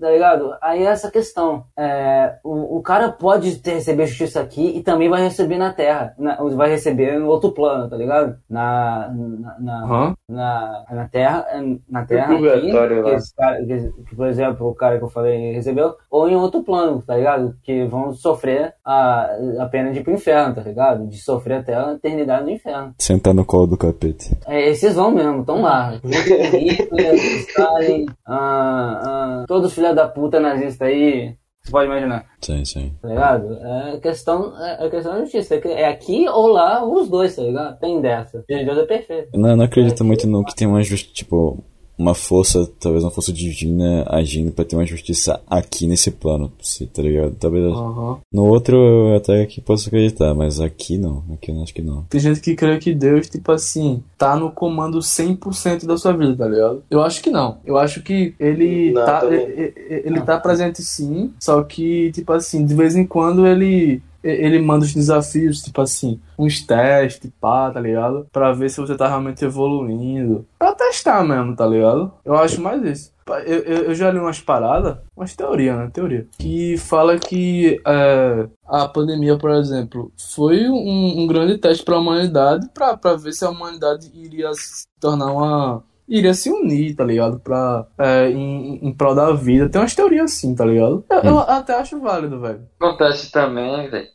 tá 0.00 0.10
ligado? 0.10 0.54
Aí 0.62 0.82
é 0.82 0.86
essa 0.86 1.10
questão. 1.10 1.64
É, 1.78 2.36
o, 2.44 2.78
o 2.78 2.82
cara 2.82 3.10
pode 3.10 3.56
ter, 3.58 3.74
receber 3.74 4.06
justiça 4.06 4.40
aqui 4.40 4.76
e 4.76 4.82
também 4.82 5.08
vai 5.08 5.22
receber 5.22 5.58
na 5.58 5.72
Terra. 5.72 6.14
na- 6.18 6.36
vai 6.36 6.70
receber 6.70 7.18
no 7.18 7.26
outro 7.28 7.52
plano, 7.52 7.88
tá 7.88 7.96
ligado? 7.96 8.36
Na, 8.48 9.08
na, 9.10 9.56
na, 9.58 10.14
na, 10.28 10.84
na 10.90 11.08
Terra, 11.08 11.46
na 11.88 12.04
terra 12.04 12.24
aqui, 12.34 12.36
purgatório 12.42 13.02
que, 13.04 13.10
lá. 13.10 13.16
esse 13.16 13.34
cara- 13.34 13.64
que- 13.64 13.92
que, 14.08 14.16
por 14.16 14.26
exemplo, 14.26 14.68
o 14.68 14.74
cara 14.74 14.98
que 14.98 15.04
eu 15.04 15.08
falei 15.08 15.52
recebeu, 15.52 15.94
ou 16.10 16.28
em 16.28 16.36
outro 16.36 16.62
plano, 16.62 17.02
tá 17.06 17.16
ligado? 17.16 17.54
Que 17.62 17.84
vão 17.86 18.12
sofrer 18.12 18.74
a, 18.84 19.28
a 19.60 19.66
pena 19.66 19.92
de 19.92 20.00
ir 20.00 20.02
pro 20.04 20.12
inferno, 20.12 20.54
tá 20.54 20.62
ligado? 20.62 21.06
De 21.06 21.18
sofrer 21.18 21.58
até 21.58 21.74
a 21.74 21.92
eternidade 21.92 22.44
no 22.44 22.50
inferno. 22.50 22.94
Sentar 22.98 23.34
no 23.34 23.44
colo 23.44 23.66
do 23.66 23.76
capeta. 23.76 24.24
É, 24.46 24.68
esses 24.70 24.94
vão 24.94 25.10
mesmo, 25.10 25.40
estão 25.40 25.62
lá. 25.62 25.92
Hitler, 26.04 27.14
Stalin, 27.48 28.06
ah, 28.26 29.00
ah, 29.04 29.44
todos 29.46 29.68
os 29.68 29.74
filhos 29.86 29.96
da 29.96 30.08
puta 30.08 30.40
nazistas 30.40 30.88
aí, 30.88 31.34
você 31.62 31.70
pode 31.72 31.86
imaginar, 31.86 32.24
Sim, 32.40 32.64
sim. 32.64 32.94
tá 33.02 33.08
ligado? 33.08 33.58
É 33.60 33.98
questão, 34.00 34.54
é, 34.62 34.86
é 34.86 34.90
questão 34.90 35.14
da 35.14 35.20
justiça. 35.20 35.56
É 35.56 35.86
aqui 35.86 36.28
ou 36.28 36.46
lá, 36.46 36.84
os 36.84 37.08
dois, 37.08 37.34
tá 37.34 37.42
ligado? 37.42 37.78
Tem 37.78 38.00
dessa. 38.00 38.44
Deus 38.48 38.78
é 38.78 38.86
perfeito. 38.86 39.30
Eu 39.32 39.40
não, 39.40 39.50
eu 39.50 39.56
não 39.56 39.64
acredito 39.64 40.04
muito 40.04 40.26
no 40.26 40.44
que 40.44 40.54
tem 40.54 40.66
uma 40.66 40.82
justiça, 40.82 41.12
tipo, 41.14 41.64
uma 41.98 42.14
força, 42.14 42.68
talvez 42.78 43.02
uma 43.02 43.10
força 43.10 43.32
divina 43.32 44.04
agindo 44.08 44.52
pra 44.52 44.64
ter 44.64 44.76
uma 44.76 44.84
justiça 44.86 45.40
aqui 45.46 45.86
nesse 45.86 46.10
plano, 46.10 46.52
se- 46.60 46.86
tá 46.86 47.02
ligado? 47.02 47.34
Talvez 47.40 47.64
Aham. 47.64 48.18
no 48.32 48.44
outro 48.44 48.76
eu 48.76 49.16
até 49.16 49.46
que 49.46 49.60
posso 49.60 49.88
acreditar, 49.88 50.34
mas 50.34 50.60
aqui 50.60 50.98
não, 50.98 51.22
aqui 51.32 51.50
eu 51.50 51.62
acho 51.62 51.72
que 51.74 51.82
não. 51.82 52.02
Tem 52.10 52.20
gente 52.20 52.40
que 52.40 52.54
crê 52.54 52.78
que 52.78 52.94
Deus, 52.94 53.28
tipo 53.28 53.50
assim, 53.52 54.02
tá 54.18 54.36
no 54.36 54.50
comando 54.50 54.98
100% 54.98 55.86
da 55.86 55.96
sua 55.96 56.12
vida, 56.12 56.36
tá 56.36 56.46
ligado? 56.48 56.82
Eu 56.90 57.02
acho 57.02 57.22
que 57.22 57.30
não. 57.30 57.58
Eu 57.64 57.76
acho 57.78 58.02
que 58.02 58.34
ele 58.38 58.92
Não, 58.92 59.04
tá, 59.04 59.20
também. 59.20 59.40
ele, 59.40 59.74
ele 60.04 60.20
tá 60.22 60.38
presente 60.38 60.82
sim, 60.82 61.32
só 61.40 61.62
que, 61.62 62.12
tipo 62.12 62.32
assim, 62.32 62.64
de 62.64 62.74
vez 62.74 62.94
em 62.94 63.06
quando 63.06 63.46
ele 63.46 64.02
ele 64.30 64.60
manda 64.60 64.84
os 64.84 64.94
desafios, 64.94 65.62
tipo 65.62 65.80
assim, 65.80 66.20
uns 66.38 66.60
testes, 66.64 67.30
pá, 67.40 67.70
tá 67.70 67.80
ligado? 67.80 68.26
Pra 68.32 68.52
ver 68.52 68.70
se 68.70 68.80
você 68.80 68.96
tá 68.96 69.08
realmente 69.08 69.44
evoluindo. 69.44 70.46
Pra 70.58 70.74
testar 70.74 71.24
mesmo, 71.24 71.54
tá 71.54 71.66
ligado? 71.66 72.12
Eu 72.24 72.34
acho 72.34 72.60
mais 72.60 72.82
isso. 72.84 73.16
Eu, 73.44 73.58
eu, 73.58 73.84
eu 73.86 73.94
já 73.94 74.08
li 74.10 74.20
umas 74.20 74.40
paradas, 74.40 74.98
umas 75.16 75.34
teorias, 75.34 75.76
né? 75.76 75.90
Teoria. 75.92 76.26
Que 76.38 76.76
fala 76.78 77.18
que 77.18 77.80
é, 77.84 78.48
a 78.64 78.86
pandemia, 78.86 79.36
por 79.36 79.50
exemplo, 79.50 80.12
foi 80.32 80.68
um, 80.68 81.22
um 81.22 81.26
grande 81.26 81.58
teste 81.58 81.84
pra 81.84 81.98
humanidade 81.98 82.68
pra, 82.72 82.96
pra 82.96 83.16
ver 83.16 83.32
se 83.32 83.44
a 83.44 83.50
humanidade 83.50 84.12
iria 84.14 84.52
se 84.54 84.84
tornar 85.00 85.32
uma. 85.32 85.82
Iria 86.08 86.34
se 86.34 86.50
unir, 86.50 86.94
tá 86.94 87.04
ligado? 87.04 87.40
Pra, 87.40 87.86
é, 87.98 88.30
em, 88.30 88.78
em 88.86 88.92
prol 88.92 89.14
da 89.14 89.32
vida. 89.32 89.68
Tem 89.68 89.80
umas 89.80 89.94
teorias 89.94 90.32
assim, 90.32 90.54
tá 90.54 90.64
ligado? 90.64 91.04
Eu, 91.10 91.22
eu 91.22 91.38
até 91.40 91.74
acho 91.74 92.00
válido, 92.00 92.40
velho. 92.40 92.60
Acontece 92.80 93.30
também, 93.30 93.90
velho. 93.90 94.06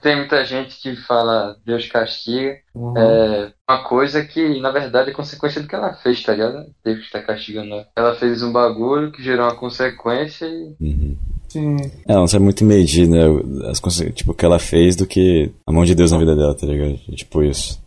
Tem 0.00 0.16
muita 0.16 0.44
gente 0.44 0.80
que 0.80 0.94
fala 1.06 1.56
Deus 1.64 1.86
castiga. 1.86 2.56
Uhum. 2.74 2.96
É 2.96 3.52
uma 3.68 3.82
coisa 3.84 4.24
que, 4.24 4.60
na 4.60 4.70
verdade, 4.70 5.10
é 5.10 5.12
consequência 5.12 5.60
do 5.60 5.66
que 5.66 5.74
ela 5.74 5.94
fez, 5.94 6.22
tá 6.22 6.32
ligado? 6.32 6.66
Deus 6.84 7.00
está 7.00 7.20
castigando 7.20 7.74
ela. 7.74 7.86
Ela 7.96 8.14
fez 8.14 8.42
um 8.42 8.52
bagulho 8.52 9.10
que 9.10 9.22
gerou 9.22 9.46
uma 9.46 9.56
consequência 9.56 10.46
e. 10.46 10.76
Uhum. 10.80 11.16
Sim. 11.48 11.76
É, 12.06 12.14
não 12.14 12.28
sabe 12.28 12.44
muito 12.44 12.64
medir, 12.64 13.08
né, 13.08 13.24
as 13.68 13.80
tipo, 14.14 14.30
o 14.30 14.34
que 14.34 14.44
ela 14.44 14.60
fez 14.60 14.94
do 14.94 15.04
que 15.04 15.50
a 15.66 15.72
mão 15.72 15.84
de 15.84 15.96
Deus 15.96 16.12
na 16.12 16.18
vida 16.18 16.36
dela, 16.36 16.54
tá 16.54 16.64
ligado? 16.64 16.96
Tipo 17.16 17.42
isso. 17.42 17.82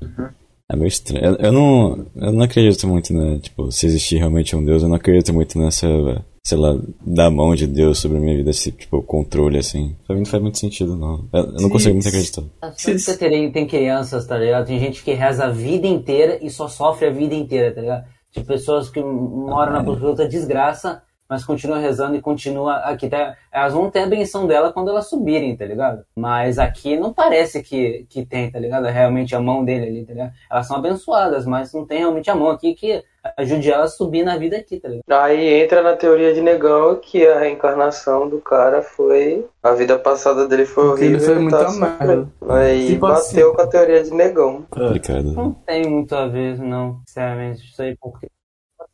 É 0.73 0.75
meio 0.75 0.87
estranho. 0.87 1.23
Eu, 1.23 1.35
eu 1.35 1.51
não, 1.51 2.05
eu 2.15 2.31
não 2.31 2.41
acredito 2.41 2.87
muito, 2.87 3.13
né, 3.13 3.37
tipo, 3.39 3.71
se 3.71 3.85
existir 3.85 4.17
realmente 4.17 4.55
um 4.55 4.65
Deus, 4.65 4.81
eu 4.81 4.89
não 4.89 4.95
acredito 4.95 5.31
muito 5.31 5.59
nessa, 5.59 5.87
sei 6.43 6.57
lá, 6.57 6.75
da 7.05 7.29
mão 7.29 7.53
de 7.53 7.67
Deus 7.67 7.99
sobre 7.99 8.17
a 8.17 8.19
minha 8.19 8.35
vida, 8.35 8.49
esse, 8.49 8.71
tipo, 8.71 9.03
controle, 9.03 9.59
assim. 9.59 9.95
Pra 10.07 10.15
mim 10.15 10.23
não 10.23 10.29
faz 10.29 10.41
muito 10.41 10.57
sentido, 10.57 10.95
não. 10.97 11.27
Eu, 11.31 11.43
eu 11.43 11.61
não 11.61 11.69
consigo 11.69 11.93
muito 11.93 12.07
acreditar. 12.07 12.41
Que 12.75 13.17
tem, 13.17 13.51
tem 13.51 13.67
crianças, 13.67 14.25
tá 14.25 14.35
ligado? 14.35 14.65
Tem 14.65 14.79
gente 14.79 15.03
que 15.03 15.13
reza 15.13 15.45
a 15.45 15.51
vida 15.51 15.85
inteira 15.85 16.39
e 16.41 16.49
só 16.49 16.67
sofre 16.67 17.05
a 17.07 17.11
vida 17.11 17.35
inteira, 17.35 17.71
tá 17.71 17.81
ligado? 17.81 18.05
De 18.35 18.43
pessoas 18.43 18.89
que 18.89 18.99
moram 18.99 19.73
na 19.73 19.79
absoluta 19.81 20.27
desgraça, 20.27 21.03
mas 21.33 21.43
continuam 21.43 21.81
rezando 21.81 22.15
e 22.15 22.21
continuam 22.21 22.69
aqui. 22.69 23.09
Tá? 23.09 23.35
Elas 23.51 23.73
vão 23.73 23.89
ter 23.89 24.01
a 24.01 24.05
benção 24.05 24.45
dela 24.45 24.71
quando 24.71 24.89
elas 24.91 25.09
subirem, 25.09 25.57
tá 25.57 25.65
ligado? 25.65 26.05
Mas 26.15 26.59
aqui 26.59 26.95
não 26.95 27.11
parece 27.11 27.63
que, 27.63 28.05
que 28.07 28.23
tem, 28.23 28.51
tá 28.51 28.59
ligado? 28.59 28.85
Realmente 28.85 29.35
a 29.35 29.39
mão 29.39 29.65
dele 29.65 29.87
ali, 29.87 30.05
tá 30.05 30.13
ligado? 30.13 30.31
Elas 30.51 30.67
são 30.67 30.77
abençoadas, 30.77 31.47
mas 31.47 31.73
não 31.73 31.87
tem 31.87 31.97
realmente 31.99 32.29
a 32.29 32.35
mão 32.35 32.51
aqui 32.51 32.75
que 32.75 33.03
ajude 33.37 33.71
elas 33.71 33.93
a 33.93 33.95
subir 33.95 34.21
na 34.23 34.37
vida 34.37 34.57
aqui, 34.57 34.79
tá 34.79 34.89
ligado? 34.89 35.03
Aí 35.23 35.63
entra 35.63 35.81
na 35.81 35.95
teoria 35.95 36.33
de 36.35 36.41
negão 36.41 36.97
que 37.01 37.25
a 37.25 37.39
reencarnação 37.39 38.29
do 38.29 38.39
cara 38.39 38.83
foi. 38.83 39.47
A 39.63 39.71
vida 39.71 39.97
passada 39.97 40.47
dele 40.47 40.65
foi 40.65 40.83
ele 40.83 41.15
horrível. 41.15 41.17
ele 41.17 41.35
tá 41.35 41.41
muita 41.41 41.69
sofrendo. 41.69 42.31
merda. 42.41 42.53
Aí 42.61 42.87
Tipo 42.87 43.07
bateu 43.07 43.47
assim. 43.47 43.55
com 43.55 43.61
a 43.61 43.67
teoria 43.67 44.03
de 44.03 44.13
negão. 44.13 44.65
Complicado. 44.69 45.31
Não 45.31 45.51
tem 45.51 45.87
muito 45.89 46.13
a 46.15 46.27
ver, 46.27 46.59
não, 46.59 46.99
sinceramente. 47.07 47.63
Isso 47.65 47.81
aí 47.81 47.95
porque. 47.99 48.27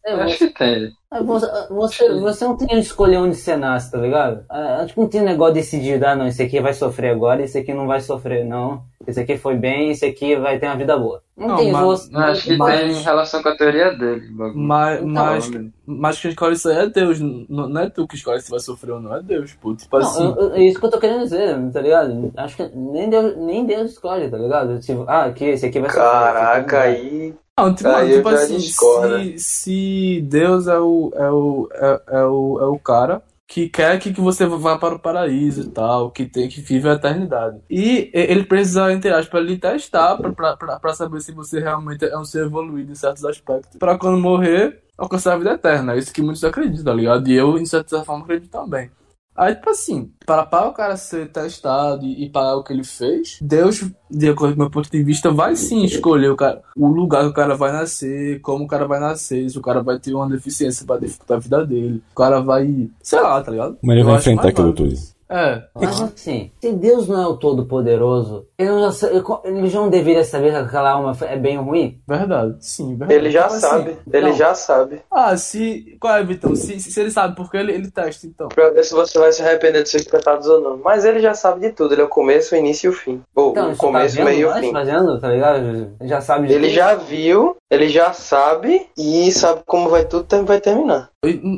É, 0.10 0.14
Eu 0.14 0.22
acho 0.22 0.38
que 0.38 0.48
tem. 0.50 0.92
Você, 1.26 1.48
você, 1.72 2.20
você 2.20 2.46
não 2.46 2.56
tem 2.56 2.68
que 2.68 2.76
escolher 2.78 3.18
onde 3.18 3.36
você 3.36 3.56
nasce, 3.58 3.92
tá 3.92 3.98
ligado? 3.98 4.46
Acho 4.48 4.94
que 4.94 5.00
não 5.00 5.08
tem 5.08 5.22
negócio 5.22 5.56
decidido, 5.56 6.06
ah 6.06 6.16
não, 6.16 6.28
esse 6.28 6.44
aqui 6.44 6.62
vai 6.62 6.72
sofrer 6.72 7.10
agora, 7.10 7.42
esse 7.42 7.58
aqui 7.58 7.74
não 7.74 7.88
vai 7.88 8.00
sofrer, 8.00 8.46
não. 8.46 8.84
Esse 9.08 9.20
aqui 9.22 9.36
foi 9.36 9.56
bem, 9.56 9.90
esse 9.90 10.06
aqui 10.06 10.36
vai 10.36 10.60
ter 10.60 10.68
uma 10.68 10.76
vida 10.76 10.96
boa. 10.96 11.24
Não, 11.36 11.48
Não, 11.48 11.56
tem 11.58 11.72
mas- 11.72 11.82
você. 11.84 12.16
Acho 12.16 12.44
que 12.44 12.58
Mas- 12.58 12.80
tem 12.80 12.94
relação 13.02 13.42
com 13.42 13.50
a 13.50 13.58
teoria 13.58 13.92
dele. 13.98 14.28
Mas, 14.54 14.98
Então, 15.02 15.08
mas, 15.26 15.52
mas 15.88 16.20
quem 16.22 16.30
escolhe 16.30 16.54
isso 16.54 16.70
aí 16.70 16.78
é 16.78 16.88
Deus. 16.88 17.20
Não, 17.20 17.68
não 17.70 17.82
é 17.82 17.90
tu 17.90 18.06
que 18.08 18.16
escolhe 18.16 18.40
se 18.42 18.52
vai 18.52 18.60
sofrer 18.60 18.92
ou 18.92 19.00
não, 19.02 19.16
é 19.16 19.24
Deus, 19.24 19.54
pô. 19.54 19.74
Tipo 19.74 19.98
Não, 19.98 20.06
assim. 20.08 20.36
é 20.54 20.62
isso 20.64 20.80
que 20.80 20.86
eu 20.86 20.92
tô 20.92 21.00
querendo 21.00 21.24
dizer, 21.24 21.58
tá 21.72 21.82
ligado? 21.82 22.32
Acho 22.38 22.56
que 22.58 22.70
nem 22.76 23.10
Deus, 23.10 23.36
nem 23.38 23.66
Deus 23.66 23.92
escolhe, 23.94 24.30
tá 24.30 24.38
ligado? 24.38 24.80
Tipo, 24.80 25.06
ah, 25.08 25.24
aqui, 25.26 25.46
esse 25.46 25.66
aqui 25.66 25.80
vai 25.80 25.90
sofrer. 25.90 26.06
aqui 26.06 26.14
não 26.18 26.24
Caraca, 26.34 26.82
aí. 26.82 27.34
Não, 27.60 27.76
tipo, 27.76 27.90
Aí 27.90 28.16
tipo 28.16 28.30
assim, 28.30 28.60
se, 28.60 29.40
se 29.40 30.22
Deus 30.28 30.68
é 30.68 30.80
o, 30.80 31.12
é, 31.16 31.30
o, 31.30 31.70
é, 31.74 32.02
é 32.08 32.24
o, 32.24 32.60
é 32.62 32.66
o 32.66 32.80
cara 32.80 33.22
que 33.48 33.68
quer 33.68 34.00
que, 34.00 34.14
que 34.14 34.22
você 34.22 34.46
vá 34.46 34.78
para 34.78 34.96
o 34.96 35.00
paraíso 35.00 35.62
e 35.62 35.70
tal, 35.70 36.12
que 36.12 36.26
tem 36.26 36.48
que 36.48 36.62
vive 36.62 36.88
a 36.88 36.94
eternidade. 36.94 37.60
E 37.68 38.12
ele 38.14 38.44
precisa, 38.44 38.94
entre 38.94 39.10
aspas, 39.12 39.44
lhe 39.44 39.58
testar 39.58 40.18
pra 40.18 40.94
saber 40.94 41.20
se 41.20 41.32
você 41.32 41.60
realmente 41.60 42.06
é 42.06 42.18
um 42.18 42.24
ser 42.24 42.46
evoluído 42.46 42.92
em 42.92 42.96
certos 42.96 43.26
aspectos. 43.26 43.78
Pra 43.80 43.98
quando 43.98 44.20
morrer, 44.20 44.84
alcançar 44.96 45.34
a 45.34 45.38
vida 45.38 45.54
eterna. 45.54 45.94
É 45.94 45.98
isso 45.98 46.14
que 46.14 46.22
muitos 46.22 46.44
acreditam, 46.44 46.86
tá 46.86 46.94
ligado? 46.94 47.28
E 47.28 47.34
eu, 47.34 47.58
em 47.58 47.66
certa 47.66 48.04
forma, 48.04 48.24
acredito 48.24 48.52
também. 48.52 48.92
Aí, 49.40 49.56
tipo 49.56 49.70
assim, 49.70 50.12
para, 50.26 50.46
para 50.46 50.68
o 50.68 50.74
cara 50.74 50.98
ser 50.98 51.32
testado 51.32 52.06
e, 52.06 52.26
e 52.26 52.30
pagar 52.30 52.58
o 52.58 52.64
que 52.64 52.74
ele 52.74 52.84
fez, 52.84 53.40
Deus, 53.42 53.90
de 54.12 54.28
acordo 54.28 54.54
com 54.54 54.60
o 54.60 54.64
meu 54.64 54.70
ponto 54.70 54.92
de 54.92 55.02
vista, 55.02 55.32
vai 55.32 55.56
sim 55.56 55.86
escolher 55.86 56.30
o, 56.30 56.36
cara, 56.36 56.62
o 56.76 56.88
lugar 56.88 57.24
que 57.24 57.30
o 57.30 57.34
cara 57.34 57.56
vai 57.56 57.72
nascer, 57.72 58.42
como 58.42 58.66
o 58.66 58.68
cara 58.68 58.86
vai 58.86 59.00
nascer, 59.00 59.50
se 59.50 59.58
o 59.58 59.62
cara 59.62 59.82
vai 59.82 59.98
ter 59.98 60.14
uma 60.14 60.28
deficiência 60.28 60.86
para 60.86 61.00
dificultar 61.00 61.38
a 61.38 61.40
vida 61.40 61.66
dele, 61.66 62.04
o 62.12 62.16
cara 62.16 62.42
vai, 62.42 62.90
sei 63.02 63.22
lá, 63.22 63.42
tá 63.42 63.50
ligado? 63.50 63.78
Mas 63.82 63.96
ele 63.96 64.04
vai 64.04 64.18
enfrentar 64.18 64.50
aquilo 64.50 64.74
tudo. 64.74 64.94
É, 65.30 65.64
Mas 65.74 66.02
assim, 66.02 66.52
se 66.60 66.74
Deus 66.74 67.08
não 67.08 67.22
é 67.22 67.28
o 67.28 67.38
Todo-Poderoso 67.38 68.49
Ele 68.60 68.70
não, 68.72 68.90
ele 68.90 69.24
ele 69.62 69.74
não 69.74 69.90
deveria 69.90 70.24
saber 70.26 70.52
que 70.52 70.58
aquela 70.58 70.92
alma 70.92 71.16
é 71.22 71.38
bem 71.38 71.58
ruim? 71.58 71.98
Verdade, 72.06 72.58
sim, 72.60 72.90
verdade. 72.98 73.14
Ele 73.14 73.32
já 73.32 73.46
assim, 73.46 73.60
sabe. 73.62 73.98
Ele 74.12 74.28
não. 74.28 74.36
já 74.36 74.54
sabe. 74.54 75.02
Ah, 75.10 75.38
se. 75.38 75.96
Qual 75.98 76.14
é, 76.18 76.24
Vitão? 76.24 76.54
Se, 76.58 76.78
se 76.78 77.00
ele 77.00 77.10
sabe 77.10 77.38
porque 77.38 77.56
ele, 77.56 77.72
ele 77.72 77.90
testa, 77.90 78.28
então. 78.28 78.50
Pra 78.50 78.70
ver 78.70 78.84
se 78.84 78.94
você 78.94 79.18
vai 79.18 79.32
se 79.32 79.42
arrepender 79.42 79.82
dos 79.82 79.92
seus 79.92 80.04
pecados 80.04 80.46
ou 80.48 80.60
não. 80.60 80.78
Mas 80.84 81.06
ele 81.06 81.22
já 81.22 81.34
sabe 81.34 81.62
de 81.62 81.72
tudo. 81.72 81.94
Ele 81.94 82.02
é 82.02 82.06
o 82.06 82.10
começo, 82.10 82.54
o 82.54 82.58
início 82.58 82.88
e 82.88 82.90
o 82.90 82.94
fim. 82.94 83.22
Ou 83.34 83.52
Então, 83.52 83.72
o 83.72 83.78
começo, 83.78 84.18
tá 84.18 84.22
o 84.22 84.26
vendo 84.26 84.36
meio 84.36 84.48
e 84.50 84.52
o 84.52 84.60
fim. 84.60 84.72
fazendo, 84.74 85.20
tá 85.22 85.30
ligado? 85.30 85.58
Ele 85.66 85.90
Já 86.02 86.20
sabe 86.20 86.48
de 86.48 86.54
Ele 86.54 86.68
tudo. 86.68 86.76
já 86.76 86.96
viu, 86.96 87.56
ele 87.72 87.88
já 87.88 88.12
sabe 88.12 88.88
e 88.98 89.32
sabe 89.32 89.62
como 89.66 89.90
vai 89.90 90.04
tudo 90.04 90.26
vai 90.46 90.60
terminar. 90.60 91.10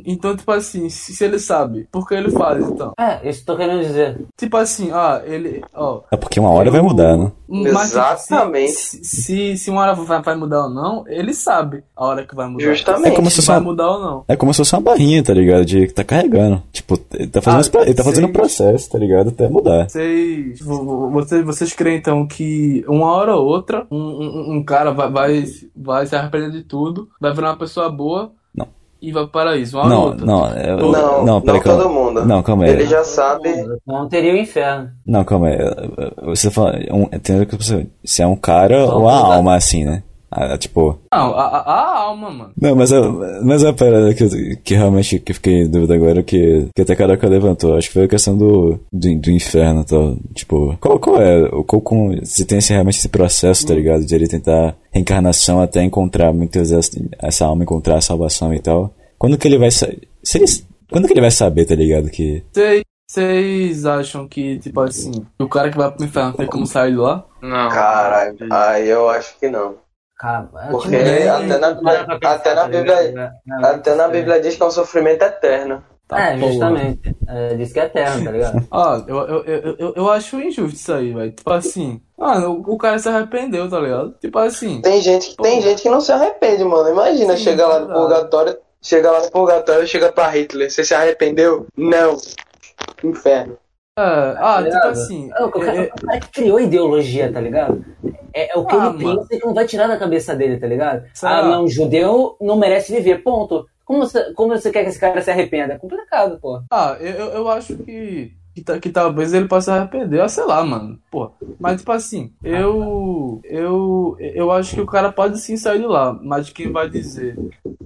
Então, 0.06 0.36
tipo 0.36 0.52
assim, 0.52 0.90
se, 0.90 1.16
se 1.16 1.24
ele 1.24 1.38
sabe, 1.38 1.88
por 1.92 2.08
que 2.08 2.16
ele 2.16 2.32
faz, 2.32 2.68
então? 2.68 2.94
É, 3.00 3.28
isso 3.30 3.44
que 3.46 3.52
eu 3.52 3.56
tô 3.56 3.58
querendo 3.62 3.82
dizer. 3.84 4.20
Tipo 4.36 4.58
assim, 4.58 4.90
ah, 4.92 5.22
ele. 5.24 5.64
Ó. 5.74 6.02
É 6.12 6.18
porque 6.18 6.40
uma 6.40 6.50
hora 6.52 6.72
vai 6.72 6.82
mudar, 6.92 7.18
né? 7.18 7.32
Mas, 7.48 7.92
Exatamente. 7.92 8.72
Se, 8.72 9.04
se, 9.04 9.58
se 9.58 9.70
uma 9.70 9.82
hora 9.82 9.94
vai, 9.96 10.22
vai 10.22 10.36
mudar 10.36 10.64
ou 10.66 10.70
não, 10.70 11.04
ele 11.08 11.34
sabe 11.34 11.84
a 11.96 12.06
hora 12.06 12.26
que 12.26 12.34
vai 12.36 12.48
mudar. 12.48 12.64
Justamente. 12.66 13.08
É 13.08 13.16
como 13.16 13.30
se 13.30 13.36
Se 13.38 13.42
fosse 13.42 13.48
vai 13.50 13.58
uma, 13.58 13.64
mudar 13.64 13.92
ou 13.92 14.00
não. 14.02 14.24
é 14.28 14.36
como 14.36 14.54
se 14.54 14.58
fosse 14.58 14.74
uma 14.74 14.82
barrinha, 14.82 15.24
tá 15.24 15.34
ligado? 15.34 15.66
De 15.66 15.88
que 15.88 15.94
tá 15.94 16.04
carregando. 16.04 16.62
Tipo, 16.72 17.00
ele 17.14 17.28
tá 17.28 17.42
fazendo, 17.42 17.66
Ah, 17.68 17.70
pro- 17.72 17.82
ele 17.82 17.94
tá 17.94 18.04
fazendo 18.04 18.24
o 18.26 18.28
sim. 18.28 18.34
processo, 18.34 18.90
tá 18.90 18.98
ligado? 18.98 19.30
Até 19.30 19.48
mudar. 19.50 19.90
Vocês, 19.90 20.60
vo- 20.62 20.84
vo- 20.84 21.10
vocês, 21.10 21.46
vocês 21.46 21.74
creem 21.74 21.98
então 21.98 22.26
que 22.28 22.84
uma 22.88 23.12
hora 23.12 23.36
ou 23.36 23.46
outra 23.46 23.86
um, 23.92 23.98
um, 23.98 24.56
um 24.58 24.64
cara 24.64 24.92
vai, 24.92 25.10
vai, 25.12 25.44
vai 25.76 26.06
se 26.08 26.16
arrepender 26.16 26.52
de 26.52 26.64
tudo, 26.64 27.10
vai 27.20 27.34
virar 27.34 27.50
uma 27.52 27.58
pessoa 27.58 27.90
boa. 27.90 28.32
E 29.02 29.12
vai 29.12 29.24
pro 29.24 29.32
paraíso? 29.32 29.78
Uma 29.78 29.90
Não, 29.90 30.02
outra. 30.04 30.26
não, 30.26 30.48
é- 30.48 30.76
Não, 30.76 30.92
Não, 30.92 31.26
não, 31.26 31.42
peraí, 31.42 31.62
não 31.66 31.78
todo 31.78 31.90
mundo. 31.90 32.26
Não, 32.26 32.44
calma 32.44 32.66
aí. 32.66 32.70
Ele 32.70 32.86
já 32.86 33.04
sabe. 33.04 33.50
Não 33.86 34.08
teria 34.08 34.34
o 34.34 34.38
inferno. 34.38 34.90
Não, 35.06 35.24
calma 35.24 35.48
aí. 35.48 35.58
Você 36.26 36.52
fala. 36.52 36.78
Um, 36.92 37.06
tem 37.06 37.44
que 37.46 37.56
você. 37.56 37.88
Se 38.06 38.22
é 38.22 38.28
um 38.28 38.36
cara 38.36 38.86
Só 38.86 38.98
ou 39.00 39.10
a 39.10 39.14
alma, 39.36 39.56
assim, 39.56 39.84
né? 39.84 40.04
Ah, 40.32 40.58
tipo. 40.58 40.98
Não, 41.14 41.34
a, 41.36 41.44
a- 41.58 42.00
alma, 42.04 42.30
mano. 42.32 42.52
Não, 42.60 42.74
mas 42.76 42.94
a, 42.94 43.02
mas 43.44 43.64
a 43.66 43.74
parada 43.74 44.14
que, 44.14 44.24
eu- 44.24 44.30
que 44.64 44.74
realmente 44.76 45.20
que 45.20 45.34
fiquei 45.34 45.64
em 45.64 45.70
dúvida 45.70 45.94
agora, 45.94 46.24
que, 46.24 46.68
que 46.74 46.82
até 46.82 46.96
Caraca 46.96 47.28
levantou, 47.28 47.76
acho 47.76 47.88
que 47.90 47.94
foi 47.96 48.04
a 48.06 48.08
questão 48.08 48.38
do, 48.38 48.80
do, 48.94 49.16
do 49.20 49.30
inferno 49.30 49.82
e 49.82 49.86
tal. 49.86 50.16
Tipo, 50.34 50.78
qual, 50.80 50.98
qual 51.00 51.22
é? 51.22 51.44
o- 51.54 51.64
Qual, 51.66 51.82
com, 51.82 52.16
se 52.24 52.46
tem 52.46 52.60
esse, 52.60 52.72
realmente 52.72 52.98
esse 53.00 53.10
processo, 53.10 53.68
tá 53.68 53.74
ligado? 53.74 54.06
De 54.06 54.16
ele 54.16 54.28
tentar 54.28 54.76
reencarnação 54.92 55.62
até 55.62 55.84
encontrar 55.84 56.32
muitas 56.32 56.70
vezes 56.70 56.92
essa 57.20 57.46
alma, 57.46 57.64
encontrar 57.64 57.98
a 57.98 58.02
salvação 58.02 58.54
e 58.54 58.60
tal. 58.60 58.94
Quando 59.18 59.38
que 59.38 59.48
ele 59.48 59.58
vai 59.58 59.70
saber? 59.70 60.00
Quando 60.90 61.08
que 61.08 61.14
ele 61.14 61.22
vai 61.22 61.32
saber, 61.32 61.66
tá 61.66 61.76
ligado? 61.76 62.10
Que. 62.10 62.44
Vocês- 62.54 62.84
Vocês 63.10 63.86
acham 63.86 64.26
que, 64.26 64.58
tipo 64.60 64.80
assim, 64.80 65.12
o 65.38 65.48
cara 65.50 65.70
que 65.70 65.78
vai 65.78 65.92
pro 65.92 66.06
inferno 66.06 66.32
tem 66.34 66.48
como 66.48 66.66
sair 66.66 66.92
de 66.92 66.98
lá? 66.98 67.26
Não. 67.42 67.68
Caralho, 67.70 68.38
aí 68.50 68.88
eu 68.88 69.10
acho 69.10 69.38
que 69.38 69.50
não. 69.50 69.76
Porque 70.72 70.96
até 70.96 71.58
na- 71.58 72.32
até 72.32 72.54
na 72.56 72.68
Bíblia- 72.68 73.02
ligado? 73.02 73.34
É, 73.64 73.66
Até 73.66 73.96
na 73.96 74.08
Bíblia 74.08 74.40
diz 74.42 74.56
que 74.56 74.64
é 74.64 74.66
um 74.66 74.72
sofrimento 74.72 75.22
eterno. 75.24 75.84
Tá, 76.08 76.20
É, 76.20 76.38
porra. 76.38 76.52
justamente. 76.52 77.16
É, 77.28 77.56
diz 77.56 77.72
que 77.72 77.80
é 77.80 77.86
eterno, 77.86 78.26
tá 78.26 78.32
ligado? 78.32 78.68
Ah, 78.72 79.04
eu, 79.08 79.18
eu, 79.18 79.44
eu, 79.46 79.76
eu, 79.80 79.94
eu 79.96 80.10
acho 80.12 80.40
injusto 80.42 80.76
isso 80.76 80.94
aí, 80.94 81.14
velho. 81.14 81.32
Tipo 81.32 81.52
assim, 81.52 82.02
mano, 82.18 82.62
o, 82.68 82.74
o 82.74 82.78
cara 82.78 83.00
se 83.00 83.08
arrependeu, 83.08 83.70
tá 83.70 83.80
ligado? 83.80 84.14
Tipo 84.20 84.38
assim, 84.40 84.82
Tem 84.82 85.02
gente, 85.02 85.36
tem 85.38 85.62
gente 85.62 85.82
que 85.82 85.90
não 85.90 86.02
se 86.02 86.12
arrepende, 86.12 86.64
mano. 86.66 86.90
Imagina 86.90 87.38
Sim, 87.38 87.44
chegar 87.44 87.68
lá 87.68 87.80
no 87.80 87.94
purgatório, 87.94 88.58
chegar 88.82 89.12
lá 89.12 89.22
no 89.22 89.32
purgatório 89.32 89.84
e 89.84 89.88
chega 89.88 90.12
pra 90.12 90.28
Hitler. 90.28 90.70
Você 90.70 90.84
se 90.84 90.94
arrependeu? 90.94 91.66
Não. 91.78 92.18
Inferno. 93.04 93.58
Ah, 94.02 94.64
Tá 94.64 94.70
tipo 94.70 94.88
assim, 94.88 95.30
o, 95.40 95.50
cara, 95.52 95.78
é- 95.78 95.82
o 95.96 96.06
cara 96.06 96.20
que 96.20 96.30
criou 96.32 96.60
ideologia, 96.60 97.32
tá 97.32 97.40
ligado? 97.42 97.84
É, 98.34 98.54
é 98.56 98.58
o 98.58 98.66
que 98.66 98.76
Ah, 98.76 98.94
ele 98.96 99.04
mano. 99.06 99.20
pensa 99.22 99.40
que 99.40 99.46
não 99.46 99.54
vai 99.54 99.66
tirar 99.66 99.88
da 99.88 99.98
cabeça 99.98 100.36
dele, 100.36 100.58
tá 100.58 100.68
ligado? 100.68 101.04
Será? 101.14 101.40
Ah, 101.40 101.44
não, 101.48 101.68
judeu 101.68 102.38
não 102.40 102.56
merece 102.58 102.94
viver, 102.94 103.24
ponto. 103.24 103.66
Como 103.86 104.00
você, 104.00 104.34
como 104.34 104.50
você 104.58 104.72
quer 104.72 104.84
que 104.84 104.90
esse 104.90 105.00
cara 105.00 105.22
se 105.22 105.30
arrependa? 105.30 105.74
É 105.74 105.78
complicado, 105.78 106.40
pô. 106.40 106.62
Ah, 106.72 106.96
eu, 107.00 107.26
eu 107.30 107.50
acho 107.50 107.76
que, 107.78 108.32
que, 108.54 108.62
ta- 108.62 108.80
que 108.80 108.90
talvez 108.90 109.34
ele 109.34 109.48
possa 109.48 109.72
se 109.74 109.78
arrepender, 109.78 110.22
ah, 110.22 110.28
sei 110.28 110.44
lá, 110.46 110.64
mano. 110.64 111.00
Pô, 111.10 111.32
mas 111.60 111.80
tipo 111.80 111.92
assim, 111.92 112.32
eu, 112.44 113.40
eu, 113.44 114.16
eu 114.20 114.52
acho 114.52 114.76
que 114.76 114.82
o 114.82 114.86
cara 114.86 115.12
pode 115.12 115.40
sim 115.40 115.58
sair 115.58 115.80
de 115.80 115.86
lá, 115.88 116.18
mas 116.22 116.50
quem 116.50 116.72
vai 116.72 116.90
dizer 116.90 117.38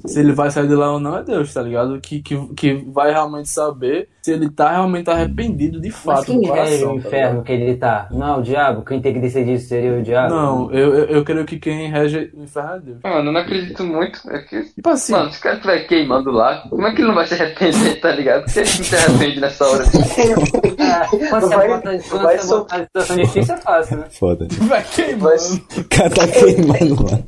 se 0.05 0.19
ele 0.19 0.31
vai 0.33 0.51
sair 0.51 0.67
de 0.67 0.75
lá 0.75 0.91
ou 0.93 0.99
não 0.99 1.17
é 1.17 1.23
Deus, 1.23 1.53
tá 1.53 1.61
ligado? 1.61 1.99
Que, 1.99 2.21
que, 2.21 2.37
que 2.55 2.73
vai 2.91 3.11
realmente 3.11 3.49
saber 3.49 4.09
se 4.21 4.31
ele 4.31 4.49
tá 4.49 4.71
realmente 4.71 5.09
arrependido 5.09 5.79
de 5.79 5.89
Mas 5.89 5.97
fato 5.97 6.25
quem 6.25 6.41
do 6.41 6.51
rege 6.51 6.79
coração. 6.83 6.95
o 6.95 7.01
tá 7.01 7.07
inferno 7.07 7.43
que 7.43 7.51
ele 7.51 7.75
tá? 7.75 8.07
Não 8.11 8.27
é 8.27 8.37
o 8.37 8.41
diabo? 8.41 8.83
Quem 8.83 9.01
tem 9.01 9.13
que 9.13 9.19
decidir 9.19 9.53
isso 9.53 9.67
seria 9.67 9.93
o 9.97 10.01
diabo? 10.03 10.33
Não, 10.33 10.71
eu, 10.71 10.93
eu, 10.95 11.05
eu 11.05 11.23
creio 11.23 11.45
que 11.45 11.57
quem 11.59 11.89
rege 11.91 12.31
o 12.35 12.43
inferno 12.43 12.71
é 12.75 12.79
Deus. 12.79 12.97
Mano, 13.03 13.29
eu 13.29 13.31
não 13.31 13.41
acredito 13.41 13.83
muito. 13.83 14.19
É 14.29 14.39
que, 14.39 14.61
Tipo 14.63 14.89
assim, 14.89 15.11
mano, 15.13 15.31
se 15.31 15.39
o 15.39 15.41
cara 15.41 15.55
estiver 15.55 15.79
queimando 15.87 16.31
lá, 16.31 16.63
como 16.69 16.85
é 16.87 16.91
que 16.93 17.01
ele 17.01 17.07
não 17.07 17.15
vai 17.15 17.25
se 17.27 17.33
arrepender, 17.35 17.99
tá 17.99 18.11
ligado? 18.11 18.45
Por 18.45 18.53
que 18.53 18.59
ele 18.59 18.69
não 18.77 18.83
se 18.83 18.95
arrepende 18.95 19.39
nessa 19.39 19.65
hora? 19.65 19.83
É, 20.55 21.29
quando 21.29 21.41
você 21.47 21.55
Vai- 21.55 21.67
bota, 21.67 21.99
quando 22.09 22.23
vai 22.23 22.37
você 22.37 22.47
sol- 22.47 22.57
bota 22.59 22.75
a 22.75 22.83
situação 22.83 23.15
difícil 23.17 23.53
é 23.55 23.57
fácil, 23.57 23.97
né? 23.97 24.05
Foda. 24.11 24.47
vai 24.61 24.83
queimando. 24.83 25.21
Mas- 25.23 25.53
O 25.77 25.83
cara 25.89 26.09
tá 26.09 26.27
queimando 26.27 27.03
lá. 27.03 27.19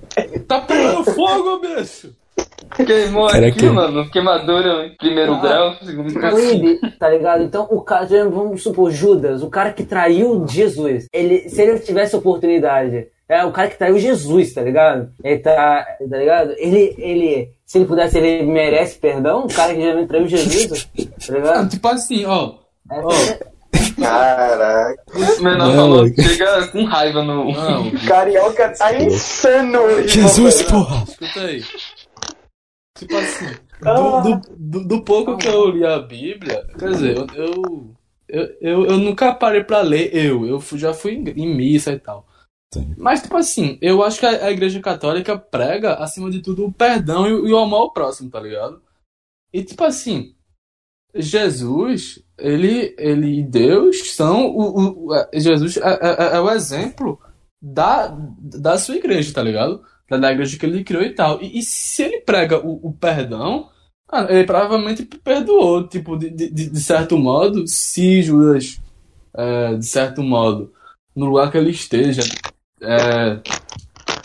Tá 0.48 0.62
pegando 0.62 1.04
fogo, 1.06 1.60
bicho! 1.60 2.14
Queimou 2.86 3.28
Cara, 3.28 3.48
aqui, 3.48 3.60
que- 3.60 3.70
mano. 3.70 4.10
Queimadura 4.12 4.86
em 4.86 4.96
primeiro 4.98 5.34
Ah. 5.36 5.40
grau, 5.42 5.76
segundo 5.84 6.14
grau. 6.14 6.32
Proíbe, 6.32 6.80
tá 7.00 7.10
ligado? 7.10 7.44
Então, 7.44 7.68
o 7.72 7.82
cara, 7.82 8.06
vamos 8.30 8.62
supor, 8.62 8.92
Judas, 8.92 9.42
o 9.42 9.50
cara 9.50 9.72
que 9.74 9.84
traiu 9.84 10.46
Jesus, 10.48 11.08
ele, 11.14 11.50
se 11.50 11.62
ele 11.62 11.80
tivesse 11.80 12.16
oportunidade, 12.16 13.08
é 13.28 13.44
o 13.44 13.52
cara 13.52 13.70
que 13.70 13.78
traiu 13.78 13.98
Jesus, 13.98 14.54
tá 14.54 14.62
ligado? 14.62 15.10
Ele 15.24 15.40
tá, 15.40 15.86
tá 16.10 16.18
ligado? 16.18 16.54
Ele, 16.58 16.94
ele, 17.00 17.50
se 17.66 17.78
ele 17.80 17.86
pudesse, 17.86 18.18
ele 18.20 18.44
merece 18.46 19.00
perdão, 19.00 19.46
o 19.46 19.54
cara 19.54 19.74
que 19.74 19.82
já 19.82 20.06
traiu 20.06 20.28
Jesus, 20.28 20.88
tá 21.26 21.34
ligado? 21.34 21.70
tipo 21.70 21.88
assim, 21.88 22.26
ó. 22.26 22.54
Caraca. 23.96 25.04
O 25.14 25.42
menor 25.44 25.68
Não, 25.68 25.76
falou, 25.76 26.08
chega 26.08 26.68
com 26.70 26.84
raiva 26.86 27.24
no. 27.24 27.52
não, 27.52 27.92
Carioca 28.08 28.70
tá 28.78 28.96
insano 28.98 29.80
hoje. 29.80 30.08
Jesus, 30.10 30.62
mano. 30.64 30.70
porra! 30.86 31.04
Escuta 31.04 31.40
aí. 31.42 31.64
Tipo 32.98 33.16
assim, 33.18 33.46
do, 33.82 34.22
do, 34.22 34.42
do, 34.58 34.88
do 34.88 35.04
pouco 35.04 35.38
que 35.38 35.48
eu 35.48 35.70
li 35.70 35.86
a 35.86 36.00
Bíblia, 36.00 36.66
quer 36.80 36.90
dizer, 36.90 37.18
eu, 37.18 37.28
eu, 37.36 37.96
eu, 38.28 38.58
eu, 38.60 38.86
eu 38.88 38.98
nunca 38.98 39.34
parei 39.36 39.64
pra 39.64 39.82
ler, 39.82 40.16
eu, 40.16 40.46
eu 40.48 40.60
já 40.76 40.94
fui 40.94 41.14
em, 41.14 41.24
em 41.30 41.56
missa 41.56 41.92
e 41.92 42.00
tal. 42.00 42.26
Sim. 42.74 42.96
Mas, 42.98 43.22
tipo 43.22 43.38
assim, 43.38 43.78
eu 43.82 44.02
acho 44.04 44.20
que 44.20 44.26
a, 44.26 44.46
a 44.48 44.52
Igreja 44.52 44.80
Católica 44.82 45.38
prega, 45.38 45.94
acima 45.96 46.30
de 46.32 46.42
tudo, 46.42 46.66
o 46.66 46.72
perdão 46.74 47.28
e, 47.28 47.34
o- 47.34 47.48
e 47.48 47.54
o 47.54 47.58
amor 47.60 47.82
ao 47.82 47.94
próximo, 47.94 48.30
tá 48.32 48.40
ligado? 48.40 48.82
E, 49.54 49.64
tipo 49.64 49.84
assim, 49.84 50.36
Jesus, 51.16 52.24
ele, 52.40 52.96
ele 52.98 53.40
e 53.40 53.44
Deus 53.44 54.12
são 54.14 54.48
o, 54.48 54.80
o- 54.80 55.08
o- 55.08 55.16
é, 55.16 55.30
Jesus 55.40 55.78
é, 55.78 55.82
é- 55.82 56.36
é 56.38 56.40
o 56.40 56.50
exemplo 56.52 57.20
da, 57.62 58.08
da 58.08 58.78
sua 58.78 58.96
igreja, 58.96 59.34
tá 59.34 59.42
ligado? 59.44 59.82
Da, 60.10 60.18
da 60.18 60.32
igreja 60.32 60.58
que 60.58 60.66
ele 60.66 60.84
criou 60.84 61.04
e 61.04 61.14
tal. 61.14 61.42
E, 61.42 61.60
e 61.60 61.64
se 61.64 62.04
ele 62.04 62.22
prega 62.22 62.60
o, 62.66 62.88
o 62.90 62.94
perdão, 62.94 63.70
ah, 64.10 64.26
ele 64.30 64.46
provavelmente 64.46 65.04
perdoou, 65.06 65.88
tipo, 65.88 66.16
de, 66.18 66.30
de, 66.30 66.50
de 66.50 66.80
certo 66.82 67.18
modo, 67.18 67.68
se 67.68 68.22
Judas, 68.24 68.80
é, 69.36 69.76
de 69.76 69.86
certo 69.86 70.24
modo, 70.24 70.72
no 71.16 71.26
lugar 71.28 71.52
que 71.52 71.58
ele 71.58 71.72
esteja, 71.72 72.22
é, 72.82 73.40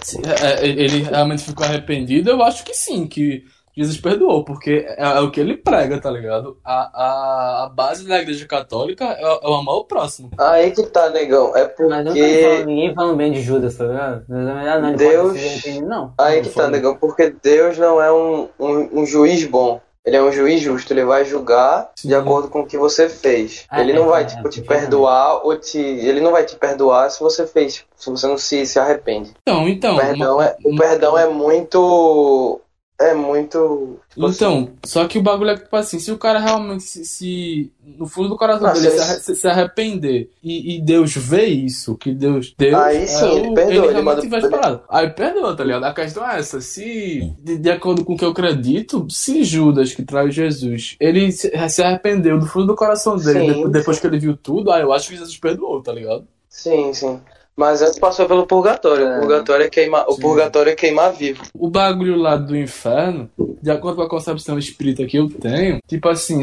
se- 0.03 0.21
é, 0.25 0.67
ele 0.67 1.03
realmente 1.03 1.43
ficou 1.43 1.65
arrependido, 1.67 2.31
eu 2.31 2.43
acho 2.43 2.65
que 2.65 2.75
sim, 2.75 3.07
que 3.07 3.45
Jesus 3.77 3.99
perdoou, 4.01 4.45
porque 4.45 4.85
é, 4.87 5.03
é 5.03 5.21
o 5.21 5.31
que 5.31 5.41
ele 5.41 5.57
prega, 5.57 5.99
tá 6.01 6.11
ligado? 6.11 6.59
A, 6.65 6.91
a, 6.95 7.65
a 7.65 7.69
base 7.69 8.07
da 8.07 8.19
igreja 8.21 8.47
católica 8.47 9.05
é, 9.05 9.23
é 9.23 9.49
o 9.49 9.55
amor 9.55 9.73
ao 9.77 9.85
próximo. 9.85 10.31
Aí 10.39 10.71
que 10.73 10.83
tá, 10.85 11.09
negão. 11.11 11.57
É 11.57 11.73
Mas 11.89 12.05
não 12.05 12.13
tem 12.13 12.43
falando, 12.43 12.57
porque. 12.57 12.65
ninguém 12.67 12.95
falando 12.95 13.17
bem 13.17 13.33
de 13.33 13.41
Judas, 13.41 13.77
tá 13.77 13.85
ligado? 13.85 14.25
É 14.29 14.79
não, 14.81 14.89
ele 14.89 14.97
Deus- 14.97 15.41
ser 15.41 15.81
não. 15.83 16.13
Aí 16.19 16.43
que 16.43 16.51
tá, 16.51 16.69
negão. 16.69 16.97
Porque 16.97 17.35
Deus 17.43 17.79
não 17.79 18.01
é 18.03 18.13
um, 18.13 18.49
um, 18.61 19.01
um 19.01 19.07
juiz 19.07 19.45
bom. 19.45 19.81
Ele 20.05 20.17
é 20.17 20.23
um 20.23 20.33
juiz 20.33 20.61
justo. 20.61 20.93
Ele 20.93 21.05
vai 21.05 21.25
julgar 21.25 21.93
Sim. 21.97 22.09
de 22.09 22.15
acordo 22.17 22.49
com 22.49 22.61
o 22.63 22.67
que 22.67 22.77
você 22.77 23.09
fez. 23.09 23.65
Ah, 23.71 23.81
ele 23.81 23.93
é, 23.93 23.95
não 23.95 24.09
vai, 24.09 24.23
é, 24.23 24.27
tipo, 24.27 24.49
te 24.51 24.59
é, 24.61 24.65
perdoar 24.65 25.47
ou 25.47 25.57
te. 25.57 25.79
Ele 25.79 26.21
não 26.21 26.33
vai 26.33 26.45
te 26.45 26.57
perdoar 26.57 27.09
se 27.11 27.21
você 27.21 27.47
fez. 27.47 27.85
Se 27.97 28.11
você 28.11 28.27
não 28.27 28.37
se, 28.37 28.67
se 28.67 28.79
arrepende. 28.81 29.33
Então, 29.43 29.69
então. 29.69 29.95
O 29.97 30.01
perdão, 30.01 30.35
uma- 30.37 30.45
é, 30.45 30.57
o 30.65 30.77
perdão 30.77 31.17
é 31.17 31.27
muito. 31.29 32.61
É 33.03 33.15
muito. 33.15 33.99
tipo 34.11 34.27
assim, 34.27 34.37
Então, 34.37 34.69
só 34.85 35.07
que 35.09 35.19
o 35.19 35.23
bagulho 35.23 35.51
é 35.51 35.57
que, 35.57 35.65
tipo 35.65 35.77
assim, 35.77 35.99
se 35.99 36.13
o 36.13 36.19
cara 36.19 36.39
realmente 36.39 36.83
se, 36.85 37.05
se- 37.05 37.73
no 37.85 38.07
fundo 38.07 38.29
do 38.31 38.37
coração 38.37 38.67
Ah, 38.69 38.73
dele 38.73 38.91
se 38.91 38.91
se, 38.91 38.97
ele- 38.97 39.11
arre- 39.11 39.21
se- 39.21 39.35
se 39.35 39.49
arrepender 39.49 40.31
e, 40.43 40.77
e 40.77 40.81
Deus 40.81 41.15
vê 41.17 41.47
isso, 41.47 41.97
que 41.97 42.13
Deus, 42.13 42.55
Deus 42.57 42.75
Aí 42.75 43.07
sim, 43.09 43.25
é 43.25 43.35
ele 43.35 43.55
perdoa, 43.55 43.73
ele 43.85 43.93
realmente 43.93 44.29
manda- 44.29 44.39
as 44.39 44.49
paradas. 44.51 44.81
Aí 44.89 45.11
perdoa, 45.11 45.57
tá 45.57 45.65
ligado? 45.65 45.85
A 45.85 45.95
questão 45.95 46.31
é 46.31 46.39
essa, 46.39 46.61
se, 46.61 47.33
de, 47.39 47.59
de 47.59 47.71
acordo 47.71 48.05
com 48.05 48.15
o 48.15 48.17
que 48.17 48.25
eu 48.25 48.31
acredito, 48.31 49.07
se 49.11 49.43
Judas, 49.45 49.93
que 49.95 50.03
traz 50.05 50.35
Jesus, 50.35 50.97
ele 51.01 51.33
se, 51.33 51.51
se 51.69 51.83
arrependeu 51.83 52.39
do 52.39 52.47
fundo 52.47 52.67
do 52.69 52.77
coração 52.77 53.17
dele, 53.17 53.41
Sim, 53.41 53.47
depois, 53.49 53.73
depois 53.73 53.97
sim. 53.97 54.01
que 54.01 54.07
ele 54.07 54.19
viu 54.19 54.37
tudo, 54.37 54.71
aí 54.71 54.83
eu 54.83 54.93
acho 54.93 55.09
que 55.09 55.17
Jesus 55.17 55.37
perdoou, 55.39 55.83
tá 55.83 55.93
ligado? 55.93 56.27
Sim, 56.49 56.93
sim. 56.93 57.19
Mas 57.57 57.83
antes 57.83 57.99
passou 57.99 58.27
pelo 58.27 58.47
purgatório. 58.47 59.05
É. 59.07 59.17
O 59.17 59.21
purgatório 59.21 59.67
é 59.67 59.69
queimar, 59.69 60.05
o 60.09 60.17
purgatório 60.19 60.71
é 60.73 60.75
queimar 60.75 61.13
vivo. 61.13 61.43
O 61.55 61.69
bagulho 61.69 62.17
lá 62.17 62.35
do 62.37 62.57
inferno, 62.57 63.29
de 63.61 63.71
acordo 63.71 63.97
com 63.97 64.03
a 64.03 64.09
concepção 64.09 64.59
espírita 64.59 65.05
que 65.05 65.19
eu 65.19 65.29
tenho, 65.29 65.79
tipo 65.87 66.09
assim, 66.09 66.43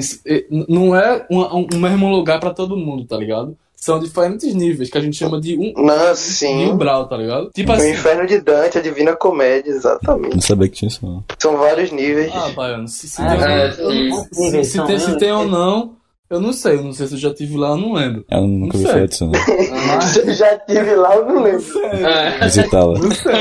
não 0.68 0.96
é 0.96 1.26
um, 1.30 1.40
um- 1.42 1.68
um 1.74 1.80
mesmo 1.80 2.10
lugar 2.10 2.40
pra 2.40 2.54
todo 2.54 2.78
mundo, 2.78 3.06
tá 3.06 3.18
ligado? 3.18 3.58
São 3.76 3.98
diferentes 3.98 4.54
níveis, 4.54 4.90
que 4.90 4.98
a 4.98 5.02
gente 5.02 5.16
chama 5.16 5.40
de 5.40 5.58
um 5.58 5.72
Não, 5.82 6.14
sim. 6.14 6.70
umbral, 6.70 7.08
tá 7.08 7.16
ligado? 7.16 7.50
Tipo 7.56 7.72
O 7.72 7.76
assim. 7.76 7.92
inferno 7.92 8.28
de 8.28 8.42
Dante, 8.42 8.78
a 8.78 8.82
Divina 8.82 9.16
Comédia, 9.16 9.72
exatamente. 9.72 10.34
Não 10.36 10.42
sabia 10.42 10.68
que 10.68 10.76
tinha 10.76 10.90
isso, 10.90 11.06
não. 11.06 11.24
São 11.40 11.56
vários 11.56 11.90
níveis. 11.90 12.30
Ah, 12.36 12.50
Baiano, 12.54 12.88
se, 12.90 13.08
se, 13.08 13.22
É, 13.22 13.26
tem, 13.38 13.42
é, 13.48 13.68
eu- 14.12 14.12
sim. 14.34 14.52
se- 14.52 14.64
se 14.66 14.86
tem, 14.86 15.00
se 15.00 15.18
tem 15.18 15.32
ou 15.32 15.48
não, 15.48 15.94
eu 16.30 16.40
não 16.42 16.54
sei. 16.54 16.76
Eu 16.76 16.84
não 16.84 16.94
sei 16.94 17.08
se 17.08 17.14
eu 17.16 17.20
já 17.20 17.34
tive 17.34 17.58
lá, 17.58 17.70
eu 17.70 17.78
não 17.78 17.94
lembro. 17.94 18.26
Eu 18.30 18.42
nunca 18.48 18.78
Não 18.78 18.84
sei. 18.84 18.94
falar 18.94 19.06
disso, 19.08 19.26
não. 19.26 20.34
Já 20.36 20.58
tive 20.60 20.96
lá, 20.96 21.16
eu 21.16 21.26
não 21.26 21.44
lembro. 21.44 21.64
É. 21.86 22.46
Visitá-la. 22.46 23.00
Não 23.00 23.12
sei. 23.12 23.34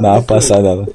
Dá 0.00 0.12
uma 0.14 0.22
passada 0.22 0.74
lá. 0.74 0.86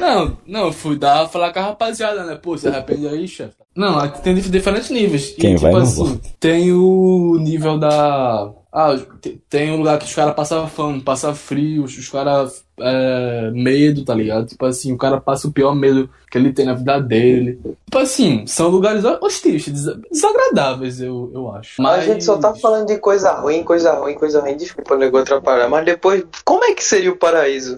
Não, 0.00 0.36
não, 0.46 0.66
eu 0.66 0.72
fui 0.72 0.96
dar 0.96 1.28
falar 1.28 1.52
com 1.52 1.58
a 1.58 1.62
rapaziada, 1.62 2.24
né? 2.24 2.38
Pô, 2.40 2.56
se 2.56 2.66
arrepende 2.68 3.06
aí, 3.08 3.26
chefe. 3.28 3.52
Não, 3.76 3.98
aqui 3.98 4.22
tem 4.22 4.34
dif- 4.34 4.48
diferentes 4.48 4.88
níveis. 4.90 5.30
E, 5.32 5.40
Quem 5.40 5.50
tipo 5.54 5.62
vai, 5.62 5.72
não 5.72 5.80
assim, 5.82 6.04
vou. 6.04 6.20
tem 6.40 6.72
o 6.72 7.36
nível 7.40 7.76
da. 7.78 8.50
Ah, 8.78 8.94
te- 9.22 9.40
tem 9.48 9.70
um 9.72 9.78
lugar 9.78 9.98
que 9.98 10.04
os 10.04 10.14
caras 10.14 10.34
passavam 10.34 10.68
fome, 10.68 11.00
passavam 11.00 11.34
frio, 11.34 11.84
os, 11.84 12.08
caras. 12.10 12.64
É, 12.78 13.50
medo, 13.54 14.04
tá 14.04 14.14
ligado? 14.14 14.44
Tipo 14.48 14.66
assim, 14.66 14.92
o 14.92 14.98
cara 14.98 15.18
passa 15.18 15.48
o 15.48 15.50
pior 15.50 15.74
medo 15.74 16.10
que 16.30 16.36
ele 16.36 16.52
tem 16.52 16.66
na 16.66 16.74
vida 16.74 17.00
dele. 17.00 17.58
Tipo 17.86 17.98
assim, 17.98 18.46
são 18.46 18.68
lugares 18.68 19.02
hostis, 19.02 19.66
des- 19.66 19.96
desagradáveis, 20.12 21.00
eu, 21.00 21.30
eu 21.32 21.50
acho. 21.52 21.80
Mas 21.80 22.00
a 22.00 22.12
gente 22.12 22.22
só 22.22 22.36
tá 22.36 22.54
falando 22.54 22.86
de 22.88 22.98
coisa 22.98 23.32
ruim, 23.32 23.64
coisa 23.64 23.94
ruim, 23.94 24.12
coisa 24.14 24.42
ruim. 24.42 24.58
Desculpa 24.58 24.94
o 24.94 24.98
negócio 24.98 25.22
atrapalhar. 25.34 25.70
Mas 25.70 25.86
depois, 25.86 26.22
como 26.44 26.64
é 26.64 26.74
que 26.74 26.84
seria 26.84 27.10
o 27.10 27.16
paraíso? 27.16 27.76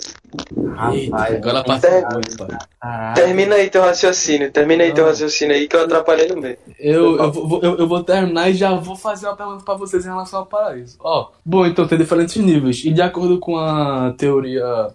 Eita, 0.92 1.16
agora 1.16 1.62
passa 1.64 1.88
muito. 2.12 2.46
Termina 3.14 3.54
aí 3.54 3.70
teu 3.70 3.82
raciocínio. 3.82 4.50
Termina 4.50 4.82
aí 4.82 4.92
teu 4.92 5.04
Ah. 5.04 5.08
raciocínio 5.10 5.54
aí 5.54 5.68
que 5.68 5.76
eu 5.76 5.82
atrapalhei 5.84 6.28
no 6.28 6.40
meio. 6.40 6.58
Eu, 6.78 7.16
eu, 7.18 7.32
vou, 7.32 7.60
eu, 7.62 7.76
eu 7.78 7.86
vou 7.88 8.02
terminar 8.02 8.50
e 8.50 8.54
já 8.54 8.74
vou 8.74 8.96
fazer 8.96 9.26
uma 9.26 9.36
pergunta 9.36 9.64
pra 9.64 9.74
vocês 9.74 10.04
em 10.04 10.08
relação 10.08 10.40
ao 10.40 10.46
paraíso. 10.46 10.87
Ó, 11.00 11.28
bom, 11.44 11.66
então 11.66 11.86
tem 11.86 11.98
diferentes 11.98 12.36
níveis. 12.36 12.82
E 12.84 12.92
de 12.92 13.02
acordo 13.02 13.38
com 13.38 13.56
a 13.58 14.12
teoria 14.16 14.88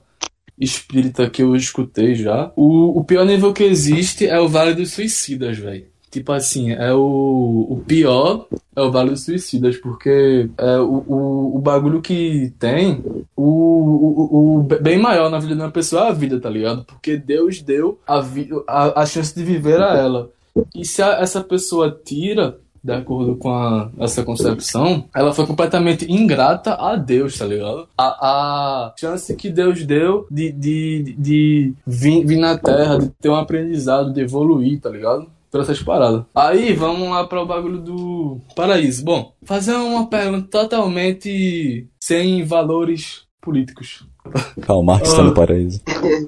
espírita 0.60 1.30
que 1.30 1.42
eu 1.44 1.56
escutei 1.56 2.16
já, 2.16 2.52
o, 2.56 3.00
o 3.00 3.04
pior 3.04 3.26
nível 3.26 3.54
que 3.54 3.64
existe 3.64 4.28
é 4.28 4.40
o 4.40 4.48
Vale 4.48 4.74
dos 4.74 4.92
Suicidas, 4.92 5.58
velho. 5.58 5.86
Tipo 6.12 6.32
assim, 6.32 6.72
é 6.72 6.94
o, 6.94 7.68
o 7.72 7.84
pior 7.88 8.46
é 8.76 8.82
o 8.82 8.92
Vale 8.92 9.10
dos 9.10 9.26
Suicidas, 9.26 9.78
porque 9.78 10.48
é 10.60 10.78
o, 10.78 11.04
o, 11.08 11.58
o 11.58 11.60
bagulho 11.60 12.02
que 12.04 12.54
tem, 12.60 13.04
o, 13.36 13.44
o, 13.44 14.60
o 14.60 14.64
bem 14.64 15.00
maior 15.00 15.30
na 15.32 15.40
vida 15.40 15.56
de 15.56 15.62
uma 15.62 15.72
pessoa 15.72 16.04
é 16.06 16.10
a 16.10 16.14
vida, 16.14 16.40
tá 16.40 16.50
ligado? 16.52 16.86
Porque 16.86 17.18
Deus 17.18 17.62
deu 17.64 18.00
a, 18.06 18.24
a, 18.68 19.02
a 19.02 19.06
chance 19.08 19.34
de 19.34 19.44
viver 19.44 19.82
a 19.82 19.98
ela. 19.98 20.30
E 20.76 20.86
se 20.86 21.02
a- 21.02 21.20
essa 21.20 21.42
pessoa 21.44 22.00
tira, 22.06 22.60
de 22.84 22.92
acordo 22.92 23.36
com 23.38 23.50
a- 23.52 23.90
essa 24.00 24.24
concepção, 24.24 25.06
ela 25.16 25.34
foi 25.34 25.46
completamente 25.48 26.12
ingrata 26.12 26.74
a 26.76 26.96
Deus, 26.96 27.38
tá 27.38 27.46
ligado? 27.46 27.88
A, 27.98 28.06
a 28.88 28.94
chance 29.00 29.34
que 29.36 29.50
Deus 29.50 29.86
deu 29.86 30.28
de, 30.30 30.52
de, 30.52 31.16
de 31.18 31.74
vir, 31.88 32.26
vir 32.26 32.38
na 32.38 32.58
Terra, 32.58 32.98
de 33.00 33.10
ter 33.22 33.30
um 33.30 33.36
aprendizado, 33.36 34.12
de 34.14 34.22
evoluir, 34.22 34.82
tá 34.82 34.90
ligado? 34.90 35.28
Por 35.50 35.62
essas 35.62 35.82
paradas. 35.84 36.24
Aí, 36.34 36.74
vamos 36.74 37.08
lá 37.10 37.26
para 37.28 37.42
o 37.42 37.46
bagulho 37.46 37.78
do 37.80 38.40
paraíso. 38.56 39.06
Bom, 39.06 39.34
fazer 39.44 39.76
uma 39.76 40.08
pergunta 40.08 40.48
totalmente 40.50 41.88
sem 42.02 42.44
valores 42.44 43.22
políticos. 43.40 44.06
Karl 44.62 44.82
Marx 44.84 45.14
tá 45.14 45.22
no 45.22 45.34
paraíso. 45.34 45.80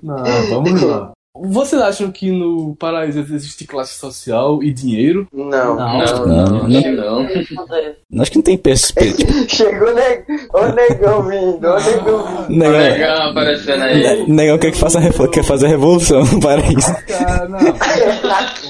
Não, 0.03 0.15
vamos 0.49 0.81
lá. 0.81 1.11
Vocês 1.43 1.81
acham 1.81 2.11
que 2.11 2.31
no 2.31 2.75
paraíso 2.77 3.19
existe 3.19 3.65
classe 3.67 3.95
social 3.99 4.63
e 4.63 4.71
dinheiro? 4.71 5.27
Não. 5.33 5.75
Não. 5.75 5.75
Não, 5.75 6.25
Não, 6.25 6.47
não, 6.47 6.65
acho 6.65 6.83
que 6.83 6.91
não. 6.91 8.21
Acho 8.21 8.31
que 8.31 8.37
não 8.37 8.43
tem 8.43 8.57
perspectiva. 8.57 9.31
Chegou 9.49 9.93
ne... 9.93 10.23
o 10.53 10.67
negão 10.73 11.23
vindo, 11.23 11.67
o 11.67 11.75
negão 11.79 12.23
vindo. 12.23 12.23
Tá 12.23 12.45
Negão, 12.49 12.71
legal 12.79 13.29
aparecendo 13.31 13.83
aí. 13.83 14.29
negão 14.31 14.57
quer, 14.57 14.71
que 14.71 14.77
faça, 14.77 14.99
revo- 14.99 15.27
quer 15.29 15.43
fazer 15.43 15.65
a 15.65 15.69
revolução 15.69 16.23
no 16.23 16.39
paraíso. 16.39 16.95
Ah, 17.27 17.47
não. 17.49 17.59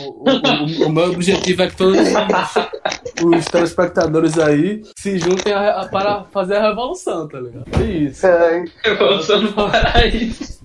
O, 0.07 0.31
o- 0.31 0.83
o- 0.83 0.87
o 0.87 0.91
meu 0.91 1.11
objetivo 1.11 1.61
é 1.63 1.67
que 1.67 1.75
todos 1.75 1.99
os, 1.99 3.23
os 3.37 3.45
telespectadores 3.45 4.39
aí 4.39 4.81
se 4.97 5.19
juntem 5.19 5.53
a- 5.53 5.81
a- 5.81 5.87
para 5.87 6.23
fazer 6.33 6.55
a 6.55 6.69
revolução, 6.69 7.27
tá 7.27 7.39
ligado? 7.39 7.65
É 7.79 7.83
isso. 7.85 8.25
Ai, 8.25 8.65
Revolução 8.83 9.41
no 9.43 9.53
paraíso. 9.53 10.55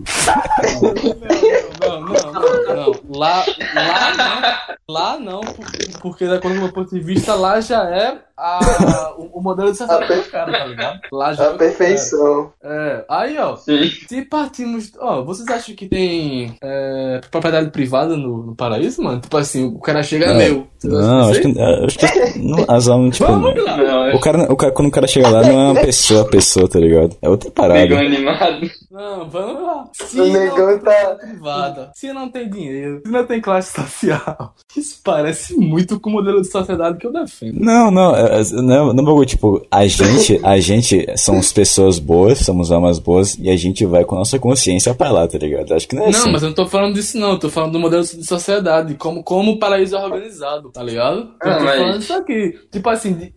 Não, 2.11 2.30
não. 2.33 3.19
Lá, 3.19 3.45
lá 3.75 4.15
não. 4.17 4.95
Lá 4.95 5.19
não, 5.19 5.41
por- 5.41 6.01
porque 6.03 6.27
da 6.27 6.39
quando 6.41 6.55
do 6.55 6.61
meu 6.63 6.73
ponto 6.73 6.91
de 6.93 7.01
vista, 7.01 7.35
lá 7.35 7.61
já 7.61 7.89
é 7.89 8.19
a, 8.37 9.15
o, 9.19 9.39
o 9.39 9.43
modelo 9.43 9.71
de 9.73 9.79
do 9.79 9.87
cara, 10.31 10.51
tá 10.51 10.65
ligado? 10.67 11.01
Lá 11.13 11.33
já 11.33 11.45
é 11.45 11.47
A 11.47 11.51
eu 11.51 11.59
quero. 11.59 11.71
perfeição. 11.77 12.53
É, 12.65 13.05
aí 13.09 13.39
ó, 13.39 13.55
Sim. 13.57 13.89
se 14.09 14.23
partimos. 14.23 14.91
Ó, 14.99 15.23
vocês 15.23 15.47
acham 15.49 15.75
que 15.77 15.87
tem 15.89 16.57
é, 16.63 17.21
propriedade 17.31 17.71
privada 17.71 18.17
no, 18.17 18.43
no 18.47 18.57
paraíso, 18.57 19.03
mano? 19.03 19.21
Tipo 19.21 19.37
assim, 19.37 19.65
o 19.67 19.79
cara 19.79 20.03
chega 20.03 20.27
é 20.27 20.35
meu. 20.35 20.67
Não, 20.83 21.31
acho 21.31 21.41
que, 21.43 21.61
acho 21.61 21.99
que 21.99 22.39
não, 22.39 22.65
as 22.67 22.89
almas, 22.89 23.17
tipo, 23.17 23.31
Vamos 23.31 23.63
lá. 23.63 23.77
Não, 23.77 24.07
é 24.07 24.15
o 24.15 24.19
cara, 24.19 24.53
o 24.53 24.57
cara, 24.57 24.73
quando 24.73 24.89
o 24.89 24.93
cara 24.93 25.07
chega 25.07 25.29
lá, 25.29 25.43
não 25.43 25.51
é 25.61 25.73
uma 25.73 25.81
pessoa, 25.83 26.25
pessoa, 26.29 26.69
tá 26.69 26.79
ligado? 26.81 27.17
É 27.23 27.29
outra 27.29 27.51
parada. 27.51 27.81
negão 27.81 27.99
animado. 27.99 28.71
Não, 28.91 29.29
vamos 29.29 29.63
lá. 29.63 29.85
Se 29.93 30.21
O 30.21 30.27
negão 30.33 30.79
tá- 30.81 31.17
privada, 31.21 31.91
se 31.95 32.13
não 32.13 32.20
tem 32.29 32.49
dinheiro, 32.49 33.01
se 33.05 33.11
não 33.13 33.25
tem 33.25 33.41
classe 33.41 33.73
social, 33.81 34.55
isso 34.77 35.01
parece 35.05 35.57
muito 35.57 35.99
com 36.01 36.11
o 36.11 36.13
modelo 36.13 36.41
de 36.41 36.51
sociedade 36.51 36.99
que 36.99 37.07
eu 37.07 37.13
defendo. 37.13 37.59
Não, 37.61 37.91
não, 37.91 38.15
é, 38.15 38.41
é- 38.41 38.45
não, 38.63 38.93
não 38.93 39.05
bagulho, 39.05 39.27
tipo, 39.27 39.65
a 39.71 39.87
gente, 39.87 40.41
a 40.43 40.59
gente 40.59 41.07
somos 41.17 41.53
pessoas 41.53 41.99
boas, 41.99 42.39
somos 42.41 42.71
almas 42.73 42.99
boas, 42.99 43.37
e 43.39 43.49
a 43.51 43.57
gente 43.57 43.85
vai 43.87 44.05
com 44.05 44.15
a 44.17 44.19
nossa 44.19 44.39
consciência 44.39 44.95
pra 44.95 45.11
lá, 45.11 45.27
tá 45.29 45.39
ligado? 45.39 45.73
Acho 45.75 45.87
que 45.89 45.95
não 45.97 46.03
é 46.05 46.11
Não, 46.11 46.19
assim. 46.21 46.33
mas 46.33 46.43
eu 46.43 46.49
não 46.49 46.55
tô 46.55 46.67
falando 46.67 46.95
disso 46.95 47.19
não, 47.19 47.33
eu 47.33 47.39
tô 47.39 47.49
falando 47.49 47.73
do 47.73 47.79
modelo 47.81 48.03
de 48.03 48.27
sociedade, 48.27 48.95
como, 48.95 49.23
como 49.23 49.53
o 49.53 49.59
paraíso 49.59 49.97
é 49.97 50.05
organizado, 50.05 50.71
tá 50.71 50.83
ligado? 50.83 51.21
Eu 51.43 51.51
Ah, 51.51 51.57
tô 51.59 51.65
mas- 51.65 51.79
falando 51.79 52.01
isso 52.01 52.13
aqui. 52.15 52.59
Tipo 52.71 52.89
assim, 52.89 53.13
de- 53.15 53.33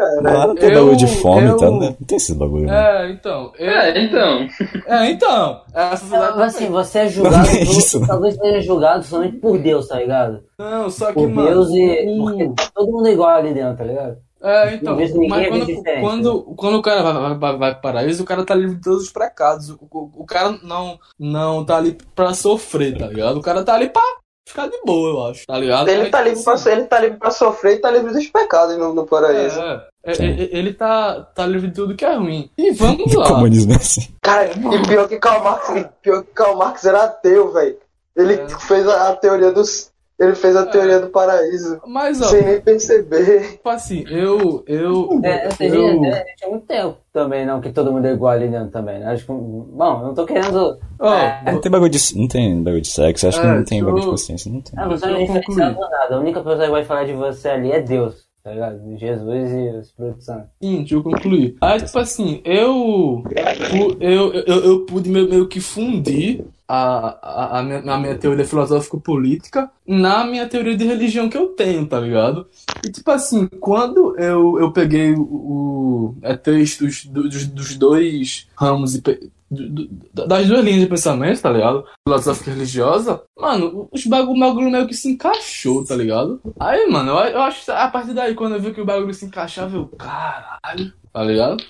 mano, 0.00 0.22
Lá 0.38 0.46
não 0.46 0.54
tem 0.54 0.68
eu- 0.70 0.74
bagulho 0.80 0.96
de 0.96 1.06
fome 1.06 1.46
eu- 1.48 1.56
e 1.56 1.58
tal, 1.60 1.78
né? 1.80 1.86
Não 2.00 2.06
tem 2.06 2.16
esses 2.16 2.36
bagulho. 2.36 2.66
né? 2.66 3.06
é, 3.06 3.10
então. 3.10 3.52
Eu, 3.58 3.70
É, 3.70 4.04
então. 4.04 4.46
É, 4.86 5.10
então. 5.10 5.60
Mas, 5.74 6.12
assim, 6.54 6.68
você 6.70 6.98
é 7.00 7.08
julgado, 7.08 7.36
Não 7.38 7.44
é 7.54 7.62
isso, 7.62 8.06
talvez 8.06 8.34
seja 8.36 8.60
julgado 8.60 9.04
somente 9.04 9.36
por 9.38 9.58
Deus, 9.58 9.88
tá 9.88 9.96
ligado? 9.96 10.42
Não, 10.58 10.88
só 10.90 11.08
que, 11.08 11.14
Por 11.14 11.28
mano. 11.28 11.48
Deus 11.48 11.70
e. 11.70 12.52
tá 12.56 12.70
todo 12.74 12.90
mundo 12.92 13.06
é 13.08 13.12
igual 13.12 13.30
ali 13.30 13.52
dentro, 13.54 13.76
tá 13.76 13.84
ligado? 13.84 14.16
É, 14.44 14.74
então. 14.74 14.96
Mas 14.96 15.12
quando, 15.48 15.66
diferente, 15.66 16.00
quando, 16.00 16.42
quando 16.56 16.74
o 16.78 16.82
cara 16.82 17.02
vai, 17.02 17.34
vai, 17.38 17.56
vai, 17.58 17.72
pro 17.74 17.82
paraíso, 17.82 18.24
o 18.24 18.26
cara 18.26 18.44
tá 18.44 18.54
livre 18.56 18.74
de 18.74 18.82
todos 18.82 19.04
os 19.04 19.12
pecados. 19.12 19.70
O, 19.70 19.78
o, 19.88 20.10
o 20.16 20.26
cara 20.26 20.58
não, 20.64 20.98
não 21.16 21.64
tá 21.64 21.76
ali 21.76 21.96
pra 22.14 22.34
sofrer, 22.34 22.98
tá 22.98 23.06
ligado? 23.06 23.36
O 23.38 23.42
cara 23.42 23.62
tá 23.62 23.74
ali 23.74 23.88
pra 23.88 24.02
ficar 24.48 24.68
de 24.68 24.78
boa, 24.84 25.08
eu 25.10 25.30
acho. 25.30 25.46
Tá 25.46 25.58
ligado? 25.58 25.88
Ele 25.88 26.10
tá, 26.10 26.18
tipo 26.18 26.28
livre 26.30 26.44
pra, 26.44 26.52
assim, 26.54 26.70
ele 26.70 26.84
tá 26.84 26.98
livre 27.00 27.18
pra 27.18 27.30
sofrer 27.30 27.74
e 27.76 27.80
tá 27.80 27.90
livre 27.90 28.12
dos 28.12 28.26
pecados 28.26 28.76
no, 28.76 28.92
no 28.94 29.06
paraíso. 29.06 29.60
É, 29.60 29.86
é, 30.04 30.12
é, 30.12 30.48
ele 30.58 30.74
tá, 30.74 31.20
tá 31.34 31.46
livre 31.46 31.68
de 31.68 31.74
tudo 31.74 31.94
que 31.94 32.04
é 32.04 32.14
ruim. 32.14 32.50
E 32.58 32.72
vamos 32.72 33.14
lá. 33.14 33.28
comunismo 33.28 33.72
é 33.72 33.76
assim. 33.76 34.08
Cara, 34.22 34.50
e 34.50 34.86
pior 34.88 35.08
que 35.08 35.18
Karl 35.18 35.42
Marx, 35.44 35.86
pior 36.02 36.22
que 36.24 36.32
Karl 36.32 36.56
Marx 36.56 36.84
era 36.84 37.04
ateu, 37.04 37.52
velho. 37.52 37.76
Ele 38.16 38.34
É. 38.34 38.48
fez 38.48 38.86
a, 38.88 39.10
a 39.10 39.16
teoria 39.16 39.52
dos. 39.52 39.91
Ele 40.22 40.34
fez 40.34 40.54
a 40.54 40.64
teoria 40.66 41.00
do 41.00 41.08
paraíso. 41.08 41.80
Mas, 41.86 42.20
ó, 42.22 42.26
Sem 42.26 42.42
nem 42.44 42.60
perceber. 42.60 43.52
tipo 43.52 43.68
assim, 43.68 44.04
eu. 44.08 44.62
Eu. 44.66 45.20
É, 45.24 45.46
essa 45.46 45.64
eu, 45.64 45.70
gente, 45.74 46.06
é, 46.06 46.24
tinha 46.36 46.50
muito 46.50 46.66
tempo 46.66 46.96
também, 47.12 47.44
não, 47.44 47.60
que 47.60 47.70
todo 47.72 47.90
mundo 47.92 48.06
é 48.06 48.12
igual 48.12 48.32
ali 48.32 48.48
dentro 48.48 48.70
também, 48.70 48.98
né? 49.00 49.06
Acho 49.12 49.26
que, 49.26 49.32
bom, 49.32 50.00
eu 50.00 50.06
não 50.06 50.14
tô 50.14 50.24
querendo. 50.24 50.78
ó, 50.98 51.14
É. 51.14 51.52
Não 51.52 51.60
tem 51.60 51.70
bagulho 51.72 51.90
de, 51.90 51.98
não 52.16 52.28
tem 52.28 52.62
bagulho 52.62 52.82
de 52.82 52.88
sexo, 52.88 53.26
acho 53.28 53.40
que 53.40 53.46
É, 53.46 53.50
não 53.50 53.64
tem 53.64 53.78
deixa 53.80 53.84
bagulho 53.84 54.00
de 54.00 54.06
eu- 54.06 54.10
consciência, 54.12 54.52
não 54.52 54.60
tem. 54.60 54.72
Ah, 54.78 54.88
você 54.88 55.04
eu 55.06 55.10
não 55.10 55.16
é 55.16 55.22
influenciado 55.24 55.80
nada. 55.80 56.14
A 56.16 56.18
única 56.20 56.40
pessoa 56.40 56.64
que 56.64 56.70
vai 56.70 56.84
falar 56.84 57.04
de 57.04 57.12
você 57.12 57.48
ali 57.48 57.72
é 57.72 57.80
Deus, 57.80 58.14
tá 58.42 58.52
ligado? 58.52 58.80
Jesus 58.98 59.50
e 59.52 59.76
o 59.76 59.80
Espírito 59.80 60.22
Santo. 60.22 60.48
Sim, 60.60 60.78
deixa 60.78 60.94
eu 60.94 61.02
concluir. 61.02 61.56
Aí, 61.60 61.80
tipo 61.80 61.98
assim, 61.98 62.40
eu. 62.44 63.22
Eu, 64.00 64.32
eu, 64.32 64.64
eu 64.64 64.80
pude 64.86 65.08
meio, 65.08 65.46
que 65.48 65.60
fundir 65.60 66.44
a, 66.66 67.18
a, 67.22 67.58
a, 67.58 67.62
minha, 67.62 67.78
a 67.80 67.98
minha 67.98 68.16
teoria 68.16 68.44
filosófico-política 68.44 69.70
na 69.86 70.24
minha 70.24 70.48
teoria 70.48 70.76
de 70.76 70.84
religião 70.84 71.28
que 71.28 71.36
eu 71.36 71.48
tenho, 71.48 71.86
tá 71.86 72.00
ligado? 72.00 72.46
E, 72.84 72.90
tipo 72.90 73.10
assim, 73.10 73.46
quando 73.60 74.18
eu, 74.18 74.58
eu 74.58 74.72
peguei 74.72 75.12
o, 75.12 75.22
o 75.22 76.14
é, 76.22 76.36
textos 76.36 77.04
do- 77.06 77.28
dos, 77.28 77.46
dos 77.46 77.76
dois 77.76 78.48
ramos 78.56 78.94
e 78.94 79.02
das 80.12 80.46
duas 80.46 80.64
linhas 80.64 80.80
de 80.80 80.86
pensamento, 80.86 81.42
tá 81.42 81.50
ligado? 81.50 81.84
Filosófica 82.06 82.50
e 82.50 82.54
religiosa, 82.54 83.22
mano, 83.38 83.88
os 83.92 84.06
bagulho, 84.06 84.36
o 84.36 84.40
bagulho 84.40 84.70
meio 84.70 84.86
que 84.86 84.94
se 84.94 85.10
encaixou, 85.10 85.84
tá 85.84 85.94
ligado? 85.94 86.40
Aí, 86.58 86.86
mano, 86.88 87.12
eu, 87.12 87.18
eu 87.18 87.42
acho 87.42 87.64
que 87.64 87.70
a 87.70 87.88
partir 87.88 88.14
daí, 88.14 88.34
quando 88.34 88.54
eu 88.54 88.60
vi 88.60 88.72
que 88.72 88.80
o 88.80 88.86
bagulho 88.86 89.12
se 89.12 89.26
encaixava, 89.26 89.76
eu, 89.76 89.86
caralho, 89.86 90.92
tá 91.12 91.22
ligado? 91.22 91.62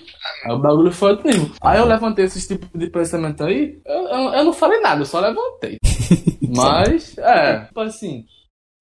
Aí 0.45 0.51
o 0.51 0.59
bagulho 0.59 0.91
foi 0.91 1.11
outro 1.11 1.27
nível. 1.27 1.51
Aí 1.61 1.79
eu 1.79 1.85
levantei 1.85 2.25
esse 2.25 2.47
tipo 2.47 2.77
de 2.77 2.87
pensamento 2.87 3.43
aí, 3.43 3.79
eu, 3.85 4.07
eu, 4.07 4.33
eu 4.33 4.43
não 4.45 4.53
falei 4.53 4.79
nada, 4.79 5.01
eu 5.01 5.05
só 5.05 5.19
levantei. 5.19 5.77
Mas, 6.55 7.17
é, 7.17 7.65
tipo 7.65 7.79
assim, 7.79 8.25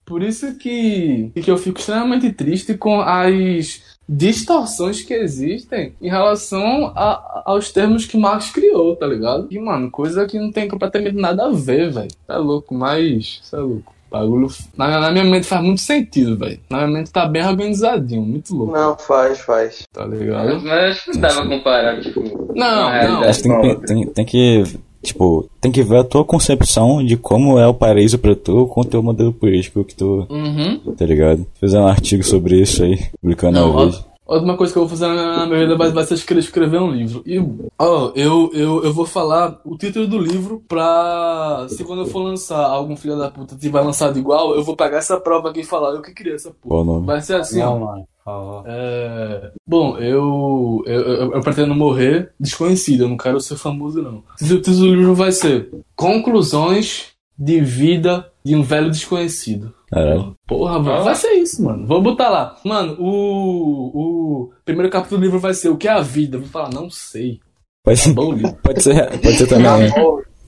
por 0.05 0.23
isso 0.23 0.59
que, 0.59 1.31
que 1.35 1.51
eu 1.51 1.57
fico 1.57 1.79
extremamente 1.79 2.33
triste 2.33 2.77
com 2.77 3.01
as 3.01 3.92
distorções 4.09 5.03
que 5.03 5.15
existem 5.15 5.95
em 6.01 6.09
relação 6.09 6.93
a- 6.95 7.43
aos 7.47 7.71
termos 7.71 8.05
que 8.07 8.17
Marx 8.17 8.51
criou, 8.51 8.95
tá 8.97 9.07
ligado? 9.07 9.47
E, 9.51 9.59
mano, 9.59 9.91
coisa 9.91 10.27
que 10.27 10.39
não 10.39 10.51
tem 10.53 10.69
completamente 10.69 11.17
nada 11.17 11.47
a 11.47 11.51
ver, 11.51 11.91
velho. 11.91 12.09
É 12.29 12.37
louco, 12.37 12.75
mas. 12.75 13.41
Isso 13.43 13.57
é 13.57 13.61
louco. 13.61 13.93
Bagulho. 14.11 14.49
Na, 14.77 15.01
na 15.01 15.11
minha 15.11 15.25
mente 15.25 15.47
faz 15.47 15.63
muito 15.65 15.81
sentido, 15.81 16.37
velho. 16.37 16.61
Na 16.69 16.79
minha 16.87 16.99
mente 16.99 17.11
tá 17.11 17.25
bem 17.27 17.43
organizadinho, 17.47 18.21
muito 18.21 18.55
louco, 18.55 18.71
Não, 18.75 18.95
faz, 18.99 19.41
faz. 19.41 19.85
tá 19.91 20.05
ligado? 20.05 20.61
Mas 20.61 20.71
acho 20.91 21.05
que 21.07 21.13
não 21.15 21.21
dava 21.23 21.35
pra 21.47 21.57
comparar, 21.57 22.01
tipo. 22.03 22.53
Não, 22.55 22.91
realidade 22.91 23.25
Acho 23.27 23.43
que 23.43 23.49
tem, 23.49 23.81
tem, 23.81 24.07
tem 24.09 24.25
que, 24.27 24.65
tipo, 25.03 25.49
tem 25.61 25.71
que 25.73 25.83
ver 25.83 25.99
a 25.99 26.05
tua 26.05 26.25
concepção 26.25 27.05
de 27.05 27.17
como 27.17 27.59
é 27.59 27.67
o 27.67 27.75
paraíso 27.75 28.19
pra 28.19 28.35
tu 28.35 28.67
com 28.67 28.81
o 28.81 28.85
teu 28.85 29.03
modelo 29.03 29.33
político 29.33 29.85
que 29.85 29.95
tu, 29.95 30.27
Uhum. 30.31 30.79
tá 30.97 31.05
ligado? 31.05 31.47
Fizer 31.61 31.81
um 31.81 31.87
artigo 31.87 32.23
sobre 32.23 32.61
isso 32.61 32.83
aí, 32.83 32.99
publicando 33.21 33.59
Não, 33.61 33.77
vez. 33.77 34.05
Outra 34.25 34.57
coisa 34.57 34.73
que 34.73 34.79
eu 34.79 34.87
vou 34.87 34.97
fazer 34.97 35.09
na 35.13 35.45
minha 35.47 35.59
vida 35.59 35.77
vai, 35.77 36.05
ser 36.07 36.15
escre- 36.15 36.39
escrever 36.39 36.81
um 36.81 36.91
livro. 36.93 37.23
E, 37.27 37.39
ó, 37.79 38.13
eu, 38.15 38.51
eu, 38.55 38.83
eu 38.85 38.93
vou 38.93 39.05
falar 39.05 39.61
o 39.65 39.77
título 39.77 40.07
do 40.07 40.17
livro 40.17 40.63
pra. 40.67 41.67
Se 41.69 41.85
quando 41.85 42.01
eu 42.03 42.07
for 42.07 42.21
lançar 42.23 42.65
algum 42.65 42.97
filho 42.97 43.19
da 43.19 43.31
puta 43.31 43.57
tiver 43.57 43.81
lançado 43.81 44.19
igual, 44.19 44.55
eu 44.55 44.63
vou 44.63 44.77
pegar 44.77 44.99
essa 44.99 45.21
prova 45.21 45.51
aqui 45.51 45.61
e 45.61 45.65
falar 45.65 45.91
eu 45.91 46.01
que 46.01 46.15
queria 46.15 46.35
essa 46.37 46.51
porra. 46.51 46.61
Qual 46.69 46.81
o 46.81 46.85
nome? 46.85 47.07
Vai 47.07 47.21
ser 47.21 47.35
assim, 47.35 47.61
ó. 47.61 47.71
Não, 47.71 47.81
mano, 47.81 48.05
favor. 48.25 48.65
É, 48.67 49.51
Bom, 49.67 49.99
eu, 49.99 50.83
eu, 50.87 51.01
eu, 51.01 51.33
eu 51.33 51.41
pretendo 51.41 51.75
morrer 51.75 52.33
desconhecido, 52.39 53.05
eu 53.05 53.09
não 53.09 53.17
quero 53.17 53.41
ser 53.41 53.57
famoso, 53.57 54.03
não. 54.03 54.23
O 54.41 54.45
título 54.45 54.77
do 54.77 54.95
livro 54.95 55.15
vai 55.15 55.33
ser 55.33 55.71
Conclusões 55.97 57.13
de 57.39 57.61
Vida 57.61 58.31
de 58.45 58.55
um 58.55 58.63
Velho 58.63 58.91
Desconhecido. 58.91 59.73
Caralho. 59.91 60.35
Porra, 60.47 60.81
vai, 60.81 61.03
vai 61.03 61.15
ser 61.15 61.33
isso, 61.33 61.63
mano. 61.63 61.87
Vou 61.87 62.01
botar 62.01 62.31
lá. 62.31 62.57
Mano, 62.65 62.97
o, 62.99 64.47
o 64.47 64.51
primeiro 64.65 64.91
capítulo 64.91 65.21
do 65.21 65.25
livro 65.25 65.39
vai 65.39 65.53
ser 65.53 65.69
O 65.69 65.77
que 65.77 65.87
é 65.87 65.93
a 65.93 66.01
vida? 66.01 66.37
Eu 66.37 66.41
vou 66.41 66.49
falar, 66.49 66.71
não 66.73 66.89
sei. 66.89 67.41
Pode, 67.85 68.13
Bom 68.13 68.33
livro. 68.33 68.57
pode 68.63 68.83
ser, 68.83 69.11
pode 69.21 69.37
ser 69.37 69.47
também, 69.47 69.93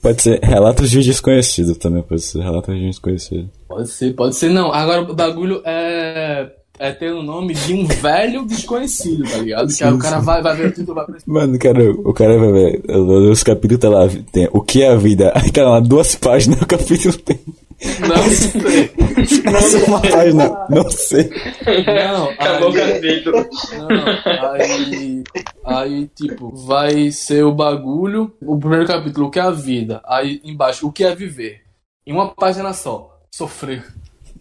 pode 0.01 0.21
ser 0.21 0.39
relatos 0.41 0.89
de 0.89 1.03
desconhecido 1.03 1.75
também, 1.75 2.01
pode 2.01 2.21
ser 2.21 2.41
relatos 2.41 2.73
de 2.73 2.85
desconhecido. 2.87 3.49
Pode 3.67 3.89
ser, 3.89 4.13
pode 4.13 4.35
ser. 4.35 4.49
Não, 4.49 4.73
agora 4.73 5.01
o 5.01 5.13
bagulho 5.13 5.61
é. 5.65 6.51
É 6.77 6.91
ter 6.91 7.11
o 7.13 7.23
nome 7.23 7.53
de 7.53 7.73
um 7.73 7.85
velho 7.85 8.45
desconhecido, 8.45 9.23
tá 9.29 9.37
ligado? 9.37 9.73
Que 9.73 9.83
aí 9.83 9.93
o 9.93 9.97
cara 9.97 10.19
vai, 10.19 10.41
vai 10.41 10.55
ver 10.55 10.67
o 10.67 10.71
título, 10.71 10.95
vai 10.95 11.05
pensar. 11.05 11.23
Mano, 11.25 11.57
cara, 11.57 11.91
o 11.91 12.13
cara 12.13 12.37
vai 12.37 12.51
ver, 12.51 12.81
os 12.89 13.43
capítulos 13.43 13.79
tá 13.79 13.89
lá, 13.89 14.07
tem 14.31 14.49
o 14.51 14.61
que 14.61 14.83
é 14.83 14.89
a 14.91 14.95
vida, 14.95 15.31
aí 15.35 15.51
tá 15.51 15.63
lá 15.63 15.79
duas 15.79 16.15
páginas, 16.15 16.59
o 16.61 16.65
capítulo 16.67 17.17
tem 17.19 17.39
Não 18.01 18.23
sei. 18.29 18.91
uma 19.87 20.01
página, 20.01 20.67
não 20.69 20.89
sei. 20.89 21.29
Não, 21.85 22.29
Acabou 22.31 22.71
o 22.71 22.75
aí, 22.75 22.93
capítulo. 22.93 23.45
não, 23.79 24.51
aí, 24.53 25.23
aí, 25.65 26.07
tipo, 26.15 26.53
vai 26.55 27.09
ser 27.11 27.43
o 27.43 27.53
bagulho, 27.53 28.33
o 28.41 28.57
primeiro 28.57 28.85
capítulo, 28.85 29.27
o 29.27 29.31
que 29.31 29.39
é 29.39 29.43
a 29.43 29.51
vida, 29.51 30.01
aí 30.05 30.41
embaixo, 30.43 30.87
o 30.87 30.91
que 30.91 31.03
é 31.05 31.15
viver, 31.15 31.61
em 32.05 32.11
uma 32.11 32.29
página 32.33 32.73
só, 32.73 33.17
sofrer. 33.33 33.85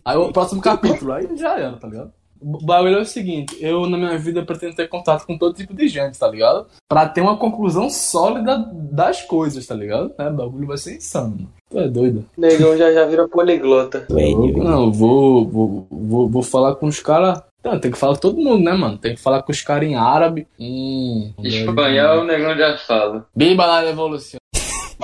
Aí 0.05 0.17
o 0.17 0.33
próximo 0.33 0.61
capítulo, 0.61 1.13
aí 1.13 1.27
já 1.37 1.59
era, 1.59 1.77
tá 1.77 1.89
ligado? 1.89 2.13
O 2.45 2.63
bagulho 2.63 2.99
é 2.99 3.01
o 3.01 3.07
seguinte, 3.07 3.57
eu 3.59 3.89
na 3.89 3.97
minha 3.97 4.19
vida 4.19 4.45
pretendo 4.45 4.77
ter 4.77 4.87
contato 4.87 5.25
com 5.25 5.39
todo 5.39 5.57
tipo 5.57 5.73
de 5.73 5.89
gente, 5.89 6.19
tá 6.19 6.29
ligado? 6.29 6.67
Pra 6.87 7.09
ter 7.09 7.23
uma 7.23 7.39
conclusão 7.39 7.89
sólida 7.89 8.71
das 8.75 9.23
coisas, 9.23 9.67
tá 9.67 9.75
ligado? 9.75 10.13
É, 10.19 10.29
o 10.29 10.33
bagulho 10.35 10.67
vai 10.67 10.77
ser 10.77 10.97
insano, 10.97 11.31
mano. 11.31 11.53
Tu 11.71 11.79
é 11.79 11.89
doido. 11.89 12.27
Negão 12.37 12.77
já 12.77 12.93
já 12.93 13.07
vira 13.07 13.27
poliglota. 13.27 14.07
Não, 14.11 14.85
eu 14.85 14.93
vou, 14.93 15.49
vou, 15.49 15.87
vou, 15.91 16.29
vou 16.29 16.43
falar 16.43 16.75
com 16.75 16.87
os 16.87 17.01
caras. 17.01 17.43
Não, 17.65 17.81
tem 17.81 17.91
que 17.91 17.97
falar 17.97 18.13
com 18.15 18.21
todo 18.21 18.37
mundo, 18.37 18.63
né, 18.63 18.75
mano? 18.75 18.99
Tem 18.99 19.15
que 19.15 19.23
falar 19.23 19.43
com 19.43 19.51
os 19.51 19.63
caras 19.63 19.89
em 19.89 19.95
árabe. 19.95 20.47
Hum, 20.61 21.33
Espanhol, 21.43 22.21
o 22.21 22.25
negão 22.25 22.55
já 22.55 22.77
fala. 22.77 23.27
Biba 23.35 23.65
lá 23.65 23.81
revolução. 23.81 24.39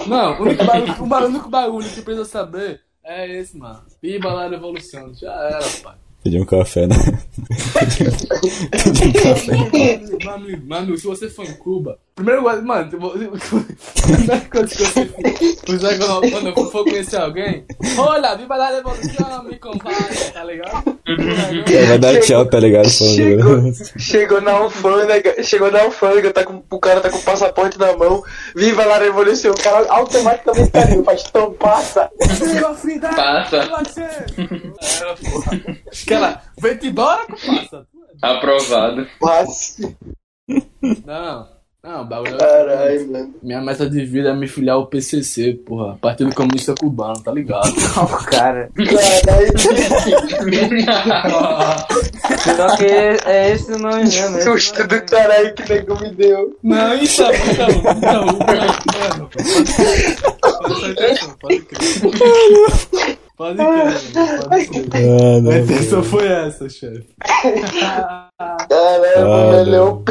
Não, 0.07 0.39
o 0.39 0.43
único 0.43 0.65
bagulho, 0.65 0.95
o 1.01 1.27
único 1.27 1.49
bagulho 1.49 1.89
que 1.89 2.03
precisa 2.03 2.27
saber 2.27 2.83
é 3.03 3.39
esse, 3.39 3.57
mano. 3.57 3.81
Biba 4.03 4.31
lá 4.31 4.47
revolução. 4.47 5.15
Já 5.15 5.33
era, 5.33 5.65
pai. 5.83 5.95
Pedi 6.23 6.39
um 6.39 6.45
café, 6.45 6.87
né? 6.87 6.97
Pedi 8.85 9.05
um 9.09 9.13
café. 9.13 10.01
Meu 10.63 10.79
amigo, 10.79 10.99
se 10.99 11.07
você 11.07 11.31
for 11.31 11.47
em 11.47 11.55
Cuba, 11.55 11.99
primeiro, 12.21 12.43
mano, 12.43 12.91
você 12.93 13.09
fizer 15.65 15.99
quando, 15.99 16.31
quando 16.31 16.49
eu 16.49 16.55
for 16.71 16.85
conhecer 16.85 17.17
alguém, 17.17 17.65
olha, 17.99 18.37
viva 18.37 18.57
la 18.57 18.69
revolução, 18.69 19.43
me 19.45 19.59
compadre, 19.59 20.31
tá 20.33 20.45
ligado? 20.45 21.01
É, 21.73 21.87
vai 21.87 21.99
dar 21.99 22.21
tchau, 22.21 22.45
tá 22.45 22.61
ligado? 22.61 22.91
Chegou, 22.91 23.73
chegou 23.99 24.41
na 24.43 24.53
alfândega, 24.53 25.43
chegou 25.43 25.71
na 25.71 25.81
alfândega, 25.83 26.33
tá 26.33 26.45
com, 26.45 26.63
o 26.71 26.79
cara 26.79 27.01
tá 27.01 27.09
com 27.09 27.19
o 27.19 27.23
passaporte 27.23 27.79
na 27.79 27.97
mão, 27.97 28.23
viva 28.55 28.85
lá 28.85 28.97
a 28.97 29.01
revolução, 29.01 29.53
o 29.53 29.63
cara 29.63 29.91
automaticamente 29.91 30.71
caiu, 30.71 31.03
faz 31.03 31.23
tão 31.25 31.55
passa. 31.55 32.11
Viva 32.21 32.69
a 32.69 32.75
Frida! 32.75 33.09
Passa. 33.09 33.61
Aquela, 36.03 36.43
vem-te 36.59 36.89
embora, 36.89 37.27
passa. 37.27 37.87
Aprovado. 38.21 39.07
Passa. 39.19 39.97
Não, 41.07 41.60
não, 41.83 42.05
bagulho. 42.07 42.35
é 42.35 42.39
Caralho, 42.39 43.11
mano. 43.13 43.35
Minha 43.43 43.61
meta 43.63 43.89
de 43.89 44.05
vida 44.05 44.29
é 44.31 44.35
me 44.35 44.47
filiar 44.47 44.77
ao 44.77 44.87
PCC, 44.87 45.55
porra. 45.55 45.97
Partido 46.01 46.35
Comunista 46.35 46.75
Cubano, 46.79 47.21
tá 47.23 47.33
ligado? 47.33 47.73
Não, 47.97 48.07
cara. 48.25 48.71
Caralho, 52.45 52.77
que 52.77 52.85
é 52.85 53.53
esse 53.53 53.73
o 53.73 53.79
nome 53.79 54.05
mesmo. 54.05 54.37
que 54.37 54.43
susto 54.43 54.87
do 54.87 55.03
caralho 55.05 55.55
que 55.55 55.73
negão 55.73 55.99
me 56.01 56.11
deu. 56.15 56.57
Não, 56.63 56.95
isso 56.95 57.23
é 57.23 57.37
então, 57.37 57.69
então, 57.71 58.27
mano. 58.27 59.31
Pode 60.69 60.95
crer, 60.95 61.19
pode 61.41 61.61
crer. 61.61 63.19
Pode 63.41 63.57
crer, 63.57 64.49
pode 64.51 64.67
crer. 64.67 65.09
Ah, 65.09 65.37
A 65.39 65.41
não. 65.41 65.57
intenção 65.57 66.03
foi 66.03 66.27
essa, 66.27 66.69
chefe. 66.69 67.07
Ah, 67.81 68.29
é 68.69 69.21
não. 69.23 69.31
um 69.31 69.51
Negão 69.65 70.05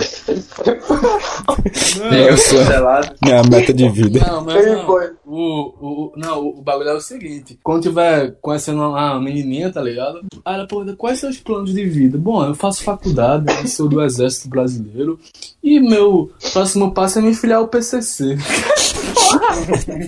cancelado. 2.10 3.16
Minha 3.24 3.44
meta 3.44 3.72
de 3.72 3.88
vida. 3.90 4.20
Não, 4.26 4.44
mas 4.44 4.66
não. 4.66 4.90
O, 4.90 5.36
o, 5.36 5.76
o- 5.80 6.14
não, 6.18 6.40
o, 6.44 6.58
o 6.58 6.62
bagulho 6.64 6.90
é 6.90 6.94
o 6.96 7.00
seguinte: 7.00 7.60
quando 7.64 7.84
tiver 7.84 8.36
conhecendo 8.42 8.80
uma, 8.80 9.12
uma 9.14 9.22
menininha, 9.22 9.72
tá 9.72 9.80
ligado? 9.82 10.22
Aí 10.44 10.56
ela 10.56 10.66
pergunta 10.68 10.96
quais 10.96 11.20
são 11.20 11.30
os 11.30 11.38
planos 11.38 11.72
de 11.72 11.86
vida. 11.86 12.18
Bom, 12.18 12.44
eu 12.44 12.56
faço 12.56 12.84
faculdade, 12.84 13.46
eu 13.62 13.68
sou 13.68 13.88
do 13.88 14.02
Exército 14.02 14.50
Brasileiro 14.50 15.20
e 15.62 15.80
meu 15.80 16.32
próximo 16.52 16.92
passo 16.96 17.20
é 17.20 17.22
me 17.22 17.36
filiar 17.36 17.60
ao 17.60 17.68
PCC. 17.68 18.38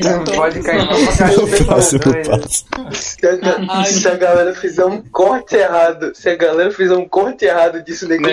Não 0.03 0.23
pode 0.35 0.61
cair 0.61 0.87
doido. 0.87 1.03
o 1.61 1.65
passo. 1.65 2.65
Se 3.85 4.07
a, 4.07 4.15
galera 4.15 4.53
fizer 4.55 4.85
um 4.85 5.01
corte 5.11 5.55
errado, 5.55 6.11
se 6.13 6.29
a 6.29 6.35
galera 6.35 6.71
fizer 6.71 6.95
um 6.95 7.07
corte 7.07 7.45
errado 7.45 7.83
disso, 7.83 8.07
Negão 8.07 8.31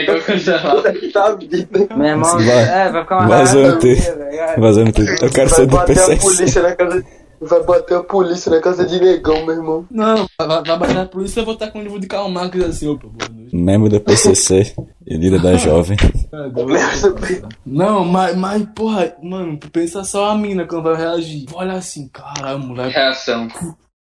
tá 1.13 1.35
vida. 1.35 1.87
Meu 1.97 2.07
irmão, 2.07 2.37
Vai- 2.39 2.49
é, 2.49 2.91
vai 2.91 3.03
ficar 3.03 3.19
uma? 3.19 3.29
Vazando 3.29 4.93
tudo. 4.93 5.11
Eu 5.11 5.31
quero 5.31 5.49
Vai 5.49 5.59
ser 5.59 5.67
do 5.67 5.77
bater 5.77 5.99
a 5.99 6.07
PCC. 6.07 6.17
polícia 6.37 6.63
na 6.63 6.75
casa. 6.77 7.05
Vai 7.41 7.63
bater 7.63 7.97
a 7.97 8.03
polícia 8.03 8.51
na 8.51 8.61
casa 8.61 8.85
de 8.85 9.01
negão, 9.01 9.47
meu 9.47 9.55
irmão. 9.55 9.87
Não, 9.91 10.27
vai, 10.39 10.63
vai 10.65 10.79
bater 10.79 10.99
a 10.99 11.07
polícia 11.07 11.39
e 11.39 11.43
eu 11.43 11.45
vou 11.45 11.55
estar 11.55 11.71
com 11.71 11.79
um 11.79 11.83
livro 11.83 12.01
de 12.01 12.07
Karl 12.07 12.29
Marx 12.29 12.61
assim, 12.61 12.87
boa 12.97 13.13
noite. 13.33 13.55
Membro 13.55 13.89
do 13.89 14.01
PCC 14.01 14.75
e 15.07 15.17
líder 15.17 15.41
da 15.41 15.55
jovem. 15.57 15.97
É. 16.33 17.43
Não, 17.65 18.05
mas, 18.05 18.37
mas, 18.37 18.67
porra, 18.75 19.15
mano, 19.23 19.59
pensa 19.73 20.05
só 20.05 20.31
a 20.31 20.35
mina 20.37 20.67
quando 20.67 20.85
vai 20.85 20.97
reagir. 20.97 21.47
Olha 21.55 21.75
assim, 21.75 22.09
caralho, 22.09 22.59
moleque, 22.59 22.95
Reação. 22.95 23.49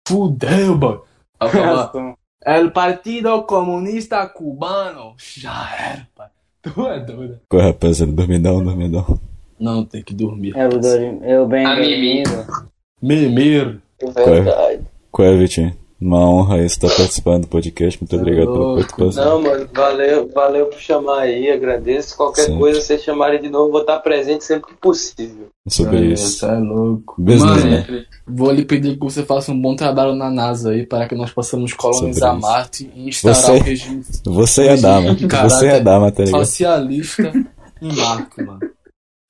fudeu, 0.08 0.80
eu 0.80 1.50
falo, 1.50 2.16
El 2.46 2.72
Partido 2.72 3.44
Comunista 3.44 4.26
Cubano. 4.28 5.14
Já 5.18 5.70
era, 5.80 6.08
pai. 6.16 6.28
Tu 6.62 6.88
é 6.88 7.00
doido. 7.00 7.40
Qual 7.50 7.62
é, 7.62 7.66
rapaziada? 7.68 8.12
Dormidão, 8.12 8.64
dormidão. 8.64 9.20
Não, 9.60 9.86
tem 9.86 10.04
que 10.04 10.14
dormir. 10.14 10.54
Eu, 10.56 10.70
dormi- 10.70 11.20
eu 11.24 11.48
bem 11.48 11.66
A 11.66 11.76
dormido. 11.76 12.71
Mimir. 13.02 13.80
Verdade. 14.16 14.82
Qual 15.12 15.28
é, 15.28 15.38
Vitinho? 15.38 15.76
Uma 16.00 16.28
honra 16.28 16.64
estar 16.66 16.88
participando 16.88 17.44
do 17.44 17.48
podcast. 17.48 18.02
Muito 18.02 18.16
obrigado 18.16 18.52
pela 18.52 18.74
participação. 18.78 19.24
Não, 19.24 19.42
mano, 19.44 19.70
valeu, 19.72 20.28
valeu 20.34 20.66
por 20.66 20.80
chamar 20.80 21.20
aí, 21.20 21.52
agradeço. 21.52 22.18
Qualquer 22.18 22.46
Sim. 22.48 22.58
coisa, 22.58 22.82
vocês 22.82 23.04
chamarem 23.04 23.40
de 23.40 23.50
novo, 23.50 23.72
vou 23.72 23.82
estar 23.82 24.00
presente 24.00 24.44
sempre 24.44 24.72
que 24.72 24.78
possível. 24.82 25.50
É 25.64 25.70
sobre 25.70 25.98
É, 25.98 26.02
isso. 26.14 26.40
Você 26.40 26.46
é 26.48 26.56
louco. 26.56 27.14
Business, 27.22 27.64
Mano, 27.64 27.70
né? 27.70 28.06
vou 28.28 28.52
lhe 28.52 28.66
pedir 28.66 28.94
que 28.96 29.00
você 29.04 29.22
faça 29.24 29.52
um 29.52 29.62
bom 29.62 29.76
trabalho 29.76 30.16
na 30.16 30.32
NASA 30.32 30.72
aí 30.72 30.88
para 30.88 31.08
que 31.08 31.14
nós 31.14 31.30
possamos 31.30 31.72
colonizar. 31.74 32.36
Marte 32.40 32.90
e 32.96 33.10
instaurar 33.10 33.40
Você- 33.40 33.52
o 33.52 33.62
regime 33.64 34.04
Você 34.26 34.64
ia 34.66 34.78
dar, 34.82 35.02
mano. 35.04 35.20
Você 35.20 35.66
ia 35.68 35.80
dar, 35.82 36.12
tá 36.12 36.24
ligado? 36.24 36.40
socialista 36.46 37.32
em 37.80 37.96
Marte, 37.96 38.42
mano. 38.44 38.60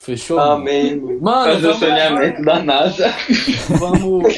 Fechou? 0.03 0.37
mano? 0.37 0.51
Amém. 0.53 0.95
mano. 0.99 1.17
O 1.17 1.59
vamos, 1.61 1.77
saneamento 1.77 2.41
da 2.43 2.63
NASA. 2.63 3.13
vamos, 3.79 4.35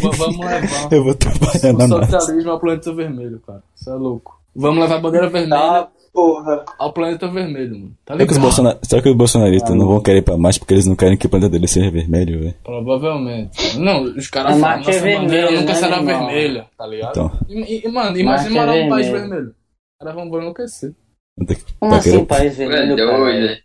vamos, 0.00 0.18
vamos 0.18 0.38
levar 0.38 0.92
Eu 0.92 1.04
vou 1.04 1.14
trabalhar 1.14 1.72
na 1.72 1.84
o 1.84 1.88
NASA. 2.00 2.20
socialismo 2.20 2.50
ao 2.50 2.60
planeta 2.60 2.92
vermelho, 2.92 3.40
cara. 3.46 3.62
Isso 3.74 3.88
é 3.90 3.94
louco. 3.94 4.38
Vamos 4.54 4.80
levar 4.82 4.96
a 4.96 5.00
bandeira 5.00 5.28
vermelha 5.28 5.56
Tá, 5.56 5.88
porra. 6.12 6.64
ao 6.78 6.92
planeta 6.92 7.28
vermelho, 7.28 7.78
mano. 7.78 7.92
Tá 8.04 8.14
Será 8.14 8.18
que, 8.26 8.32
os 8.32 8.36
ligado? 8.36 8.42
bolsona... 8.42 8.78
Será 8.82 9.02
que 9.02 9.08
os 9.08 9.16
bolsonaristas 9.16 9.74
não 9.74 9.86
vão 9.86 10.00
querer 10.00 10.18
ir 10.18 10.22
pra 10.22 10.36
Marte 10.36 10.58
porque 10.58 10.74
eles 10.74 10.86
não 10.86 10.96
querem 10.96 11.16
que 11.16 11.26
o 11.26 11.30
planeta 11.30 11.50
deles 11.50 11.70
seja 11.70 11.90
vermelho, 11.90 12.40
velho? 12.40 12.54
Provavelmente. 12.64 13.78
Não, 13.78 14.02
os 14.02 14.26
caras 14.28 14.56
A 14.56 14.60
falam, 14.60 14.76
Marte 14.76 14.90
é 14.90 15.00
nossa 15.00 15.20
bandeira 15.20 15.50
nunca 15.50 15.64
né, 15.64 15.74
será 15.74 15.96
irmão? 15.98 16.06
vermelha, 16.26 16.66
tá 16.76 16.86
ligado? 16.86 17.10
Então. 17.10 17.32
E, 17.48 17.86
e, 17.86 17.88
mano, 17.90 18.18
imagina 18.18 18.50
é 18.50 18.66
morar 18.66 18.76
num 18.82 18.88
país 18.90 19.06
vermelho. 19.06 19.28
vermelho. 19.30 19.48
Os 19.48 19.98
caras 20.06 20.14
vão 20.14 20.40
enlouquecer. 20.42 20.94
Como 21.78 21.92
tá 21.92 21.96
assim, 21.98 22.10
querendo- 22.10 22.26
país 22.26 22.52
É 22.60 22.66
vermelho, 22.68 22.96
cara? 22.96 23.18
doido. 23.18 23.56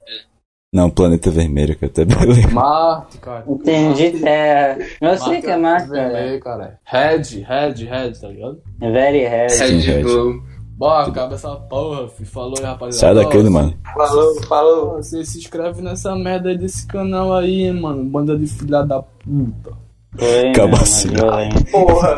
Não, 0.74 0.90
planeta 0.90 1.30
vermelho, 1.30 1.78
cara. 1.78 1.92
Até 1.92 2.04
beleza. 2.04 2.50
Marte, 2.50 3.20
cara. 3.20 3.46
Entendi, 3.48 4.26
é. 4.26 4.76
Eu 5.00 5.16
sei 5.20 5.40
que 5.40 5.52
é 5.52 5.56
Marte, 5.56 5.88
vermelho, 5.88 6.40
cara. 6.40 6.80
Red, 6.84 7.22
red, 7.48 7.86
red, 7.86 8.12
tá 8.20 8.28
ligado? 8.28 8.60
Very 8.80 9.20
Red 9.20 9.48
Red. 9.50 10.02
Bull. 10.02 10.42
Bora, 10.76 11.08
acaba 11.08 11.36
essa 11.36 11.56
porra, 11.56 12.08
fi. 12.08 12.26
Falou 12.26 12.56
aí, 12.58 12.66
rapaziada. 12.66 13.16
Sai 13.16 13.24
daquele, 13.24 13.50
mano. 13.52 13.76
Falou, 13.94 14.44
falou. 14.48 14.94
Você 14.96 15.24
se 15.24 15.38
inscreve 15.38 15.84
nessa 15.84 16.16
merda 16.16 16.50
aí 16.50 16.58
desse 16.58 16.88
canal 16.88 17.32
aí, 17.34 17.66
hein, 17.68 17.80
mano. 17.80 18.04
Banda 18.04 18.36
de 18.36 18.48
filha 18.48 18.82
da 18.82 19.04
puta. 19.04 19.83
Foi, 20.18 20.52
mano, 20.58 20.76
assim. 20.76 21.10
violento. 21.10 21.66
Porra. 21.72 22.16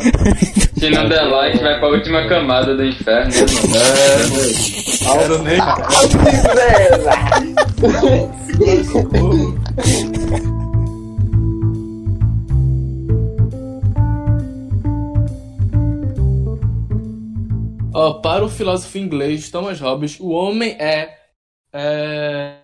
Se 0.78 0.90
não 0.90 1.08
der 1.08 1.24
like, 1.24 1.60
vai 1.60 1.80
pra 1.80 1.88
última 1.90 2.28
camada 2.28 2.76
do 2.76 2.86
inferno, 2.86 3.32
né, 3.32 3.40
mano? 3.40 3.76
É, 3.76 4.18
mano. 4.28 4.54
Quero 5.14 5.44
nem. 5.44 5.60
Ó, 17.94 18.16
para 18.16 18.44
o 18.44 18.50
filósofo 18.50 18.98
inglês 18.98 19.50
Thomas 19.50 19.80
Hobbes, 19.80 20.20
o 20.20 20.32
homem 20.32 20.76
é, 20.78 21.18
é, 21.72 22.56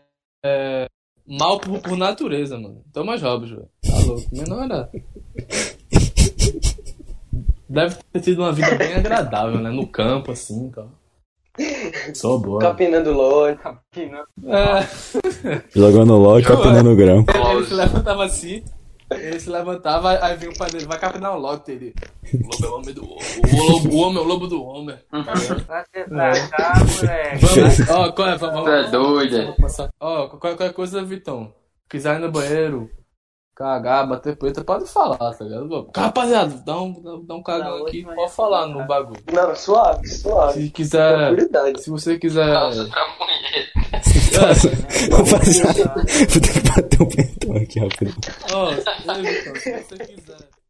é 0.44 0.91
mal 1.28 1.60
por, 1.60 1.80
por 1.80 1.98
natureza, 1.98 2.58
mano. 2.58 2.84
Thomas 2.94 3.22
Hobbes, 3.22 3.50
velho. 3.50 3.70
Tá 3.82 4.00
louco. 4.06 4.24
Menor 4.32 4.64
era. 4.66 4.90
Deve 7.70 7.96
ter 8.12 8.20
tido 8.22 8.40
uma 8.42 8.52
vida 8.52 8.76
bem 8.76 8.94
agradável, 8.96 9.60
né? 9.60 9.70
No 9.70 9.88
campo, 9.88 10.32
assim, 10.32 10.70
cara. 10.70 10.90
Sou 12.14 12.40
boa. 12.40 12.60
Capinando 12.60 13.12
loja. 13.14 13.60
É, 13.96 14.88
Jogando 15.76 16.18
LOL 16.18 16.40
e 16.40 16.44
capinando 16.44 16.96
grão. 16.96 17.26
ele 17.56 17.66
se 17.66 17.74
levantava 17.74 18.26
assim, 18.26 18.64
ele 19.12 19.40
se 19.40 19.50
levantava, 19.50 20.18
aí 20.24 20.38
vinha 20.38 20.52
o 20.52 20.58
pai 20.58 20.70
dele, 20.72 20.86
vai 20.86 21.00
capinar 21.00 21.36
o 21.36 21.40
lote 21.40 21.72
ele. 21.72 21.94
O 22.34 22.48
lobo 22.48 22.66
é 22.66 22.70
o 22.70 22.76
homem 22.76 22.94
do 22.94 23.04
o, 23.04 23.18
lobo, 23.56 23.90
o 23.90 23.98
homem 23.98 24.18
é 24.18 24.22
o 24.22 24.28
lobo 24.28 24.48
do 24.48 24.64
homem. 24.64 24.98
Vai 25.12 25.38
ser 25.38 26.08
pra 26.08 26.32
cá, 26.50 26.74
moleque. 26.80 27.92
Ó, 27.92 28.12
qual 28.12 28.30
é? 28.30 28.38
Vamos, 28.38 28.70
é 28.70 28.84
vamos 29.44 29.58
passar. 29.58 29.90
Ó, 30.00 30.28
qualquer, 30.28 30.56
qualquer 30.56 30.74
coisa, 30.74 31.04
Vitão. 31.04 31.54
Quiser 31.90 32.16
ir 32.16 32.20
no 32.20 32.32
banheiro, 32.32 32.90
cagar, 33.62 34.08
bater 34.08 34.36
preta, 34.36 34.64
pode 34.64 34.88
falar, 34.88 35.18
tá 35.18 35.44
ligado? 35.46 35.90
Rapaziada, 35.96 36.56
dá 36.66 36.82
um, 36.82 37.24
dá, 37.26 37.36
um 37.36 37.44
cagão 37.44 37.86
aqui, 37.86 37.98
última 38.00 38.16
pode 38.16 38.32
falar 38.34 38.66
no 38.68 38.86
bagulho. 38.88 39.22
Não, 39.32 39.56
suave, 39.56 40.08
suave. 40.08 40.64
Se 40.64 40.70
quiser, 40.72 41.18
Tranquilidade. 41.18 41.84
se 41.84 41.90
você 41.90 42.18
quiser. 42.18 42.48
Nossa, 42.48 42.86
pra 42.90 43.06
mulher. 43.20 43.72
Vou 46.30 46.42
ter 46.42 46.54
que 46.54 46.70
bater 46.70 47.02
um 47.02 47.10
pentão 47.10 47.56
aqui 47.56 47.80
rápido. 47.80 48.14
Ó, 48.54 48.72
se 49.60 49.72
você 49.72 49.98
quiser. 50.06 50.61